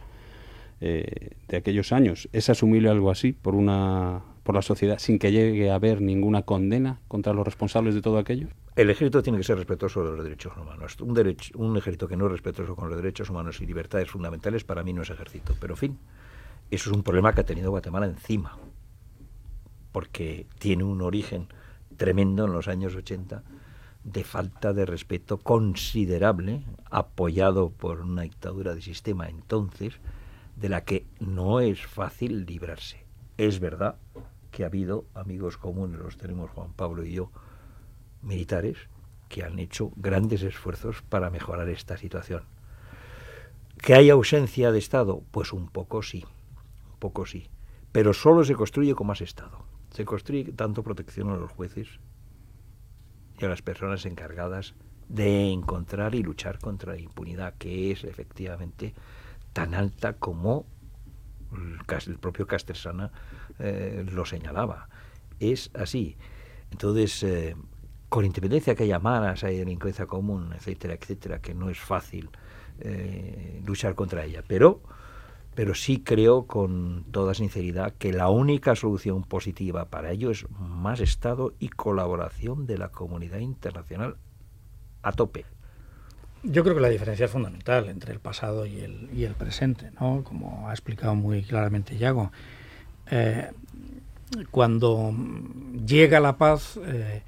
eh, 0.82 1.32
de 1.47 1.58
aquellos 1.58 1.93
años. 1.93 2.28
¿Es 2.34 2.49
asumible 2.49 2.89
algo 2.89 3.10
así 3.10 3.32
por 3.32 3.56
una 3.56 4.24
por 4.43 4.56
la 4.56 4.62
sociedad 4.62 4.97
sin 4.97 5.20
que 5.20 5.32
llegue 5.32 5.70
a 5.70 5.76
haber 5.76 6.02
ninguna 6.02 6.41
condena 6.41 6.99
contra 7.08 7.34
los 7.34 7.45
responsables 7.45 7.93
de 7.93 8.02
todo 8.02 8.18
aquello? 8.18 8.47
El 8.76 8.89
ejército 8.89 9.22
tiene 9.22 9.38
que 9.38 9.43
ser 9.43 9.58
respetuoso 9.58 10.04
de 10.04 10.12
los 10.16 10.24
derechos 10.24 10.54
humanos. 10.58 10.99
Un, 10.99 11.14
derecho, 11.14 11.58
un 11.58 11.78
ejército 11.78 12.08
que 12.08 12.18
no 12.18 12.26
es 12.26 12.32
respetuoso 12.32 12.76
con 12.76 12.89
los 12.89 12.97
derechos 12.97 13.30
humanos 13.30 13.62
y 13.62 13.66
libertades 13.66 14.10
fundamentales 14.10 14.64
para 14.64 14.84
mí 14.84 14.93
no 14.93 15.04
es 15.04 15.10
ejército. 15.10 15.54
Pero, 15.60 15.74
en 15.74 15.78
fin, 15.78 15.97
eso 16.72 16.89
es 16.89 16.95
un 16.95 17.03
problema 17.03 17.34
que 17.34 17.41
ha 17.41 17.45
tenido 17.45 17.69
Guatemala 17.72 18.05
encima, 18.05 18.57
porque 19.91 20.47
tiene 20.57 20.84
un 20.84 21.01
origen 21.01 21.47
tremendo 21.97 22.45
en 22.45 22.53
los 22.53 22.67
años 22.67 22.95
80 22.95 23.43
de 24.03 24.24
falta 24.24 24.74
de 24.74 24.86
respeto 24.86 25.38
considerable, 25.38 26.63
apoyado 26.89 27.69
por 27.69 28.01
una 28.01 28.24
dictadura 28.24 28.74
de 28.74 28.82
sistema 28.82 29.30
entonces, 29.30 29.99
de 30.55 30.69
la 30.69 30.84
que 30.84 31.05
no 31.19 31.59
es 31.59 31.86
fácil 31.86 32.45
librarse. 32.45 33.05
Es 33.38 33.59
verdad 33.59 33.97
que 34.49 34.63
ha 34.63 34.67
habido 34.67 35.05
amigos 35.13 35.57
comunes, 35.57 35.99
los 35.99 36.17
tenemos 36.17 36.49
Juan 36.51 36.74
Pablo 36.74 37.05
y 37.05 37.13
yo, 37.13 37.32
militares, 38.22 38.78
que 39.30 39.43
han 39.43 39.59
hecho 39.59 39.91
grandes 39.95 40.41
esfuerzos 40.43 41.01
para 41.01 41.30
mejorar 41.30 41.69
esta 41.69 41.97
situación. 41.97 42.43
¿Que 43.78 43.93
hay 43.93 44.09
ausencia 44.09 44.72
de 44.72 44.80
Estado? 44.80 45.22
Pues 45.32 45.53
un 45.53 45.67
poco 45.67 46.03
sí, 46.03 46.26
poco 47.02 47.26
sí. 47.26 47.49
Pero 47.91 48.14
solo 48.14 48.45
se 48.45 48.56
construye 48.56 48.95
con 48.95 49.08
más 49.08 49.20
Estado. 49.20 49.66
Se 49.89 50.06
construye 50.06 50.54
tanto 50.54 50.84
protección 50.84 51.30
a 51.32 51.36
los 51.36 51.52
jueces 51.52 51.99
y 53.38 53.43
a 53.43 53.49
las 53.49 53.62
personas 53.62 54.06
encargadas 54.06 54.74
de 55.10 55.52
encontrar 55.52 56.16
y 56.16 56.24
luchar 56.24 56.60
contra 56.60 56.93
la 56.93 57.02
impunidad, 57.02 57.56
que 57.58 57.91
es 57.91 58.06
efectivamente 58.06 58.93
tan 59.52 59.74
alta 59.74 60.14
como 60.14 60.66
el 62.08 62.18
propio 62.18 62.47
Castresana 62.47 63.12
eh, 63.60 64.06
lo 64.10 64.24
señalaba. 64.26 64.88
Es 65.39 65.70
así. 65.74 66.16
Entonces, 66.72 67.24
eh, 67.24 67.56
con 68.08 68.24
independencia 68.26 68.76
que 68.76 68.84
haya 68.84 68.99
malas, 68.99 69.43
hay 69.43 69.58
delincuencia 69.58 70.06
común, 70.06 70.54
etcétera, 70.56 70.93
etcétera, 70.93 71.39
que 71.39 71.54
no 71.54 71.70
es 71.70 71.80
fácil 71.80 72.30
eh, 72.80 73.62
luchar 73.66 73.95
contra 73.95 74.24
ella. 74.24 74.43
Pero, 74.47 74.82
pero 75.56 75.76
sí 75.76 76.02
creo 76.02 76.47
con 76.47 77.06
toda 77.12 77.34
sinceridad 77.34 77.93
que 77.93 78.14
la 78.14 78.30
única 78.30 78.76
solución 78.76 79.24
positiva 79.24 79.86
para 79.86 80.12
ello 80.12 80.32
es 80.32 80.45
más 80.49 80.99
Estado 81.02 81.54
y 81.60 81.70
colaboración 81.70 82.66
de 82.66 82.78
la 82.78 82.89
comunidad 82.89 83.39
internacional 83.39 84.16
a 85.02 85.12
tope. 85.12 85.45
Yo 86.43 86.64
creo 86.64 86.76
que 86.76 86.82
la 86.82 86.89
diferencia 86.89 87.26
es 87.26 87.32
fundamental 87.32 87.89
entre 87.89 88.14
el 88.14 88.20
pasado 88.20 88.66
y 88.66 88.80
el, 88.80 89.10
y 89.14 89.26
el 89.26 89.34
presente, 89.34 89.91
¿no? 89.99 90.24
como 90.24 90.70
ha 90.70 90.72
explicado 90.72 91.14
muy 91.16 91.43
claramente 91.43 91.97
Yago. 91.97 92.32
Eh, 93.12 93.52
cuando 94.49 95.14
llega 95.86 96.20
la 96.20 96.38
paz, 96.38 96.80
eh, 96.84 97.22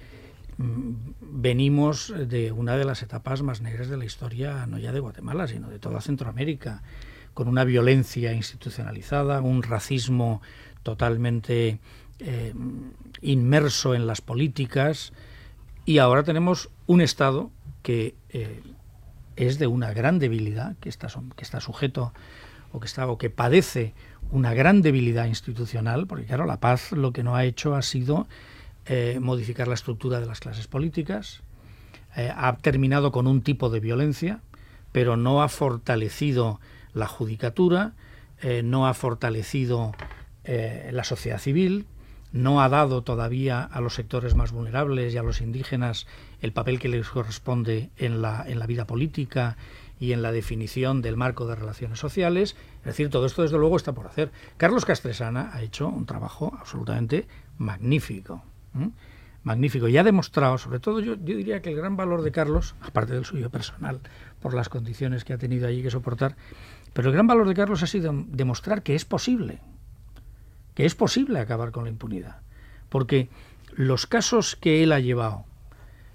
venimos 0.58 2.14
de 2.18 2.52
una 2.52 2.78
de 2.78 2.86
las 2.86 3.04
etapas 3.04 3.42
más 3.42 3.62
negras 3.62 3.90
de 3.90 3.98
la 3.98 4.06
historia, 4.06 4.66
no 4.66 4.80
ya 4.80 4.92
de 4.92 5.00
Guatemala, 5.00 5.48
sino 5.48 5.70
de 5.70 5.80
toda 5.80 6.02
Centroamérica, 6.02 6.82
con 7.34 7.48
una 7.48 7.64
violencia 7.64 8.34
institucionalizada, 8.34 9.42
un 9.42 9.64
racismo 9.64 10.42
totalmente 10.84 11.80
eh, 12.20 12.54
inmerso 13.22 13.96
en 13.96 14.08
las 14.08 14.22
políticas, 14.22 15.14
y 15.86 15.98
ahora 15.98 16.24
tenemos 16.24 16.70
un 16.88 17.02
Estado 17.02 17.52
que 17.82 18.16
es 19.36 19.60
de 19.60 19.68
una 19.68 19.94
gran 19.94 20.20
debilidad, 20.20 20.76
que 20.78 20.90
está, 20.90 21.10
sujeto 21.60 22.14
o 22.72 23.18
que, 23.18 23.30
padece 23.30 23.94
una 24.32 24.54
gran 24.54 24.82
debilidad 24.82 25.26
institucional, 25.26 26.08
porque 26.08 26.26
claro, 26.26 26.46
la 26.46 26.60
paz 26.60 26.92
lo 26.92 27.14
que 27.14 27.24
no 27.24 27.36
ha 27.36 27.46
hecho 27.46 27.76
ha 27.76 27.82
sido 27.82 28.28
eh, 28.86 29.20
modificar 29.22 29.68
la 29.68 29.76
estructura 29.76 30.20
de 30.20 30.26
las 30.26 30.40
clases 30.40 30.68
políticas, 30.68 31.42
eh, 32.16 32.32
ha 32.36 32.56
terminado 32.58 33.12
con 33.12 33.28
un 33.28 33.42
tipo 33.42 33.70
de 33.70 33.80
violencia, 33.80 34.42
pero 34.92 35.18
no 35.18 35.42
ha 35.42 35.50
fortalecido 35.50 36.60
la 36.94 37.08
judicatura, 37.08 37.94
eh, 38.42 38.62
no 38.64 38.88
ha 38.88 38.94
fortalecido 38.94 39.94
la 40.46 41.06
sociedad 41.06 41.40
civil, 41.40 41.86
no 42.34 42.62
ha 42.62 42.68
dado 42.68 43.04
todavía 43.04 43.64
a 43.64 43.80
los 43.80 43.94
sectores 43.94 44.36
más 44.36 44.52
vulnerables 44.52 45.14
y 45.14 45.18
a 45.18 45.24
los 45.24 45.40
indígenas 45.40 46.08
el 46.42 46.52
papel 46.52 46.80
que 46.80 46.90
les 46.90 47.08
corresponde 47.08 47.92
en 47.96 48.22
la, 48.22 48.44
en 48.46 48.60
la 48.60 48.68
vida 48.68 48.86
política 48.86 49.56
y 50.00 50.12
en 50.12 50.22
la 50.22 50.32
definición 50.32 51.02
del 51.02 51.16
marco 51.16 51.46
de 51.46 51.56
relaciones 51.56 52.00
sociales. 52.00 52.58
Es 52.80 52.86
decir, 52.86 53.10
todo 53.10 53.28
esto 53.28 53.44
desde 53.44 53.58
luego 53.58 53.78
está 53.78 53.94
por 53.94 54.08
hacer. 54.08 54.32
Carlos 54.58 54.84
Castresana 54.84 55.52
ha 55.54 55.62
hecho 55.62 55.88
un 55.88 56.06
trabajo 56.06 56.52
absolutamente 56.60 57.28
magnífico. 57.58 58.44
Magnífico. 59.44 59.88
Y 59.88 59.98
ha 59.98 60.04
demostrado, 60.04 60.58
sobre 60.58 60.80
todo 60.80 61.00
yo, 61.00 61.14
yo 61.14 61.38
diría 61.38 61.62
que 61.62 61.70
el 61.70 61.76
gran 61.76 61.96
valor 61.96 62.24
de 62.24 62.32
Carlos, 62.32 62.76
aparte 62.82 63.14
del 63.14 63.26
suyo 63.26 63.50
personal, 63.52 64.02
por 64.42 64.56
las 64.56 64.70
condiciones 64.70 65.24
que 65.24 65.34
ha 65.34 65.38
tenido 65.38 65.68
allí 65.68 65.84
que 65.84 65.92
soportar, 65.92 66.36
pero 66.94 67.10
el 67.10 67.14
gran 67.14 67.28
valor 67.28 67.48
de 67.48 67.56
Carlos 67.56 67.84
ha 67.84 67.88
sido 67.88 68.14
demostrar 68.28 68.84
que 68.84 68.96
es 68.96 69.04
posible, 69.04 69.60
que 70.76 70.86
es 70.86 70.96
posible 70.96 71.40
acabar 71.40 71.72
con 71.72 71.84
la 71.84 71.90
impunidad. 71.90 72.42
Porque 72.90 73.30
los 73.72 74.06
casos 74.06 74.56
que 74.56 74.84
él 74.84 74.92
ha 74.92 75.00
llevado, 75.00 75.46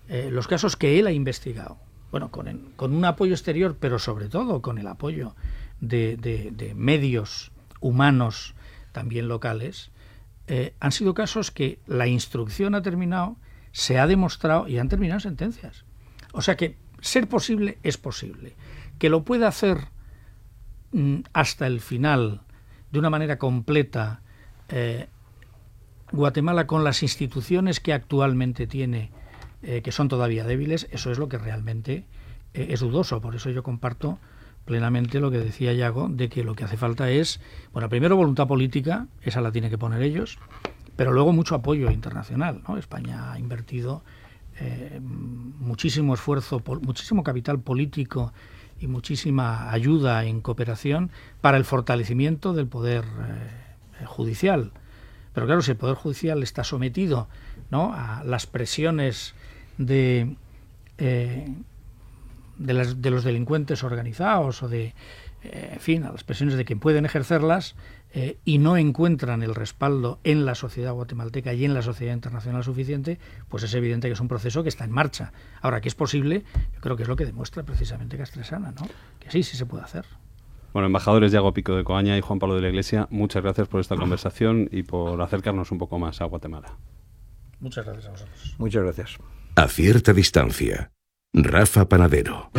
eh, 0.09 0.31
los 0.31 0.47
casos 0.47 0.77
que 0.77 0.99
él 0.99 1.07
ha 1.09 1.13
investigado, 1.13 1.79
bueno, 2.11 2.31
con, 2.31 2.49
un 2.95 3.05
apoyo 3.05 3.33
exterior, 3.33 3.77
pero 3.79 3.99
sobre 3.99 4.29
todo 4.29 4.63
con 4.63 4.79
el 4.79 4.87
apoyo 4.87 5.35
de, 5.81 6.73
medios 6.77 7.53
humanos 7.81 8.55
también 8.93 9.29
locales, 9.29 9.91
eh, 10.47 10.75
han 10.81 10.93
sido 10.93 11.13
casos 11.13 11.51
que 11.51 11.81
la 11.87 12.07
instrucción 12.07 12.75
ha 12.75 12.83
terminado, 12.83 13.37
se 13.73 13.99
ha 13.99 14.07
demostrado 14.07 14.69
y 14.69 14.79
han 14.79 14.89
terminado 14.89 15.21
sentencias. 15.21 15.85
O 16.33 16.41
sea 16.41 16.57
que 16.57 16.77
ser 17.01 17.29
posible 17.29 17.79
es 17.83 17.99
posible. 17.99 18.57
Que 18.99 19.11
lo 19.11 19.25
pueda 19.25 19.49
hacer 19.49 19.89
hasta 21.33 21.67
el 21.67 21.81
final, 21.81 22.41
de 22.91 22.99
una 22.99 23.11
manera 23.11 23.39
completa, 23.39 24.23
eh, 24.69 25.09
Guatemala 26.11 26.67
con 26.67 26.85
las 26.85 27.03
instituciones 27.03 27.81
que 27.81 27.93
actualmente 27.93 28.67
tiene, 28.67 29.11
eh, 29.63 29.83
que 29.83 29.93
son 29.93 30.09
todavía 30.09 30.45
débiles, 30.45 30.89
eso 30.91 31.11
es 31.11 31.19
lo 31.19 31.29
que 31.29 31.37
realmente 31.37 32.07
eh, 32.55 32.69
es 32.71 32.81
dudoso. 32.81 33.21
Por 33.21 33.35
eso 33.35 33.51
yo 33.51 33.63
comparto 33.63 34.19
plenamente 34.65 35.21
lo 35.21 35.31
que 35.31 35.39
decía 35.39 35.73
Yago, 35.75 36.09
de 36.09 36.29
que 36.29 36.45
lo 36.45 36.55
que 36.55 36.65
hace 36.65 36.77
falta 36.77 37.11
es, 37.11 37.41
bueno, 37.73 37.89
primero 37.89 38.17
voluntad 38.17 38.47
política, 38.47 39.07
esa 39.23 39.41
la 39.43 39.53
tiene 39.53 39.69
que 39.69 39.79
poner 39.79 40.03
ellos, 40.03 40.39
pero 40.97 41.13
luego 41.13 41.33
mucho 41.33 41.55
apoyo 41.55 41.91
internacional. 41.91 42.63
¿no? 42.67 42.77
España 42.77 43.33
ha 43.33 43.39
invertido 43.39 44.03
muchísimo 45.01 46.15
esfuerzo, 46.15 46.61
muchísimo 46.83 47.23
capital 47.23 47.61
político 47.61 48.33
y 48.81 48.87
muchísima 48.87 49.71
ayuda 49.73 50.25
en 50.25 50.41
cooperación 50.41 51.11
para 51.41 51.57
el 51.57 51.65
fortalecimiento 51.65 52.53
del 52.53 52.67
poder 52.67 53.05
judicial. 54.07 54.73
Pero 55.39 55.47
claro, 55.47 55.63
si 55.63 55.71
el 55.71 55.77
Poder 55.77 55.95
Judicial 55.95 56.43
está 56.43 56.65
sometido 56.65 57.29
¿no? 57.71 57.93
a 57.95 58.25
las 58.25 58.49
presiones 58.49 59.35
de, 59.77 60.35
eh, 60.99 61.49
de, 62.59 63.11
los 63.11 63.25
delincuentes 63.25 63.85
organizados 63.85 64.65
o 64.65 64.69
de, 64.69 64.95
eh, 65.45 65.71
en 65.75 65.79
fin, 65.79 66.03
a 66.03 66.11
las 66.11 66.25
presiones 66.25 66.57
de 66.57 66.65
quien 66.65 66.81
pueden 66.81 67.07
ejercerlas 67.07 67.77
eh, 68.13 68.39
y 68.45 68.59
no 68.59 68.77
encuentran 68.77 69.43
el 69.43 69.55
respaldo 69.55 70.19
en 70.25 70.47
la 70.47 70.55
sociedad 70.55 70.93
guatemalteca 70.93 71.53
y 71.53 71.65
en 71.65 71.75
la 71.75 71.83
sociedad 71.83 72.15
internacional 72.15 72.65
suficiente, 72.65 73.19
pues 73.49 73.63
es 73.63 73.75
evidente 73.75 74.09
que 74.09 74.15
es 74.15 74.21
un 74.21 74.29
proceso 74.29 74.63
que 74.63 74.69
está 74.69 74.85
en 74.85 74.93
marcha. 74.93 75.33
Ahora, 75.61 75.81
que 75.81 75.89
es 75.89 75.95
posible, 75.95 76.45
yo 76.75 76.81
creo 76.81 76.97
que 76.97 77.03
es 77.03 77.09
lo 77.09 77.17
que 77.17 77.27
demuestra 77.27 77.63
precisamente 77.65 78.17
Castresana, 78.17 78.73
¿no? 78.73 78.89
que 79.19 79.31
sí, 79.31 79.43
sí 79.43 79.57
se 79.57 79.67
puede 79.67 79.85
hacer. 79.85 80.07
Bueno, 80.73 80.87
embajadores 80.87 81.33
Diego 81.33 81.53
Pico 81.53 81.75
de 81.75 81.85
Coaña 81.85 82.17
y 82.17 82.21
Juan 82.21 82.39
Pablo 82.39 82.55
de 82.55 82.63
la 82.63 82.69
Iglesia, 82.69 83.09
muchas 83.11 83.43
gracias 83.43 83.69
por 83.69 83.81
esta 83.81 83.97
conversación 83.97 84.69
y 84.73 84.83
por 84.83 85.21
acercarnos 85.21 85.71
un 85.71 85.79
poco 85.79 85.99
más 85.99 86.21
a 86.21 86.25
Guatemala. 86.25 86.77
Muchas 87.61 87.85
gracias 87.85 88.07
a 88.07 88.11
vosotros. 88.11 88.55
Muchas 88.59 88.83
gracias. 88.83 89.19
A 89.57 89.67
cierta 89.67 90.13
distancia, 90.13 90.93
Rafa 91.35 91.89
Panadero. 91.89 92.51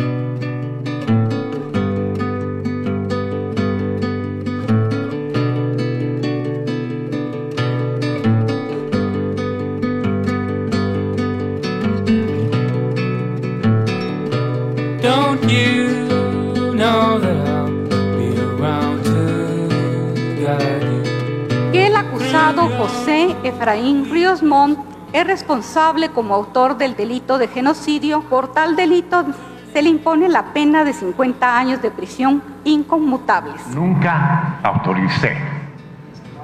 José 22.68 23.34
Efraín 23.42 24.10
Ríos 24.10 24.42
Montt 24.42 24.78
es 25.12 25.26
responsable 25.26 26.10
como 26.10 26.34
autor 26.34 26.76
del 26.76 26.94
delito 26.94 27.38
de 27.38 27.48
genocidio. 27.48 28.22
Por 28.22 28.52
tal 28.52 28.76
delito 28.76 29.24
se 29.72 29.82
le 29.82 29.88
impone 29.88 30.28
la 30.28 30.52
pena 30.52 30.84
de 30.84 30.92
50 30.92 31.56
años 31.56 31.80
de 31.80 31.90
prisión 31.90 32.42
inconmutables. 32.64 33.66
Nunca 33.68 34.58
autoricé, 34.62 35.36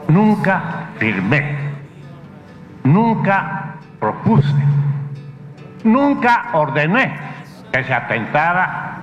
nunca 0.08 0.88
firmé, 0.98 1.74
nunca 2.82 3.76
propuse, 4.00 4.54
nunca 5.84 6.50
ordené 6.54 7.14
que 7.70 7.84
se 7.84 7.92
atentara 7.92 9.02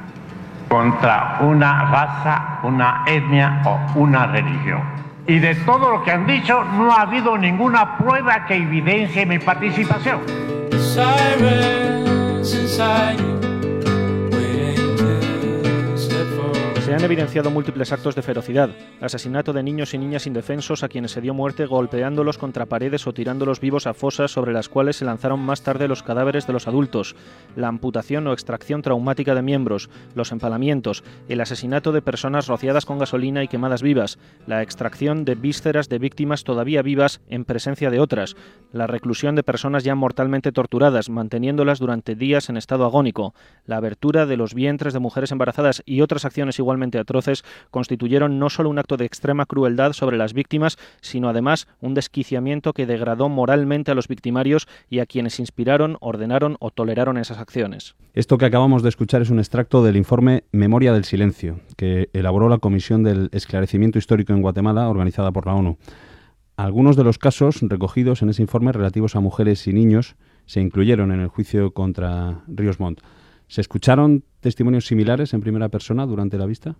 contra 0.67 1.37
una 1.41 1.85
raza, 1.91 2.59
una 2.63 3.03
etnia 3.05 3.61
o 3.65 3.99
una 3.99 4.25
religión. 4.25 4.81
Y 5.25 5.39
de 5.39 5.55
todo 5.55 5.89
lo 5.89 6.03
que 6.03 6.11
han 6.11 6.27
dicho, 6.27 6.63
no 6.63 6.91
ha 6.91 7.01
habido 7.01 7.37
ninguna 7.37 7.97
prueba 7.97 8.45
que 8.45 8.55
evidencie 8.55 9.25
mi 9.25 9.39
participación. 9.39 10.19
Se 16.93 16.97
han 16.97 17.05
evidenciado 17.05 17.49
múltiples 17.49 17.91
actos 17.91 18.13
de 18.13 18.21
ferocidad, 18.21 18.69
asesinato 19.01 19.51
de 19.51 19.63
niños 19.63 19.95
y 19.95 19.97
niñas 19.97 20.27
indefensos 20.27 20.83
a 20.83 20.89
quienes 20.89 21.09
se 21.09 21.21
dio 21.21 21.33
muerte 21.33 21.65
golpeándolos 21.65 22.37
contra 22.37 22.67
paredes 22.67 23.07
o 23.07 23.13
tirándolos 23.15 23.59
vivos 23.59 23.87
a 23.87 23.95
fosas 23.95 24.29
sobre 24.29 24.53
las 24.53 24.69
cuales 24.69 24.97
se 24.97 25.05
lanzaron 25.05 25.39
más 25.39 25.63
tarde 25.63 25.87
los 25.87 26.03
cadáveres 26.03 26.45
de 26.45 26.53
los 26.53 26.67
adultos, 26.67 27.15
la 27.55 27.67
amputación 27.67 28.27
o 28.27 28.33
extracción 28.33 28.83
traumática 28.83 29.33
de 29.33 29.41
miembros, 29.41 29.89
los 30.13 30.31
empalamientos, 30.31 31.03
el 31.27 31.41
asesinato 31.41 31.93
de 31.93 32.03
personas 32.03 32.45
rociadas 32.45 32.85
con 32.85 32.99
gasolina 32.99 33.43
y 33.43 33.47
quemadas 33.47 33.81
vivas, 33.81 34.19
la 34.45 34.61
extracción 34.61 35.25
de 35.25 35.33
vísceras 35.33 35.89
de 35.89 35.97
víctimas 35.97 36.43
todavía 36.43 36.83
vivas 36.83 37.21
en 37.27 37.43
presencia 37.43 37.89
de 37.89 38.01
otras, 38.01 38.35
la 38.71 38.85
reclusión 38.85 39.33
de 39.33 39.41
personas 39.41 39.83
ya 39.83 39.95
mortalmente 39.95 40.51
torturadas, 40.51 41.09
manteniéndolas 41.09 41.79
durante 41.79 42.13
días 42.13 42.49
en 42.49 42.57
estado 42.57 42.85
agónico, 42.85 43.33
la 43.65 43.77
abertura 43.77 44.27
de 44.27 44.37
los 44.37 44.53
vientres 44.53 44.93
de 44.93 44.99
mujeres 44.99 45.31
embarazadas 45.31 45.81
y 45.87 46.01
otras 46.01 46.25
acciones 46.25 46.59
igualmente 46.59 46.82
atroces 46.91 47.43
constituyeron 47.71 48.39
no 48.39 48.49
solo 48.49 48.69
un 48.69 48.79
acto 48.79 48.97
de 48.97 49.05
extrema 49.05 49.45
crueldad 49.45 49.93
sobre 49.93 50.17
las 50.17 50.33
víctimas, 50.33 50.77
sino 51.01 51.29
además 51.29 51.67
un 51.81 51.93
desquiciamiento 51.93 52.73
que 52.73 52.85
degradó 52.85 53.29
moralmente 53.29 53.91
a 53.91 53.95
los 53.95 54.07
victimarios 54.07 54.67
y 54.89 54.99
a 54.99 55.05
quienes 55.05 55.39
inspiraron, 55.39 55.97
ordenaron 55.99 56.57
o 56.59 56.71
toleraron 56.71 57.17
esas 57.17 57.37
acciones. 57.37 57.95
Esto 58.13 58.37
que 58.37 58.45
acabamos 58.45 58.83
de 58.83 58.89
escuchar 58.89 59.21
es 59.21 59.29
un 59.29 59.39
extracto 59.39 59.83
del 59.83 59.97
informe 59.97 60.43
Memoria 60.51 60.93
del 60.93 61.05
Silencio, 61.05 61.59
que 61.77 62.09
elaboró 62.13 62.49
la 62.49 62.59
Comisión 62.59 63.03
del 63.03 63.29
Esclarecimiento 63.31 63.97
Histórico 63.97 64.33
en 64.33 64.41
Guatemala, 64.41 64.89
organizada 64.89 65.31
por 65.31 65.45
la 65.45 65.55
ONU. 65.55 65.77
Algunos 66.55 66.95
de 66.95 67.03
los 67.03 67.17
casos 67.17 67.61
recogidos 67.61 68.21
en 68.21 68.29
ese 68.29 68.43
informe 68.43 68.71
relativos 68.71 69.15
a 69.15 69.19
mujeres 69.19 69.65
y 69.67 69.73
niños 69.73 70.15
se 70.45 70.61
incluyeron 70.61 71.11
en 71.11 71.19
el 71.19 71.27
juicio 71.27 71.71
contra 71.73 72.43
Ríos 72.47 72.79
Montt. 72.79 73.01
¿Se 73.47 73.61
escucharon 73.61 74.23
testimonios 74.39 74.85
similares 74.85 75.33
en 75.33 75.41
primera 75.41 75.69
persona 75.69 76.05
durante 76.05 76.37
la 76.37 76.45
vista? 76.45 76.75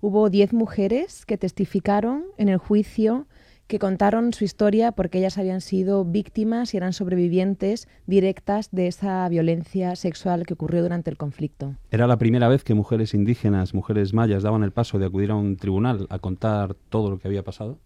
Hubo 0.00 0.28
diez 0.28 0.52
mujeres 0.52 1.24
que 1.24 1.38
testificaron 1.38 2.24
en 2.36 2.48
el 2.48 2.58
juicio 2.58 3.26
que 3.66 3.78
contaron 3.78 4.32
su 4.32 4.44
historia 4.44 4.92
porque 4.92 5.18
ellas 5.18 5.38
habían 5.38 5.60
sido 5.60 6.04
víctimas 6.04 6.74
y 6.74 6.76
eran 6.76 6.92
sobrevivientes 6.92 7.88
directas 8.06 8.68
de 8.70 8.88
esa 8.88 9.26
violencia 9.28 9.96
sexual 9.96 10.44
que 10.44 10.54
ocurrió 10.54 10.82
durante 10.82 11.10
el 11.10 11.16
conflicto. 11.16 11.74
Era 11.90 12.06
la 12.06 12.18
primera 12.18 12.48
vez 12.48 12.62
que 12.62 12.74
mujeres 12.74 13.14
indígenas, 13.14 13.72
mujeres 13.72 14.12
mayas, 14.12 14.42
daban 14.42 14.64
el 14.64 14.72
paso 14.72 14.98
de 14.98 15.06
acudir 15.06 15.30
a 15.30 15.36
un 15.36 15.56
tribunal 15.56 16.06
a 16.10 16.18
contar 16.18 16.74
todo 16.74 17.10
lo 17.10 17.18
que 17.18 17.28
había 17.28 17.42
pasado. 17.42 17.78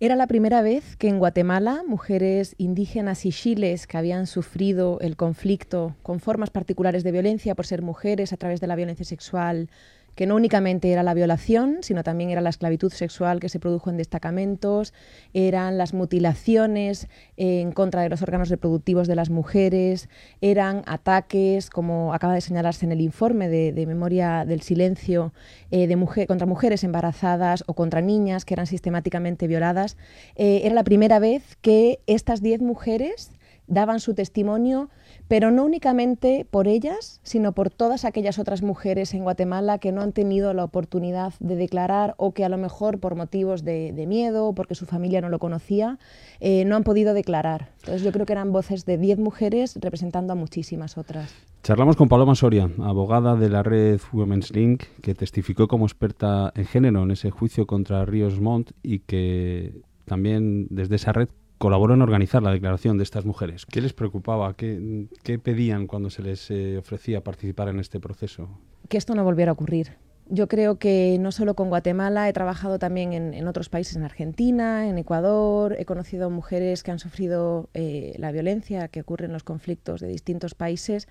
Era 0.00 0.16
la 0.16 0.26
primera 0.26 0.60
vez 0.60 0.96
que 0.96 1.08
en 1.08 1.20
Guatemala 1.20 1.82
mujeres 1.86 2.56
indígenas 2.58 3.24
y 3.26 3.30
chiles 3.30 3.86
que 3.86 3.96
habían 3.96 4.26
sufrido 4.26 4.98
el 5.00 5.16
conflicto 5.16 5.94
con 6.02 6.18
formas 6.18 6.50
particulares 6.50 7.04
de 7.04 7.12
violencia 7.12 7.54
por 7.54 7.64
ser 7.64 7.80
mujeres 7.80 8.32
a 8.32 8.36
través 8.36 8.60
de 8.60 8.66
la 8.66 8.74
violencia 8.74 9.04
sexual, 9.04 9.70
que 10.14 10.26
no 10.26 10.36
únicamente 10.36 10.90
era 10.90 11.02
la 11.02 11.14
violación, 11.14 11.78
sino 11.82 12.02
también 12.02 12.30
era 12.30 12.40
la 12.40 12.50
esclavitud 12.50 12.92
sexual 12.92 13.40
que 13.40 13.48
se 13.48 13.58
produjo 13.58 13.90
en 13.90 13.96
destacamentos, 13.96 14.92
eran 15.32 15.78
las 15.78 15.94
mutilaciones 15.94 17.08
en 17.36 17.72
contra 17.72 18.02
de 18.02 18.08
los 18.08 18.22
órganos 18.22 18.48
reproductivos 18.48 19.08
de 19.08 19.16
las 19.16 19.30
mujeres, 19.30 20.08
eran 20.40 20.82
ataques, 20.86 21.70
como 21.70 22.14
acaba 22.14 22.34
de 22.34 22.40
señalarse 22.40 22.86
en 22.86 22.92
el 22.92 23.00
informe 23.00 23.48
de, 23.48 23.86
memoria 23.86 24.44
del 24.44 24.62
silencio, 24.62 25.32
eh, 25.70 25.86
de 25.86 26.26
contra 26.26 26.46
mujeres 26.46 26.84
embarazadas 26.84 27.64
o 27.66 27.74
contra 27.74 28.00
niñas 28.00 28.44
que 28.44 28.54
eran 28.54 28.66
sistemáticamente 28.66 29.46
violadas. 29.46 29.96
Eh, 30.36 30.62
era 30.64 30.74
la 30.74 30.84
primera 30.84 31.18
vez 31.18 31.56
que 31.60 32.00
estas 32.06 32.42
diez 32.42 32.60
mujeres 32.60 33.30
daban 33.66 34.00
su 34.00 34.14
testimonio 34.14 34.90
pero 35.28 35.50
no 35.50 35.64
únicamente 35.64 36.46
por 36.50 36.68
ellas, 36.68 37.20
sino 37.22 37.52
por 37.52 37.70
todas 37.70 38.04
aquellas 38.04 38.38
otras 38.38 38.62
mujeres 38.62 39.14
en 39.14 39.22
Guatemala 39.22 39.78
que 39.78 39.92
no 39.92 40.02
han 40.02 40.12
tenido 40.12 40.52
la 40.54 40.64
oportunidad 40.64 41.34
de 41.40 41.56
declarar 41.56 42.14
o 42.18 42.32
que 42.32 42.44
a 42.44 42.48
lo 42.48 42.58
mejor 42.58 43.00
por 43.00 43.14
motivos 43.14 43.64
de, 43.64 44.04
miedo 44.06 44.48
o 44.48 44.54
porque 44.54 44.74
su 44.74 44.84
familia 44.84 45.20
no 45.22 45.30
lo 45.30 45.38
conocía, 45.38 45.98
eh, 46.40 46.64
no 46.66 46.76
han 46.76 46.84
podido 46.84 47.14
declarar. 47.14 47.70
Entonces 47.80 48.02
yo 48.02 48.12
creo 48.12 48.26
que 48.26 48.32
eran 48.32 48.52
voces 48.52 48.84
de 48.84 48.98
10 48.98 49.18
mujeres 49.18 49.78
representando 49.80 50.34
a 50.34 50.36
muchísimas 50.36 50.98
otras. 50.98 51.34
Charlamos 51.62 51.96
con 51.96 52.08
Paloma 52.08 52.34
Soria, 52.34 52.68
abogada 52.80 53.36
de 53.36 53.48
la 53.48 53.62
red 53.62 54.00
Women's 54.12 54.52
Link, 54.54 54.84
que 55.00 55.14
testificó 55.14 55.68
como 55.68 55.86
experta 55.86 56.52
en 56.54 56.66
género 56.66 57.02
en 57.02 57.12
ese 57.12 57.30
juicio 57.30 57.66
contra 57.66 58.04
Ríos 58.04 58.40
Montt 58.40 58.72
y 58.82 58.98
que 59.00 59.80
también 60.04 60.66
desde 60.68 60.96
esa 60.96 61.12
red 61.12 61.28
colaboró 61.64 61.94
en 61.94 62.02
organizar 62.02 62.42
la 62.42 62.50
declaración 62.50 62.98
de 62.98 63.04
estas 63.04 63.24
mujeres. 63.24 63.64
¿Qué 63.64 63.80
les 63.80 63.94
preocupaba? 63.94 64.52
¿Qué, 64.52 65.08
pedían 65.42 65.86
cuando 65.86 66.10
se 66.10 66.20
les 66.20 66.50
eh, 66.50 66.76
ofrecía 66.76 67.24
participar 67.24 67.68
en 67.68 67.80
este 67.80 68.00
proceso? 68.00 68.50
Que 68.90 68.98
esto 68.98 69.14
no 69.14 69.24
volviera 69.24 69.52
a 69.52 69.54
ocurrir. 69.54 69.96
Yo 70.28 70.46
creo 70.46 70.78
que 70.78 71.16
no 71.18 71.32
solo 71.32 71.54
con 71.54 71.70
Guatemala, 71.70 72.28
he 72.28 72.34
trabajado 72.34 72.78
también 72.78 73.14
en, 73.14 73.48
otros 73.48 73.70
países, 73.70 73.96
en 73.96 74.02
Argentina, 74.02 74.86
en 74.86 74.98
Ecuador, 74.98 75.74
he 75.78 75.86
conocido 75.86 76.28
mujeres 76.28 76.82
que 76.82 76.90
han 76.90 76.98
sufrido 76.98 77.70
eh, 77.72 78.14
la 78.18 78.30
violencia 78.30 78.88
que 78.88 79.00
ocurre 79.00 79.24
en 79.24 79.32
los 79.32 79.42
conflictos 79.42 80.02
de 80.02 80.08
distintos 80.08 80.54
países 80.54 81.08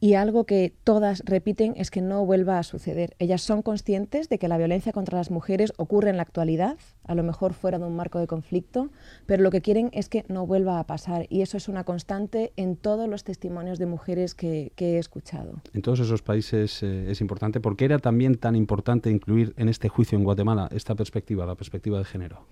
y 0.00 0.14
algo 0.14 0.44
que 0.44 0.74
todas 0.84 1.22
repiten 1.24 1.74
es 1.76 1.90
que 1.90 2.00
no 2.00 2.24
vuelva 2.26 2.58
a 2.58 2.62
suceder. 2.62 3.14
Ellas 3.18 3.42
son 3.42 3.62
conscientes 3.62 4.28
de 4.28 4.38
que 4.38 4.48
la 4.48 4.58
violencia 4.58 4.92
contra 4.92 5.18
las 5.18 5.30
mujeres 5.30 5.72
ocurre 5.76 6.10
en 6.10 6.16
la 6.16 6.22
actualidad, 6.22 6.76
a 7.04 7.14
lo 7.14 7.22
mejor 7.22 7.54
fuera 7.54 7.78
de 7.78 7.86
un 7.86 7.96
marco 7.96 8.18
de 8.18 8.26
conflicto, 8.26 8.90
pero 9.26 9.42
lo 9.42 9.50
que 9.50 9.62
quieren 9.62 9.90
es 9.92 10.08
que 10.08 10.24
no 10.28 10.46
vuelva 10.46 10.78
a 10.78 10.86
pasar. 10.86 11.26
Y 11.28 11.42
eso 11.42 11.56
es 11.56 11.68
una 11.68 11.84
constante 11.84 12.52
en 12.56 12.76
todos 12.76 13.08
los 13.08 13.24
testimonios 13.24 13.78
de 13.78 13.86
mujeres 13.86 14.34
que, 14.34 14.72
he 14.76 14.98
escuchado. 14.98 15.60
En 15.74 15.82
todos 15.82 16.00
esos 16.00 16.22
países 16.22 16.82
eh, 16.82 17.10
es 17.10 17.20
importante. 17.20 17.60
¿Por 17.60 17.76
qué 17.76 17.86
era 17.86 17.98
también 17.98 18.36
tan 18.36 18.54
importante 18.54 19.10
incluir 19.10 19.52
en 19.56 19.68
este 19.68 19.88
juicio 19.88 20.16
en 20.16 20.24
Guatemala 20.24 20.68
esta 20.70 20.94
perspectiva, 20.94 21.46
la 21.46 21.56
perspectiva 21.56 21.98
de 21.98 22.04
género? 22.04 22.46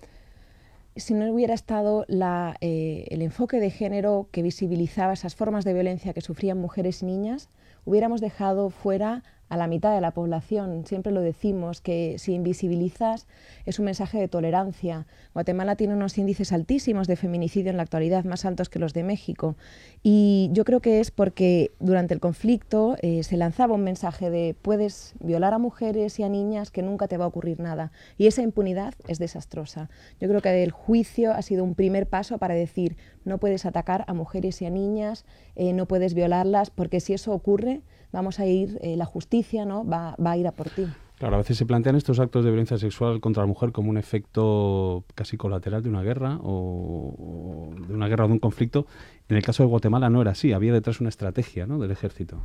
Si 0.95 1.13
no 1.13 1.31
hubiera 1.31 1.53
estado 1.53 2.05
eh, 2.07 3.07
el 3.09 3.21
enfoque 3.21 3.59
de 3.59 3.69
género 3.69 4.29
que 4.31 4.41
visibilizaba 4.41 5.13
esas 5.13 5.35
formas 5.35 5.65
de 5.65 5.73
violencia 5.73 6.13
que 6.13 6.21
sufrían 6.21 6.59
mujeres 6.59 7.01
y 7.01 7.05
niñas, 7.05 7.49
hubiéramos 7.83 8.21
dejado 8.21 8.69
fuera 8.69 9.23
a 9.49 9.57
la 9.57 9.67
mitad 9.67 9.93
de 9.93 10.01
la 10.01 10.11
población. 10.11 10.85
Siempre 10.85 11.11
lo 11.11 11.21
decimos, 11.21 11.81
que 11.81 12.15
si 12.17 12.33
invisibilizas 12.33 13.27
es 13.65 13.79
un 13.79 13.85
mensaje 13.85 14.19
de 14.19 14.27
tolerancia. 14.27 15.05
Guatemala 15.33 15.75
tiene 15.75 15.93
unos 15.93 16.17
índices 16.17 16.51
altísimos 16.51 17.07
de 17.07 17.15
feminicidio 17.15 17.71
en 17.71 17.77
la 17.77 17.83
actualidad, 17.83 18.23
más 18.25 18.45
altos 18.45 18.69
que 18.69 18.79
los 18.79 18.93
de 18.93 19.03
México. 19.03 19.55
Y 20.03 20.49
yo 20.53 20.65
creo 20.65 20.79
que 20.79 20.99
es 20.99 21.11
porque 21.11 21.71
durante 21.79 22.13
el 22.13 22.19
conflicto 22.19 22.95
eh, 23.01 23.23
se 23.23 23.37
lanzaba 23.37 23.75
un 23.75 23.83
mensaje 23.83 24.29
de 24.29 24.55
puedes 24.59 25.13
violar 25.19 25.53
a 25.53 25.59
mujeres 25.59 26.19
y 26.19 26.23
a 26.23 26.29
niñas 26.29 26.71
que 26.71 26.81
nunca 26.81 27.07
te 27.07 27.17
va 27.17 27.25
a 27.25 27.27
ocurrir 27.27 27.59
nada. 27.59 27.91
Y 28.17 28.27
esa 28.27 28.41
impunidad 28.41 28.93
es 29.07 29.19
desastrosa. 29.19 29.89
Yo 30.19 30.27
creo 30.27 30.41
que 30.41 30.63
el 30.63 30.71
juicio 30.71 31.33
ha 31.33 31.41
sido 31.41 31.63
un 31.63 31.75
primer 31.75 32.07
paso 32.07 32.37
para 32.37 32.55
decir 32.55 32.97
no 33.23 33.39
puedes 33.39 33.65
atacar 33.65 34.05
a 34.07 34.13
mujeres 34.13 34.61
y 34.61 34.65
a 34.65 34.69
niñas, 34.69 35.25
eh, 35.55 35.73
no 35.73 35.87
puedes 35.87 36.13
violarlas, 36.13 36.69
porque 36.69 36.99
si 36.99 37.13
eso 37.13 37.33
ocurre, 37.33 37.81
vamos 38.15 38.39
a 38.39 38.45
ir, 38.45 38.79
eh, 38.81 38.95
la 38.95 39.05
justicia 39.05 39.65
¿no? 39.65 39.85
Va, 39.85 40.15
a 40.17 40.37
ir 40.37 40.47
a 40.47 40.51
por 40.51 40.69
ti. 40.69 40.87
Claro, 41.19 41.35
a 41.35 41.37
veces 41.37 41.57
se 41.57 41.65
plantean 41.65 41.95
estos 41.95 42.19
actos 42.19 42.43
de 42.43 42.49
violencia 42.49 42.77
sexual 42.77 43.21
contra 43.21 43.43
la 43.43 43.47
mujer 43.47 43.71
como 43.71 43.89
un 43.89 43.97
efecto 43.97 45.05
casi 45.15 45.37
colateral 45.37 45.83
de 45.83 45.89
una 45.89 46.01
guerra 46.01 46.39
o, 46.41 47.69
de 47.87 47.93
una 47.93 48.07
guerra 48.07 48.25
o 48.25 48.27
de 48.27 48.33
un 48.33 48.39
conflicto. 48.39 48.85
En 49.29 49.37
el 49.37 49.43
caso 49.43 49.63
de 49.63 49.69
Guatemala 49.69 50.09
no 50.09 50.21
era 50.21 50.31
así, 50.31 50.51
había 50.51 50.73
detrás 50.73 50.99
una 50.99 51.09
estrategia 51.09 51.67
¿no? 51.67 51.77
del 51.77 51.91
ejército. 51.91 52.41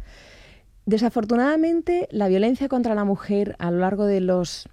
Desafortunadamente, 0.86 2.08
la 2.10 2.28
violencia 2.28 2.68
contra 2.68 2.94
la 2.94 3.04
mujer 3.04 3.56
a 3.58 3.70
lo 3.70 3.78
largo 3.78 4.06
de 4.06 4.20
los 4.20 4.68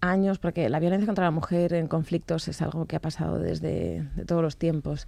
años, 0.00 0.38
porque 0.38 0.68
la 0.68 0.80
violencia 0.80 1.06
contra 1.06 1.24
la 1.24 1.30
mujer 1.30 1.74
en 1.74 1.86
conflictos 1.86 2.48
es 2.48 2.62
algo 2.62 2.86
que 2.86 2.96
ha 2.96 3.00
pasado 3.00 3.38
desde 3.38 4.06
todos 4.26 4.42
los 4.42 4.56
tiempos 4.56 5.06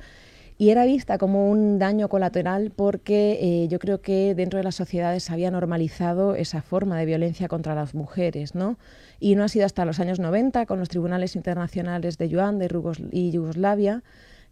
y 0.58 0.70
era 0.70 0.84
vista 0.84 1.18
como 1.18 1.50
un 1.50 1.78
daño 1.78 2.08
colateral 2.08 2.72
porque 2.74 3.38
eh, 3.40 3.68
yo 3.68 3.78
creo 3.78 4.00
que 4.00 4.34
dentro 4.34 4.58
de 4.58 4.64
las 4.64 4.74
sociedades 4.74 5.24
se 5.24 5.32
había 5.32 5.50
normalizado 5.50 6.34
esa 6.34 6.62
forma 6.62 6.98
de 6.98 7.06
violencia 7.06 7.48
contra 7.48 7.74
las 7.74 7.94
mujeres, 7.94 8.54
¿no? 8.54 8.78
Y 9.20 9.34
no 9.34 9.44
ha 9.44 9.48
sido 9.48 9.66
hasta 9.66 9.84
los 9.84 10.00
años 10.00 10.18
90 10.18 10.66
con 10.66 10.78
los 10.78 10.88
tribunales 10.88 11.36
internacionales 11.36 12.16
de 12.18 12.28
Yuan 12.28 12.58
de 12.58 12.70
y 13.12 13.30
Yugoslavia 13.30 14.02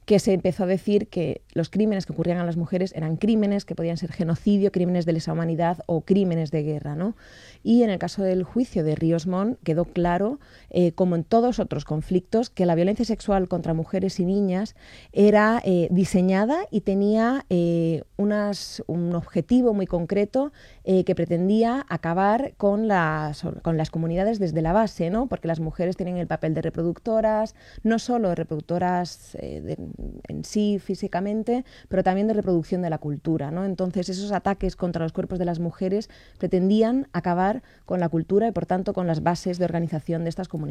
que 0.05 0.19
se 0.19 0.35
empezó 0.35 0.65
a 0.65 0.67
decir 0.67 1.09
que 1.09 1.41
los 1.55 1.71
crímenes 1.71 2.05
que 2.05 2.13
ocurrían 2.13 2.39
a 2.39 2.45
las 2.45 2.57
mujeres 2.57 2.93
eran 2.95 3.17
crímenes 3.17 3.65
que 3.65 3.75
podían 3.75 3.97
ser 3.97 4.13
genocidio, 4.13 4.71
crímenes 4.71 5.07
de 5.07 5.15
lesa 5.15 5.33
humanidad 5.33 5.79
o 5.87 6.03
crímenes 6.03 6.51
de 6.51 6.63
guerra. 6.63 6.95
¿no? 6.95 7.17
Y 7.63 7.83
en 7.83 7.91
el 7.91 7.99
caso 7.99 8.23
del 8.23 8.43
juicio 8.45 8.85
de 8.85 8.97
Ríos 8.97 9.27
Montt 9.27 9.59
quedó 9.63 9.87
claro, 9.87 10.41
eh, 10.77 10.91
como 10.91 11.15
en 11.15 11.23
todos 11.23 11.61
otros 11.61 11.85
conflictos, 11.85 12.51
que 12.51 12.67
la 12.67 12.75
violencia 12.75 13.05
sexual 13.05 13.47
contra 13.47 13.75
mujeres 13.75 14.19
y 14.19 14.25
niñas 14.25 14.75
era 15.13 15.63
eh, 15.65 15.87
diseñada 15.93 16.67
y 16.69 16.81
tenía 16.81 17.47
eh, 17.49 18.03
unas, 18.17 18.83
un 18.89 19.15
objetivo 19.15 19.73
muy 19.73 19.87
concreto 19.87 20.53
que 20.85 21.15
pretendía 21.15 21.87
acabar 21.89 22.53
con 22.59 22.89
las, 22.89 23.43
con 23.63 23.79
las 23.79 23.91
comunidades 23.91 24.39
desde 24.39 24.61
la 24.61 24.75
base, 24.75 25.09
¿no? 25.09 25.29
porque 25.29 25.49
las 25.49 25.59
mujeres 25.59 25.97
tienen 25.97 26.19
el 26.19 26.27
papel 26.27 26.53
de 26.53 26.61
reproductoras, 26.61 27.55
no 27.83 27.99
solo 27.99 28.35
reproductoras 28.35 29.35
en 29.41 30.45
sí 30.45 30.79
físicamente, 30.79 31.65
pero 31.89 32.03
también 32.03 32.27
de 32.27 32.35
reproducción 32.35 32.83
de 32.83 32.91
la 32.91 32.99
cultura. 32.99 33.51
¿no? 33.51 33.65
Entonces, 33.65 34.11
esos 34.11 34.31
ataques 34.33 34.77
contra 34.77 35.03
los 35.03 35.13
cuerpos 35.13 35.39
de 35.39 35.47
las 35.47 35.59
mujeres 35.59 36.11
pretendían 36.39 37.09
acabar 37.15 37.63
con 37.87 37.99
la 37.99 38.11
cultura 38.11 38.47
y, 38.49 38.53
por 38.53 38.67
tanto, 38.67 38.93
con 38.93 39.07
las 39.07 39.23
bases 39.23 39.59
de 39.59 39.65
organización 39.65 40.25
de 40.25 40.29
estas 40.29 40.49
comunidades. 40.49 40.64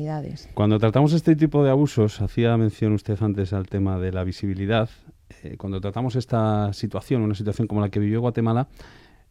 Cuando 0.53 0.79
tratamos 0.79 1.13
este 1.13 1.35
tipo 1.35 1.63
de 1.63 1.69
abusos, 1.69 2.21
hacía 2.21 2.55
mención 2.57 2.93
usted 2.93 3.21
antes 3.21 3.53
al 3.53 3.67
tema 3.67 3.99
de 3.99 4.11
la 4.11 4.23
visibilidad. 4.23 4.89
Eh, 5.43 5.57
cuando 5.57 5.81
tratamos 5.81 6.15
esta 6.15 6.73
situación, 6.73 7.21
una 7.21 7.35
situación 7.35 7.67
como 7.67 7.81
la 7.81 7.89
que 7.89 7.99
vivió 7.99 8.21
Guatemala, 8.21 8.67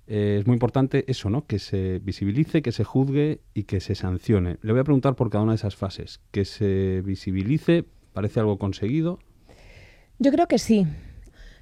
eh, 0.06 0.38
es 0.40 0.46
muy 0.46 0.54
importante 0.54 1.04
eso, 1.08 1.30
¿no? 1.30 1.46
Que 1.46 1.58
se 1.58 2.00
visibilice, 2.00 2.62
que 2.62 2.72
se 2.72 2.84
juzgue 2.84 3.40
y 3.54 3.64
que 3.64 3.80
se 3.80 3.94
sancione. 3.94 4.58
Le 4.62 4.72
voy 4.72 4.80
a 4.80 4.84
preguntar 4.84 5.14
por 5.14 5.30
cada 5.30 5.44
una 5.44 5.52
de 5.52 5.56
esas 5.56 5.76
fases. 5.76 6.20
Que 6.30 6.44
se 6.44 7.02
visibilice, 7.02 7.84
parece 8.12 8.40
algo 8.40 8.58
conseguido. 8.58 9.18
Yo 10.18 10.32
creo 10.32 10.48
que 10.48 10.58
sí. 10.58 10.86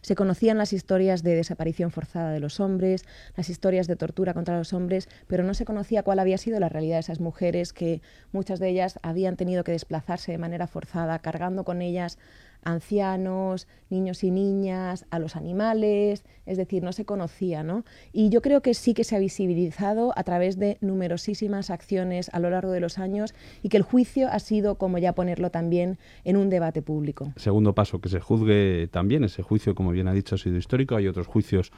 Se 0.03 0.15
conocían 0.15 0.59
las 0.59 0.73
historias 0.73 1.23
de 1.23 1.35
desaparición 1.35 1.91
forzada 1.91 2.31
de 2.31 2.41
los 2.41 2.61
hombres, 2.61 3.05
las 3.37 3.51
historias 3.51 3.87
de 3.87 3.97
tortura 3.97 4.35
contra 4.35 4.57
los 4.57 4.73
hombres, 4.73 5.09
pero 5.27 5.45
no 5.45 5.55
se 5.55 5.65
conocía 5.65 6.03
cuál 6.03 6.19
había 6.19 6.39
sido 6.39 6.59
la 6.59 6.69
realidad 6.69 6.97
de 6.97 7.01
esas 7.01 7.21
mujeres 7.21 7.73
que 7.73 8.01
muchas 8.33 8.59
de 8.59 8.69
ellas 8.69 8.99
habían 9.03 9.37
tenido 9.37 9.65
que 9.65 9.73
desplazarse 9.73 10.33
de 10.33 10.39
manera 10.39 10.67
forzada, 10.67 11.19
cargando 11.19 11.65
con 11.65 11.83
ellas 11.83 12.19
ancianos, 12.63 13.67
niños 13.89 14.23
y 14.25 14.31
niñas, 14.31 15.07
a 15.11 15.19
los 15.19 15.37
animales, 15.37 16.25
es 16.47 16.57
decir, 16.57 16.83
no 16.83 16.93
se 16.93 17.05
conocía, 17.05 17.63
¿no? 17.63 17.85
Y 18.13 18.29
yo 18.29 18.43
creo 18.43 18.63
que 18.63 18.75
sí 18.75 18.95
que 18.95 19.05
se 19.05 19.17
ha 19.17 19.19
visibilizado 19.19 20.13
a 20.17 20.25
través 20.25 20.59
de 20.59 20.79
numerosísimas 20.81 21.71
acciones 21.71 22.31
a 22.33 22.41
lo 22.41 22.51
largo 22.51 22.73
de 22.73 22.81
los 22.81 22.99
años 22.99 23.35
y 23.63 23.69
que 23.69 23.77
el 23.77 23.83
juicio 23.83 24.29
ha 24.31 24.39
sido 24.39 24.77
como 24.77 24.99
ya 24.99 25.15
ponerlo 25.15 25.51
también 25.51 25.99
en 26.25 26.37
un 26.37 26.51
debate 26.51 26.83
público. 26.83 27.33
Segundo 27.37 27.75
paso, 27.75 28.01
que 28.01 28.09
se 28.09 28.21
juzgue 28.21 28.89
también, 28.89 29.25
ese 29.25 29.43
juicio, 29.43 29.75
como 29.75 29.91
bien 29.91 30.09
ha 30.09 30.13
dicho, 30.13 30.35
ha 30.35 30.39
sido 30.39 30.57
histórico, 30.57 30.97
hay 30.97 31.09
otros 31.09 31.27
juicios 31.27 31.73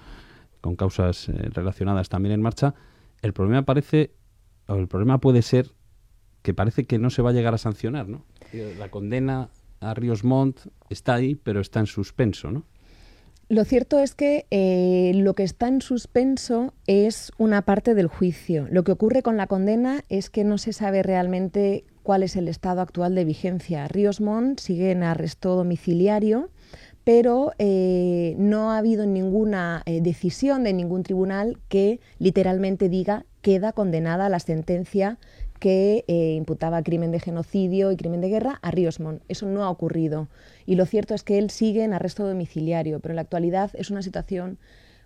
con 0.60 0.76
causas 0.76 1.28
eh, 1.28 1.32
relacionadas 1.52 2.08
también 2.08 2.32
en 2.32 2.42
marcha. 2.42 2.74
El 3.20 3.32
problema 3.32 3.62
parece, 3.62 4.12
o 4.66 4.74
el 4.76 4.88
problema 4.88 5.18
puede 5.18 5.42
ser 5.42 5.72
que 6.42 6.54
parece 6.54 6.84
que 6.86 6.98
no 6.98 7.10
se 7.10 7.22
va 7.22 7.30
a 7.30 7.32
llegar 7.32 7.54
a 7.54 7.58
sancionar, 7.58 8.08
¿no? 8.08 8.24
La 8.78 8.90
condena 8.90 9.48
a 9.82 9.94
Ríos 9.94 10.24
Montt 10.24 10.60
está 10.88 11.14
ahí, 11.14 11.34
pero 11.34 11.60
está 11.60 11.80
en 11.80 11.86
suspenso, 11.86 12.50
¿no? 12.50 12.64
Lo 13.48 13.64
cierto 13.66 13.98
es 13.98 14.14
que 14.14 14.46
eh, 14.50 15.12
lo 15.14 15.34
que 15.34 15.42
está 15.42 15.68
en 15.68 15.82
suspenso 15.82 16.72
es 16.86 17.32
una 17.36 17.62
parte 17.62 17.94
del 17.94 18.06
juicio. 18.06 18.66
Lo 18.70 18.82
que 18.82 18.92
ocurre 18.92 19.22
con 19.22 19.36
la 19.36 19.46
condena 19.46 20.04
es 20.08 20.30
que 20.30 20.42
no 20.42 20.56
se 20.56 20.72
sabe 20.72 21.02
realmente 21.02 21.84
cuál 22.02 22.22
es 22.22 22.34
el 22.36 22.48
estado 22.48 22.80
actual 22.80 23.14
de 23.14 23.26
vigencia. 23.26 23.88
Ríos 23.88 24.22
Montt 24.22 24.60
sigue 24.60 24.90
en 24.90 25.02
arresto 25.02 25.54
domiciliario, 25.54 26.48
pero 27.04 27.52
eh, 27.58 28.36
no 28.38 28.70
ha 28.70 28.78
habido 28.78 29.04
ninguna 29.04 29.82
eh, 29.84 30.00
decisión 30.00 30.64
de 30.64 30.72
ningún 30.72 31.02
tribunal 31.02 31.58
que 31.68 32.00
literalmente 32.18 32.88
diga 32.88 33.26
queda 33.42 33.72
condenada 33.72 34.28
la 34.28 34.38
sentencia 34.38 35.18
que 35.62 36.04
eh, 36.08 36.34
imputaba 36.34 36.82
crimen 36.82 37.12
de 37.12 37.20
genocidio 37.20 37.92
y 37.92 37.96
crimen 37.96 38.20
de 38.20 38.28
guerra 38.28 38.58
a 38.62 38.72
Montt. 38.98 39.22
Eso 39.28 39.46
no 39.46 39.62
ha 39.62 39.70
ocurrido. 39.70 40.26
Y 40.66 40.74
lo 40.74 40.86
cierto 40.86 41.14
es 41.14 41.22
que 41.22 41.38
él 41.38 41.50
sigue 41.50 41.84
en 41.84 41.94
arresto 41.94 42.26
domiciliario, 42.26 42.98
pero 42.98 43.12
en 43.12 43.16
la 43.16 43.22
actualidad 43.22 43.70
es 43.74 43.88
una 43.88 44.02
situación 44.02 44.58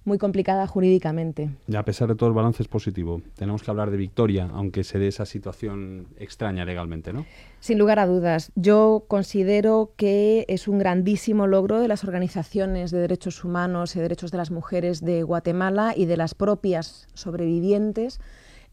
muy 0.07 0.17
complicada 0.17 0.67
jurídicamente. 0.67 1.51
Y 1.69 1.77
a 1.77 1.85
pesar 1.85 2.09
de 2.09 2.15
todo 2.15 2.31
el 2.31 2.35
balance 2.35 2.63
es 2.63 2.69
positivo. 2.69 3.21
Tenemos 3.37 3.63
que 3.63 3.71
hablar 3.71 3.91
de 3.91 3.99
victoria, 3.99 4.49
aunque 4.51 4.83
se 4.83 4.99
dé 4.99 5.09
esa 5.09 5.27
situación 5.27 6.07
extraña 6.19 6.65
legalmente, 6.65 7.13
¿no? 7.13 7.27
Sin 7.61 7.79
lugar 7.79 7.99
a 7.99 8.07
dudas. 8.07 8.51
Yo 8.55 9.05
considero 9.09 9.93
que 9.97 10.47
es 10.49 10.69
un 10.69 10.79
grandísimo 10.79 11.47
logro 11.47 11.81
de 11.81 11.89
las 11.89 12.03
organizaciones 12.03 12.93
de 12.93 13.01
derechos 13.01 13.45
humanos 13.45 13.95
y 13.95 14.01
derechos 14.01 14.31
de 14.31 14.39
las 14.39 14.51
mujeres 14.51 15.03
de 15.03 15.23
Guatemala 15.23 15.93
y 15.95 16.07
de 16.07 16.17
las 16.17 16.35
propias 16.35 17.09
sobrevivientes 17.13 18.21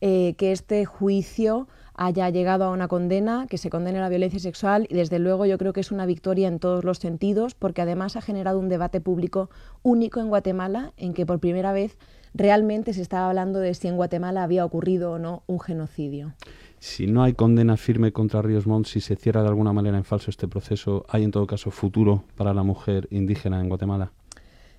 eh, 0.05 0.35
que 0.37 0.51
este 0.51 0.83
juicio 0.83 1.69
haya 1.93 2.29
llegado 2.29 2.65
a 2.65 2.71
una 2.71 2.89
condena, 2.89 3.47
que 3.49 3.57
se 3.57 3.69
condene 3.69 4.01
la 4.01 4.09
violencia 4.09 4.37
sexual 4.37 4.85
y 4.89 4.95
desde 4.95 5.17
luego 5.17 5.45
yo 5.45 5.57
creo 5.57 5.71
que 5.71 5.79
es 5.79 5.93
una 5.93 6.05
victoria 6.05 6.49
en 6.49 6.59
todos 6.59 6.83
los 6.83 6.97
sentidos 6.97 7.55
porque 7.55 7.83
además 7.83 8.17
ha 8.17 8.21
generado 8.21 8.59
un 8.59 8.67
debate 8.67 8.99
público 8.99 9.49
único 9.81 10.19
en 10.19 10.27
Guatemala 10.27 10.91
en 10.97 11.13
que 11.13 11.25
por 11.25 11.39
primera 11.39 11.71
vez 11.71 11.97
realmente 12.33 12.91
se 12.91 13.01
estaba 13.01 13.29
hablando 13.29 13.59
de 13.59 13.73
si 13.75 13.87
en 13.87 13.95
Guatemala 13.95 14.43
había 14.43 14.65
ocurrido 14.65 15.13
o 15.13 15.19
no 15.19 15.43
un 15.47 15.61
genocidio. 15.61 16.33
Si 16.79 17.07
no 17.07 17.23
hay 17.23 17.31
condena 17.31 17.77
firme 17.77 18.11
contra 18.11 18.41
Ríos 18.41 18.67
Montt, 18.67 18.87
si 18.87 18.99
se 18.99 19.15
cierra 19.15 19.41
de 19.41 19.47
alguna 19.47 19.71
manera 19.71 19.95
en 19.97 20.03
falso 20.03 20.29
este 20.29 20.49
proceso, 20.49 21.05
¿hay 21.07 21.23
en 21.23 21.31
todo 21.31 21.47
caso 21.47 21.71
futuro 21.71 22.25
para 22.35 22.53
la 22.53 22.63
mujer 22.63 23.07
indígena 23.09 23.61
en 23.61 23.69
Guatemala? 23.69 24.11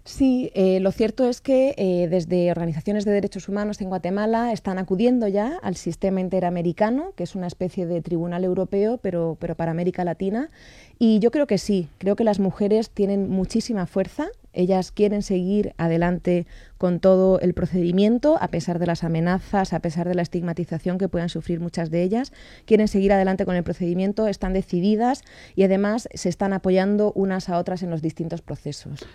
Sí, 0.06 0.50
eh, 0.54 0.80
lo 0.80 0.92
cierto 0.92 1.26
es 1.26 1.40
que 1.40 1.74
eh, 1.78 2.08
desde 2.10 2.50
organizaciones 2.50 3.06
de 3.06 3.12
derechos 3.12 3.48
humanos 3.48 3.80
en 3.80 3.88
Guatemala 3.88 4.52
están 4.52 4.76
acudiendo 4.76 5.28
ya 5.28 5.58
al 5.62 5.76
sistema 5.76 6.20
interamericano, 6.20 7.14
que 7.16 7.22
es 7.22 7.34
una 7.34 7.46
especie 7.46 7.86
de 7.86 8.02
tribunal 8.02 8.44
europeo, 8.44 8.98
pero, 8.98 9.38
pero 9.40 9.54
para 9.54 9.70
América 9.70 10.04
Latina. 10.04 10.50
Y 10.98 11.20
yo 11.20 11.30
creo 11.30 11.46
que 11.46 11.56
sí, 11.56 11.88
creo 11.96 12.16
que 12.16 12.24
las 12.24 12.38
mujeres 12.38 12.90
tienen 12.90 13.30
muchísima 13.30 13.86
fuerza. 13.86 14.26
Ellas 14.52 14.92
quieren 14.92 15.22
seguir 15.22 15.72
adelante 15.78 16.46
con 16.76 17.00
todo 17.00 17.40
el 17.40 17.54
procedimiento, 17.54 18.36
a 18.42 18.48
pesar 18.48 18.78
de 18.78 18.86
las 18.86 19.04
amenazas, 19.04 19.72
a 19.72 19.80
pesar 19.80 20.06
de 20.06 20.16
la 20.16 20.22
estigmatización 20.22 20.98
que 20.98 21.08
puedan 21.08 21.30
sufrir 21.30 21.60
muchas 21.60 21.90
de 21.90 22.02
ellas. 22.02 22.30
Quieren 22.66 22.88
seguir 22.88 23.14
adelante 23.14 23.46
con 23.46 23.56
el 23.56 23.64
procedimiento, 23.64 24.28
están 24.28 24.52
decididas 24.52 25.22
y 25.56 25.62
además 25.62 26.10
se 26.12 26.28
están 26.28 26.52
apoyando 26.52 27.10
unas 27.14 27.48
a 27.48 27.56
otras 27.56 27.82
en 27.82 27.88
los 27.88 28.02
distintos 28.02 28.42
procesos. 28.42 29.06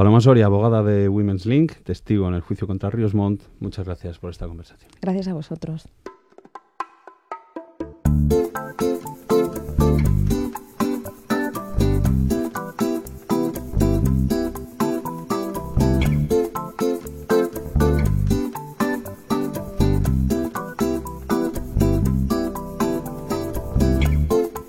Paloma 0.00 0.22
Soria, 0.22 0.46
abogada 0.46 0.82
de 0.82 1.10
Women's 1.10 1.44
Link, 1.44 1.72
testigo 1.84 2.26
en 2.26 2.32
el 2.32 2.40
juicio 2.40 2.66
contra 2.66 2.88
Ríos 2.88 3.12
Montt, 3.12 3.42
muchas 3.58 3.84
gracias 3.84 4.18
por 4.18 4.30
esta 4.30 4.46
conversación. 4.48 4.90
Gracias 5.02 5.28
a 5.28 5.34
vosotros. 5.34 5.86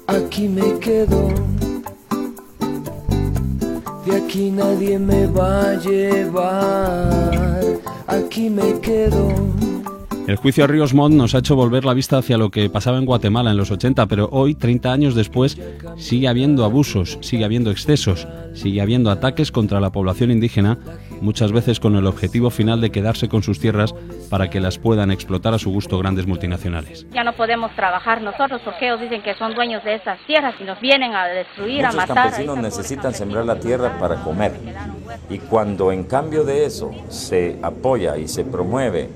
Aquí 0.07 0.49
me 0.49 0.77
quedo 0.79 1.51
aquí 4.10 4.49
nadie 4.49 4.97
me 4.97 5.28
va 5.28 5.72
a 5.72 5.76
llevar, 5.76 7.62
aquí 8.08 8.49
me 8.49 8.80
quedo. 8.80 9.70
El 10.28 10.36
juicio 10.36 10.63
a 10.63 10.67
Ríos 10.67 10.93
Montt 10.93 11.15
nos 11.15 11.34
ha 11.34 11.39
hecho 11.39 11.55
volver 11.55 11.84
la 11.84 11.93
vista 11.93 12.17
hacia 12.17 12.38
lo 12.38 12.51
que 12.51 12.69
pasaba 12.69 12.97
en 12.97 13.05
Guatemala 13.05 13.51
en 13.51 13.57
los 13.57 13.72
80, 13.72 14.05
pero 14.05 14.30
hoy, 14.32 14.53
30 14.55 14.93
años 14.93 15.15
después, 15.15 15.57
sigue 15.97 16.28
habiendo 16.28 16.63
abusos, 16.63 17.17
sigue 17.22 17.43
habiendo 17.43 17.72
excesos, 17.72 18.28
sigue 18.53 18.82
habiendo 18.82 19.09
ataques 19.09 19.51
contra 19.51 19.80
la 19.80 19.91
población 19.91 20.32
indígena 20.32 20.78
muchas 21.22 21.51
veces 21.51 21.80
con 21.80 21.95
el 21.95 22.07
objetivo 22.07 22.49
final 22.49 22.82
de 22.82 22.91
quedarse 22.91 23.30
con 23.30 23.43
sus 23.43 23.59
tierras 23.59 23.93
para 24.30 24.49
que 24.49 24.59
las 24.59 24.78
puedan 24.78 25.11
explotar 25.11 25.53
a 25.53 25.59
su 25.59 25.72
gusto 25.72 25.97
grandes 25.97 26.28
multinacionales. 26.28 27.05
Ya 27.11 27.24
no 27.24 27.34
podemos 27.34 27.74
trabajar 27.76 28.22
nosotros 28.22 28.61
porque 28.65 28.88
ellos 28.88 29.01
dicen 29.01 29.22
que 29.22 29.36
son 29.36 29.53
dueños 29.53 29.84
de 29.84 29.95
esas 29.95 30.19
tierras 30.26 30.55
y 30.59 30.63
nos 30.63 30.80
vienen 30.82 31.13
a 31.13 31.28
destruir, 31.28 31.86
a 31.86 31.91
matar. 31.91 32.07
Los 32.07 32.17
campesinos 32.17 32.57
necesitan 32.57 33.13
sembrar 33.13 33.45
la 33.45 33.59
tierra 33.59 33.97
para 33.99 34.15
comer 34.24 34.53
y 35.30 35.38
cuando 35.39 35.91
en 35.91 36.03
cambio 36.03 36.43
de 36.43 36.65
eso 36.65 36.91
se 37.09 37.57
apoya 37.61 38.17
y 38.17 38.28
se 38.28 38.43
promueve 38.43 39.09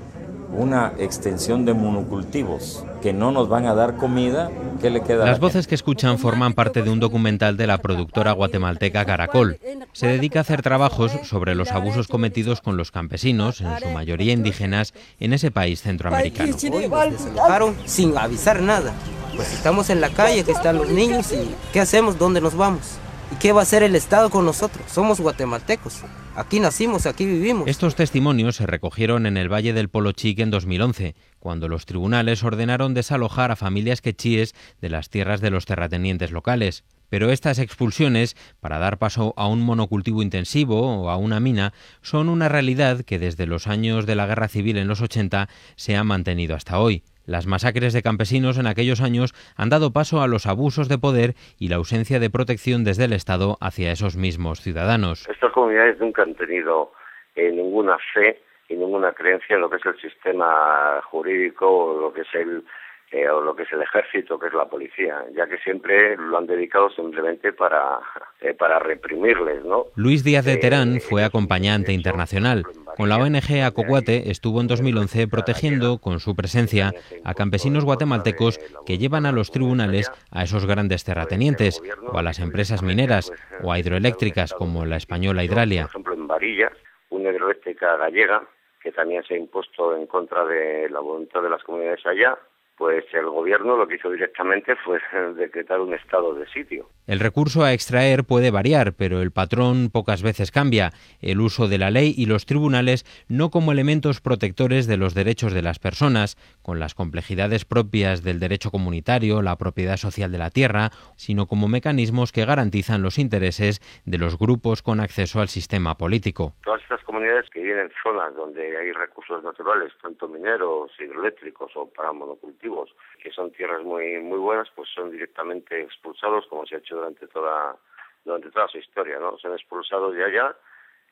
una 0.52 0.92
extensión 0.98 1.64
de 1.64 1.74
monocultivos 1.74 2.84
que 3.02 3.12
no 3.12 3.30
nos 3.30 3.48
van 3.48 3.66
a 3.66 3.74
dar 3.74 3.96
comida, 3.96 4.50
¿qué 4.80 4.90
le 4.90 5.02
queda? 5.02 5.26
Las 5.26 5.40
voces 5.40 5.66
que 5.66 5.74
escuchan 5.74 6.18
forman 6.18 6.54
parte 6.54 6.82
de 6.82 6.90
un 6.90 7.00
documental 7.00 7.56
de 7.56 7.66
la 7.66 7.78
productora 7.78 8.32
guatemalteca 8.32 9.04
Caracol. 9.04 9.58
Se 9.92 10.06
dedica 10.06 10.40
a 10.40 10.42
hacer 10.42 10.62
trabajos 10.62 11.12
sobre 11.24 11.54
los 11.54 11.70
abusos 11.72 12.08
cometidos 12.08 12.60
con 12.60 12.76
los 12.76 12.90
campesinos, 12.90 13.60
en 13.60 13.78
su 13.78 13.88
mayoría 13.88 14.32
indígenas, 14.32 14.94
en 15.20 15.32
ese 15.32 15.50
país 15.50 15.82
centroamericano. 15.82 16.54
Hoy 16.72 17.74
sin 17.84 18.16
avisar 18.16 18.60
nada. 18.60 18.92
Pues 19.34 19.52
estamos 19.52 19.90
en 19.90 20.00
la 20.00 20.10
calle, 20.10 20.44
que 20.44 20.52
están 20.52 20.76
los 20.76 20.88
niños 20.88 21.32
y 21.32 21.54
¿qué 21.72 21.80
hacemos? 21.80 22.18
¿Dónde 22.18 22.40
nos 22.40 22.56
vamos? 22.56 22.96
¿Y 23.30 23.36
qué 23.36 23.52
va 23.52 23.60
a 23.60 23.62
hacer 23.62 23.82
el 23.82 23.94
Estado 23.94 24.30
con 24.30 24.44
nosotros? 24.44 24.84
Somos 24.90 25.20
guatemaltecos. 25.20 26.02
Aquí 26.36 26.60
nacimos, 26.60 27.06
aquí 27.06 27.24
vivimos. 27.24 27.66
Estos 27.66 27.94
testimonios 27.94 28.56
se 28.56 28.66
recogieron 28.66 29.24
en 29.24 29.38
el 29.38 29.50
Valle 29.50 29.72
del 29.72 29.88
Polo 29.88 30.12
Chique 30.12 30.42
en 30.42 30.50
2011, 30.50 31.14
cuando 31.38 31.66
los 31.66 31.86
tribunales 31.86 32.44
ordenaron 32.44 32.92
desalojar 32.92 33.50
a 33.50 33.56
familias 33.56 34.02
quechíes 34.02 34.54
de 34.82 34.90
las 34.90 35.08
tierras 35.08 35.40
de 35.40 35.48
los 35.48 35.64
terratenientes 35.64 36.32
locales. 36.32 36.84
Pero 37.08 37.30
estas 37.30 37.58
expulsiones, 37.58 38.36
para 38.60 38.78
dar 38.78 38.98
paso 38.98 39.32
a 39.38 39.46
un 39.46 39.62
monocultivo 39.62 40.20
intensivo 40.20 41.04
o 41.04 41.08
a 41.08 41.16
una 41.16 41.40
mina, 41.40 41.72
son 42.02 42.28
una 42.28 42.50
realidad 42.50 43.00
que 43.00 43.18
desde 43.18 43.46
los 43.46 43.66
años 43.66 44.04
de 44.04 44.16
la 44.16 44.26
guerra 44.26 44.48
civil 44.48 44.76
en 44.76 44.88
los 44.88 45.00
80 45.00 45.48
se 45.76 45.96
ha 45.96 46.04
mantenido 46.04 46.54
hasta 46.54 46.78
hoy. 46.78 47.02
Las 47.26 47.46
masacres 47.46 47.92
de 47.92 48.02
campesinos 48.02 48.58
en 48.58 48.66
aquellos 48.66 49.02
años 49.02 49.34
han 49.56 49.68
dado 49.68 49.92
paso 49.92 50.22
a 50.22 50.28
los 50.28 50.46
abusos 50.46 50.88
de 50.88 50.98
poder 50.98 51.34
y 51.58 51.68
la 51.68 51.76
ausencia 51.76 52.20
de 52.20 52.30
protección 52.30 52.84
desde 52.84 53.04
el 53.04 53.12
Estado 53.12 53.56
hacia 53.60 53.90
esos 53.90 54.16
mismos 54.16 54.60
ciudadanos. 54.60 55.28
Estas 55.28 55.52
comunidades 55.52 55.98
nunca 55.98 56.22
han 56.22 56.34
tenido 56.34 56.92
eh, 57.34 57.50
ninguna 57.50 57.98
fe 58.14 58.40
y 58.68 58.74
ninguna 58.74 59.12
creencia 59.12 59.54
en 59.54 59.62
lo 59.62 59.70
que 59.70 59.76
es 59.76 59.86
el 59.86 60.00
sistema 60.00 61.00
jurídico 61.10 61.66
o 61.68 62.00
lo 62.00 62.12
que 62.12 62.22
es 62.22 62.34
el 62.34 62.64
eh, 63.12 63.28
o 63.28 63.40
lo 63.40 63.54
que 63.54 63.62
es 63.62 63.72
el 63.72 63.82
ejército, 63.82 64.38
que 64.38 64.48
es 64.48 64.54
la 64.54 64.66
policía, 64.68 65.24
ya 65.34 65.46
que 65.46 65.58
siempre 65.58 66.16
lo 66.16 66.38
han 66.38 66.46
dedicado 66.46 66.90
simplemente 66.90 67.52
para, 67.52 68.00
eh, 68.40 68.52
para 68.54 68.78
reprimirles, 68.78 69.64
¿no? 69.64 69.86
Luis 69.94 70.24
Díaz 70.24 70.44
de 70.44 70.56
Terán 70.56 71.00
fue 71.00 71.24
acompañante 71.24 71.92
internacional. 71.92 72.64
Con 72.96 73.08
la 73.08 73.18
ONG 73.18 73.62
Acocuate 73.64 74.30
estuvo 74.30 74.60
en 74.60 74.66
2011 74.66 75.28
protegiendo 75.28 75.98
con 75.98 76.18
su 76.18 76.34
presencia 76.34 76.92
a 77.24 77.34
campesinos 77.34 77.84
guatemaltecos 77.84 78.58
que 78.84 78.98
llevan 78.98 79.26
a 79.26 79.32
los 79.32 79.50
tribunales 79.50 80.10
a 80.32 80.42
esos 80.42 80.66
grandes 80.66 81.04
terratenientes 81.04 81.82
o 82.12 82.18
a 82.18 82.22
las 82.22 82.40
empresas 82.40 82.82
mineras 82.82 83.32
o 83.62 83.70
a 83.70 83.78
hidroeléctricas 83.78 84.52
como 84.52 84.84
la 84.84 84.96
española 84.96 85.44
Hidralia. 85.44 85.82
Por 85.82 85.90
ejemplo, 85.90 86.14
en 86.14 86.26
Varillas, 86.26 86.72
una 87.10 87.30
hidroeléctrica 87.30 87.96
gallega 87.96 88.42
que 88.82 88.92
también 88.92 89.22
se 89.24 89.34
ha 89.34 89.36
impuesto 89.36 89.96
en 89.96 90.06
contra 90.06 90.44
de 90.44 90.88
la 90.88 91.00
voluntad 91.00 91.42
de 91.42 91.50
las 91.50 91.62
comunidades 91.64 92.06
allá, 92.06 92.38
pues 92.76 93.04
el 93.12 93.26
gobierno 93.26 93.76
lo 93.76 93.86
que 93.86 93.96
hizo 93.96 94.10
directamente 94.10 94.76
fue 94.76 95.00
decretar 95.34 95.80
un 95.80 95.94
estado 95.94 96.34
de 96.34 96.46
sitio. 96.46 96.88
El 97.06 97.20
recurso 97.20 97.62
a 97.62 97.72
extraer 97.72 98.24
puede 98.24 98.50
variar, 98.50 98.94
pero 98.94 99.22
el 99.22 99.30
patrón 99.30 99.90
pocas 99.92 100.22
veces 100.22 100.50
cambia. 100.50 100.90
El 101.20 101.40
uso 101.40 101.68
de 101.68 101.78
la 101.78 101.92
ley 101.92 102.12
y 102.16 102.26
los 102.26 102.46
tribunales 102.46 103.04
no 103.28 103.50
como 103.50 103.70
elementos 103.70 104.20
protectores 104.20 104.88
de 104.88 104.96
los 104.96 105.14
derechos 105.14 105.52
de 105.52 105.62
las 105.62 105.78
personas, 105.78 106.36
con 106.62 106.80
las 106.80 106.96
complejidades 106.96 107.64
propias 107.64 108.24
del 108.24 108.40
derecho 108.40 108.72
comunitario, 108.72 109.40
la 109.40 109.54
propiedad 109.54 109.98
social 109.98 110.32
de 110.32 110.38
la 110.38 110.50
tierra, 110.50 110.90
sino 111.16 111.46
como 111.46 111.68
mecanismos 111.68 112.32
que 112.32 112.44
garantizan 112.44 113.02
los 113.02 113.18
intereses 113.18 113.80
de 114.04 114.18
los 114.18 114.36
grupos 114.36 114.82
con 114.82 114.98
acceso 114.98 115.40
al 115.40 115.48
sistema 115.48 115.96
político. 115.96 116.54
Todas 116.64 116.82
estas 116.82 117.04
comunidades 117.04 117.48
que 117.50 117.60
viven 117.60 117.86
en 117.86 117.92
zonas 118.02 118.34
donde 118.34 118.76
hay 118.78 118.90
recursos 118.90 119.44
naturales, 119.44 119.92
tanto 120.02 120.26
mineros, 120.26 120.90
hidroeléctricos 120.98 121.70
o 121.76 121.88
para 121.88 122.12
monocultivos, 122.12 122.90
que 123.26 123.32
son 123.32 123.50
tierras 123.50 123.82
muy 123.82 124.20
muy 124.20 124.38
buenas, 124.38 124.68
pues 124.76 124.88
son 124.94 125.10
directamente 125.10 125.80
expulsados, 125.82 126.46
como 126.46 126.64
se 126.64 126.76
ha 126.76 126.78
hecho 126.78 126.94
durante 126.94 127.26
toda 127.26 127.76
durante 128.24 128.52
toda 128.52 128.68
su 128.68 128.78
historia, 128.78 129.18
¿no? 129.18 129.36
Son 129.38 129.52
expulsados 129.52 130.14
de 130.14 130.24
allá 130.24 130.54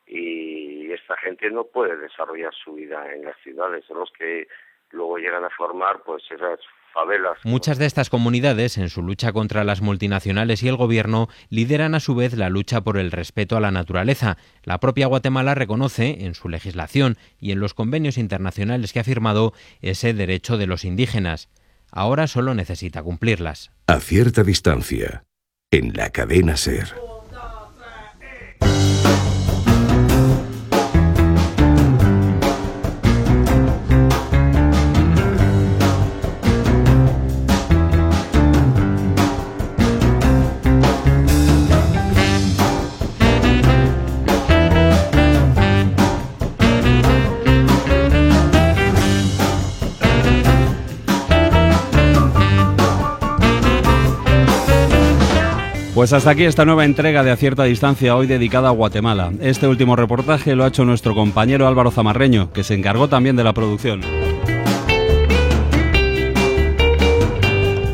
y 0.07 0.93
esta 0.93 1.17
gente 1.17 1.51
no 1.51 1.65
puede 1.65 1.97
desarrollar 1.97 2.53
su 2.53 2.73
vida 2.73 3.13
en 3.13 3.25
las 3.25 3.35
ciudades, 3.43 3.83
son 3.85 3.99
los 3.99 4.11
que 4.17 4.47
luego 4.91 5.17
llegan 5.17 5.43
a 5.43 5.49
formar 5.49 6.03
pues 6.03 6.23
esas 6.31 6.61
favelas. 6.93 7.37
Muchas 7.43 7.79
de 7.79 7.85
estas 7.85 8.09
comunidades, 8.09 8.77
en 8.77 8.87
su 8.87 9.01
lucha 9.01 9.33
contra 9.33 9.65
las 9.65 9.81
multinacionales 9.81 10.63
y 10.63 10.69
el 10.69 10.77
gobierno, 10.77 11.27
lideran 11.49 11.95
a 11.95 11.99
su 11.99 12.15
vez 12.15 12.33
la 12.37 12.47
lucha 12.47 12.79
por 12.79 12.97
el 12.97 13.11
respeto 13.11 13.57
a 13.57 13.59
la 13.59 13.71
naturaleza. 13.71 14.37
La 14.63 14.79
propia 14.79 15.07
Guatemala 15.07 15.53
reconoce, 15.53 16.23
en 16.23 16.33
su 16.33 16.47
legislación 16.47 17.17
y 17.41 17.51
en 17.51 17.59
los 17.59 17.73
convenios 17.73 18.17
internacionales 18.17 18.93
que 18.93 19.01
ha 19.01 19.03
firmado, 19.03 19.51
ese 19.81 20.13
derecho 20.13 20.57
de 20.57 20.67
los 20.67 20.85
indígenas. 20.85 21.49
Ahora 21.95 22.27
solo 22.27 22.53
necesita 22.53 23.01
cumplirlas. 23.01 23.71
A 23.87 24.01
cierta 24.01 24.43
distancia, 24.43 25.23
en 25.71 25.93
la 25.93 26.09
cadena 26.09 26.57
Ser. 26.57 26.93
Pues 55.95 56.11
hasta 56.11 56.31
aquí 56.31 56.43
esta 56.43 56.65
nueva 56.65 56.83
entrega 56.83 57.23
de 57.23 57.31
A 57.31 57.37
Cierta 57.37 57.63
Distancia, 57.63 58.17
hoy 58.17 58.27
dedicada 58.27 58.67
a 58.67 58.73
Guatemala. 58.73 59.31
Este 59.39 59.65
último 59.65 59.95
reportaje 59.95 60.53
lo 60.53 60.65
ha 60.65 60.67
hecho 60.67 60.83
nuestro 60.83 61.15
compañero 61.15 61.69
Álvaro 61.69 61.89
Zamarreño, 61.89 62.51
que 62.51 62.65
se 62.65 62.73
encargó 62.73 63.07
también 63.07 63.37
de 63.37 63.45
la 63.45 63.53
producción. 63.53 64.01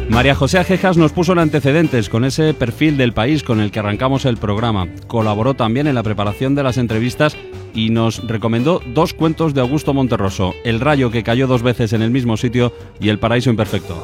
María 0.09 0.33
José 0.33 0.57
Ajejas 0.57 0.97
nos 0.97 1.11
puso 1.11 1.33
en 1.33 1.39
antecedentes 1.39 2.09
con 2.09 2.25
ese 2.25 2.55
perfil 2.55 2.97
del 2.97 3.13
país 3.13 3.43
con 3.43 3.59
el 3.59 3.69
que 3.69 3.77
arrancamos 3.77 4.25
el 4.25 4.37
programa. 4.37 4.87
Colaboró 5.05 5.53
también 5.53 5.85
en 5.85 5.93
la 5.93 6.01
preparación 6.01 6.55
de 6.55 6.63
las 6.63 6.79
entrevistas 6.79 7.37
y 7.75 7.91
nos 7.91 8.27
recomendó 8.27 8.81
dos 8.95 9.13
cuentos 9.13 9.53
de 9.53 9.61
Augusto 9.61 9.93
Monterroso, 9.93 10.55
El 10.65 10.79
rayo 10.79 11.11
que 11.11 11.21
cayó 11.21 11.45
dos 11.45 11.61
veces 11.61 11.93
en 11.93 12.01
el 12.01 12.09
mismo 12.09 12.35
sitio 12.35 12.73
y 12.99 13.09
El 13.09 13.19
paraíso 13.19 13.51
imperfecto. 13.51 14.03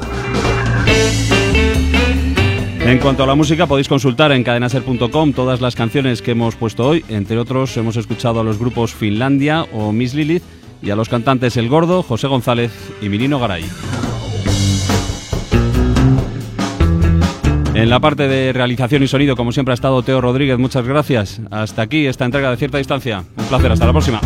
En 2.87 2.99
cuanto 2.99 3.21
a 3.21 3.27
la 3.27 3.35
música, 3.35 3.67
podéis 3.67 3.89
consultar 3.89 4.31
en 4.31 4.45
cadenaser.com 4.45 5.33
todas 5.33 5.59
las 5.59 5.75
canciones 5.75 6.21
que 6.21 6.31
hemos 6.31 6.55
puesto 6.55 6.87
hoy. 6.87 7.03
Entre 7.09 7.37
otros, 7.37 7.75
hemos 7.75 7.97
escuchado 7.97 8.39
a 8.39 8.45
los 8.45 8.57
grupos 8.57 8.93
Finlandia 8.93 9.65
o 9.73 9.91
Miss 9.91 10.13
Lilith 10.13 10.43
y 10.81 10.89
a 10.89 10.95
los 10.95 11.09
cantantes 11.09 11.57
El 11.57 11.67
Gordo, 11.67 12.01
José 12.01 12.27
González 12.27 12.71
y 13.01 13.09
Mirino 13.09 13.39
Garay. 13.39 13.65
En 17.73 17.89
la 17.89 17.99
parte 17.99 18.29
de 18.29 18.53
realización 18.53 19.03
y 19.03 19.07
sonido, 19.07 19.35
como 19.35 19.51
siempre, 19.51 19.73
ha 19.73 19.75
estado 19.75 20.01
Teo 20.01 20.21
Rodríguez. 20.21 20.57
Muchas 20.57 20.87
gracias. 20.87 21.41
Hasta 21.51 21.81
aquí 21.81 22.05
esta 22.05 22.23
entrega 22.23 22.49
de 22.51 22.55
cierta 22.55 22.77
distancia. 22.77 23.25
Un 23.35 23.45
placer. 23.47 23.69
Hasta 23.69 23.85
la 23.85 23.91
próxima. 23.91 24.21